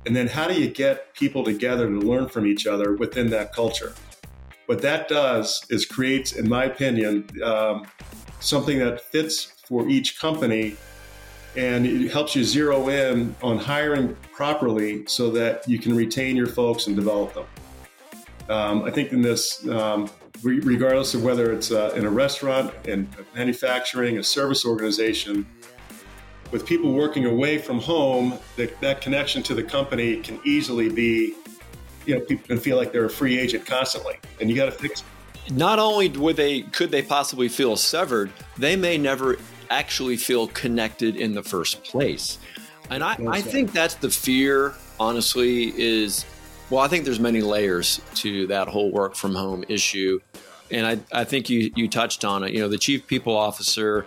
And 0.07 0.15
then 0.15 0.27
how 0.27 0.49
do 0.49 0.55
you 0.55 0.69
get 0.69 1.15
people 1.15 1.45
together 1.45 1.87
to 1.87 1.99
learn 1.99 2.29
from 2.29 2.47
each 2.47 2.67
other 2.67 2.95
within 2.95 3.31
that 3.31 3.53
culture? 3.53 3.95
What 4.67 4.83
that 4.83 5.09
does 5.09 5.65
is 5.71 5.87
creates, 5.87 6.33
in 6.33 6.49
my 6.49 6.65
opinion, 6.65 7.29
um, 7.43 7.87
something 8.41 8.79
that 8.81 9.01
fits 9.01 9.53
for 9.67 9.89
each 9.89 10.19
company 10.19 10.77
and 11.57 11.87
it 11.87 12.11
helps 12.11 12.37
you 12.37 12.45
zero 12.45 12.89
in 12.89 13.35
on 13.43 13.57
hiring 13.59 14.15
properly 14.33 15.07
so 15.07 15.31
that 15.31 15.67
you 15.67 15.79
can 15.79 15.97
retain 15.97 16.37
your 16.37 16.47
folks 16.47 16.87
and 16.87 16.95
develop 16.95 17.33
them. 17.33 17.47
Um, 18.49 18.85
I 18.85 18.91
think 18.91 19.13
in 19.13 19.23
this, 19.23 19.67
um, 19.69 20.11
re- 20.43 20.61
regardless 20.61 21.15
of 21.15 21.25
whether 21.25 21.53
it's 21.53 21.71
uh, 21.71 21.95
in 21.97 22.05
a 22.05 22.11
restaurant, 22.11 22.73
in 22.87 23.09
manufacturing, 23.35 24.19
a 24.19 24.23
service 24.23 24.67
organization, 24.67 25.47
with 26.53 26.65
people 26.67 26.93
working 26.93 27.27
away 27.27 27.59
from 27.59 27.79
home, 27.79 28.39
that, 28.57 28.81
that 28.81 29.01
connection 29.01 29.43
to 29.45 29.55
the 29.55 29.63
company 29.63 30.21
can 30.21 30.41
easily 30.45 30.89
be 30.89 31.35
you 32.07 32.15
know 32.15 32.25
people 32.25 32.47
can 32.47 32.59
feel 32.59 32.77
like 32.77 32.93
they're 32.93 33.07
a 33.07 33.11
free 33.11 33.39
agent 33.39 33.67
constantly, 33.67 34.19
and 34.41 34.49
you 34.49 34.57
got 34.57 34.67
to 34.67 34.73
fix. 34.73 35.03
It. 35.47 35.53
Not 35.53 35.79
only 35.79 36.09
would 36.09 36.37
they 36.37 36.63
could 36.63 36.91
they 36.91 37.03
possibly 37.03 37.49
feel 37.49 37.77
severed, 37.77 38.31
they 38.57 38.77
may 38.77 38.97
never 38.97 39.37
actually 39.71 40.17
feel 40.17 40.47
connected 40.49 41.17
in 41.17 41.35
the 41.35 41.43
first 41.43 41.83
place. 41.85 42.39
And 42.89 43.03
I, 43.03 43.17
I 43.29 43.41
think 43.41 43.73
that's 43.73 43.97
the 43.97 44.11
fear, 44.11 44.75
honestly, 45.01 45.73
is 45.77 46.25
well, 46.71 46.83
I 46.83 46.89
think 46.89 47.05
there's 47.05 47.21
many 47.21 47.43
layers 47.43 48.01
to 48.17 48.47
that 48.49 48.69
whole 48.69 48.91
work 48.91 49.15
from 49.15 49.35
home 49.35 49.65
issue. 49.69 50.21
And 50.71 50.87
I, 50.87 51.21
I 51.21 51.25
think 51.25 51.49
you, 51.49 51.71
you 51.77 51.89
touched 51.89 52.25
on 52.25 52.43
it. 52.43 52.53
You 52.53 52.61
know, 52.61 52.69
the 52.69 52.79
chief 52.79 53.07
people 53.07 53.37
officer, 53.37 54.05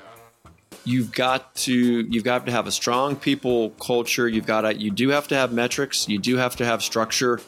you've 0.86 1.12
got 1.12 1.56
to 1.56 1.74
you've 1.74 2.24
got 2.24 2.46
to 2.46 2.52
have 2.52 2.68
a 2.68 2.72
strong 2.72 3.16
people 3.16 3.72
culture. 3.72 4.28
You've 4.28 4.46
got 4.46 4.62
to 4.62 4.76
you 4.76 4.92
do 4.92 5.10
have 5.10 5.28
to 5.30 5.36
have 5.36 5.52
metrics. 5.52 6.08
You 6.08 6.20
do 6.20 6.38
have 6.38 6.56
to 6.58 6.66
have 6.66 6.84
structure. 6.84 7.40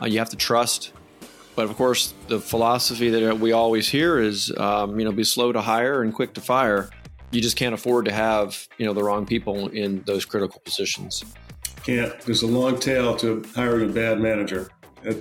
Uh, 0.00 0.06
you 0.06 0.18
have 0.18 0.30
to 0.30 0.36
trust. 0.36 0.92
But 1.56 1.68
of 1.68 1.76
course, 1.76 2.14
the 2.28 2.40
philosophy 2.40 3.10
that 3.10 3.38
we 3.38 3.52
always 3.52 3.88
hear 3.88 4.18
is, 4.18 4.50
um, 4.56 4.98
you 4.98 5.04
know, 5.04 5.12
be 5.12 5.24
slow 5.24 5.52
to 5.52 5.60
hire 5.60 6.02
and 6.02 6.14
quick 6.14 6.32
to 6.34 6.40
fire. 6.40 6.88
You 7.32 7.40
just 7.40 7.56
can't 7.56 7.74
afford 7.74 8.06
to 8.06 8.12
have, 8.12 8.66
you 8.78 8.86
know, 8.86 8.92
the 8.92 9.04
wrong 9.04 9.26
people 9.26 9.68
in 9.68 10.02
those 10.02 10.24
critical 10.24 10.60
positions. 10.64 11.22
Can't. 11.84 12.18
There's 12.20 12.42
a 12.42 12.46
long 12.46 12.78
tail 12.78 13.16
to 13.16 13.44
hiring 13.54 13.90
a 13.90 13.92
bad 13.92 14.20
manager. 14.20 14.70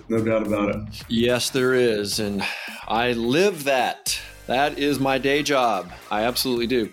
No 0.09 0.23
doubt 0.23 0.45
about 0.45 0.75
it. 0.75 1.03
Yes, 1.07 1.49
there 1.49 1.73
is. 1.73 2.19
And 2.19 2.43
I 2.87 3.13
live 3.13 3.63
that. 3.63 4.19
That 4.49 4.79
is 4.79 4.99
my 4.99 5.19
day 5.19 5.43
job. 5.43 5.91
I 6.09 6.23
absolutely 6.23 6.65
do. 6.65 6.91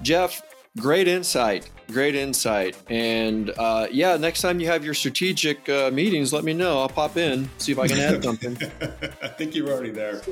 Jeff, 0.00 0.40
great 0.78 1.06
insight. 1.06 1.68
Great 1.92 2.14
insight. 2.14 2.78
And 2.88 3.52
uh, 3.58 3.88
yeah, 3.90 4.16
next 4.16 4.40
time 4.40 4.58
you 4.58 4.68
have 4.68 4.86
your 4.86 4.94
strategic 4.94 5.68
uh, 5.68 5.90
meetings, 5.92 6.32
let 6.32 6.44
me 6.44 6.54
know. 6.54 6.80
I'll 6.80 6.88
pop 6.88 7.18
in, 7.18 7.50
see 7.58 7.72
if 7.72 7.78
I 7.78 7.88
can 7.88 7.98
add 7.98 8.24
something. 8.24 8.56
I 9.22 9.28
think 9.28 9.54
you're 9.54 9.68
already 9.68 9.90
there. 9.90 10.22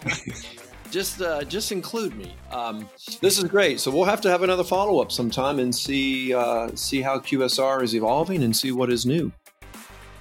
just 0.90 1.20
uh, 1.20 1.44
just 1.44 1.70
include 1.70 2.16
me. 2.16 2.34
Um, 2.50 2.88
this 3.20 3.36
is 3.36 3.44
great. 3.44 3.78
So 3.78 3.90
we'll 3.90 4.04
have 4.04 4.22
to 4.22 4.30
have 4.30 4.42
another 4.42 4.64
follow 4.64 5.02
up 5.02 5.12
sometime 5.12 5.58
and 5.58 5.74
see 5.74 6.32
uh, 6.32 6.70
see 6.76 7.02
how 7.02 7.18
QSR 7.18 7.82
is 7.82 7.94
evolving 7.94 8.42
and 8.42 8.56
see 8.56 8.72
what 8.72 8.90
is 8.90 9.04
new. 9.04 9.30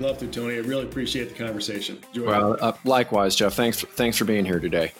Love 0.01 0.17
to, 0.17 0.27
Tony. 0.27 0.55
I 0.55 0.59
really 0.59 0.83
appreciate 0.83 1.29
the 1.29 1.41
conversation. 1.41 1.99
well, 2.17 2.57
uh, 2.59 2.73
likewise, 2.83 3.37
Jeff. 3.37 3.53
Thanks 3.53 3.79
thanks 3.79 4.17
for 4.17 4.25
being 4.25 4.43
here 4.43 4.59
today. 4.59 4.91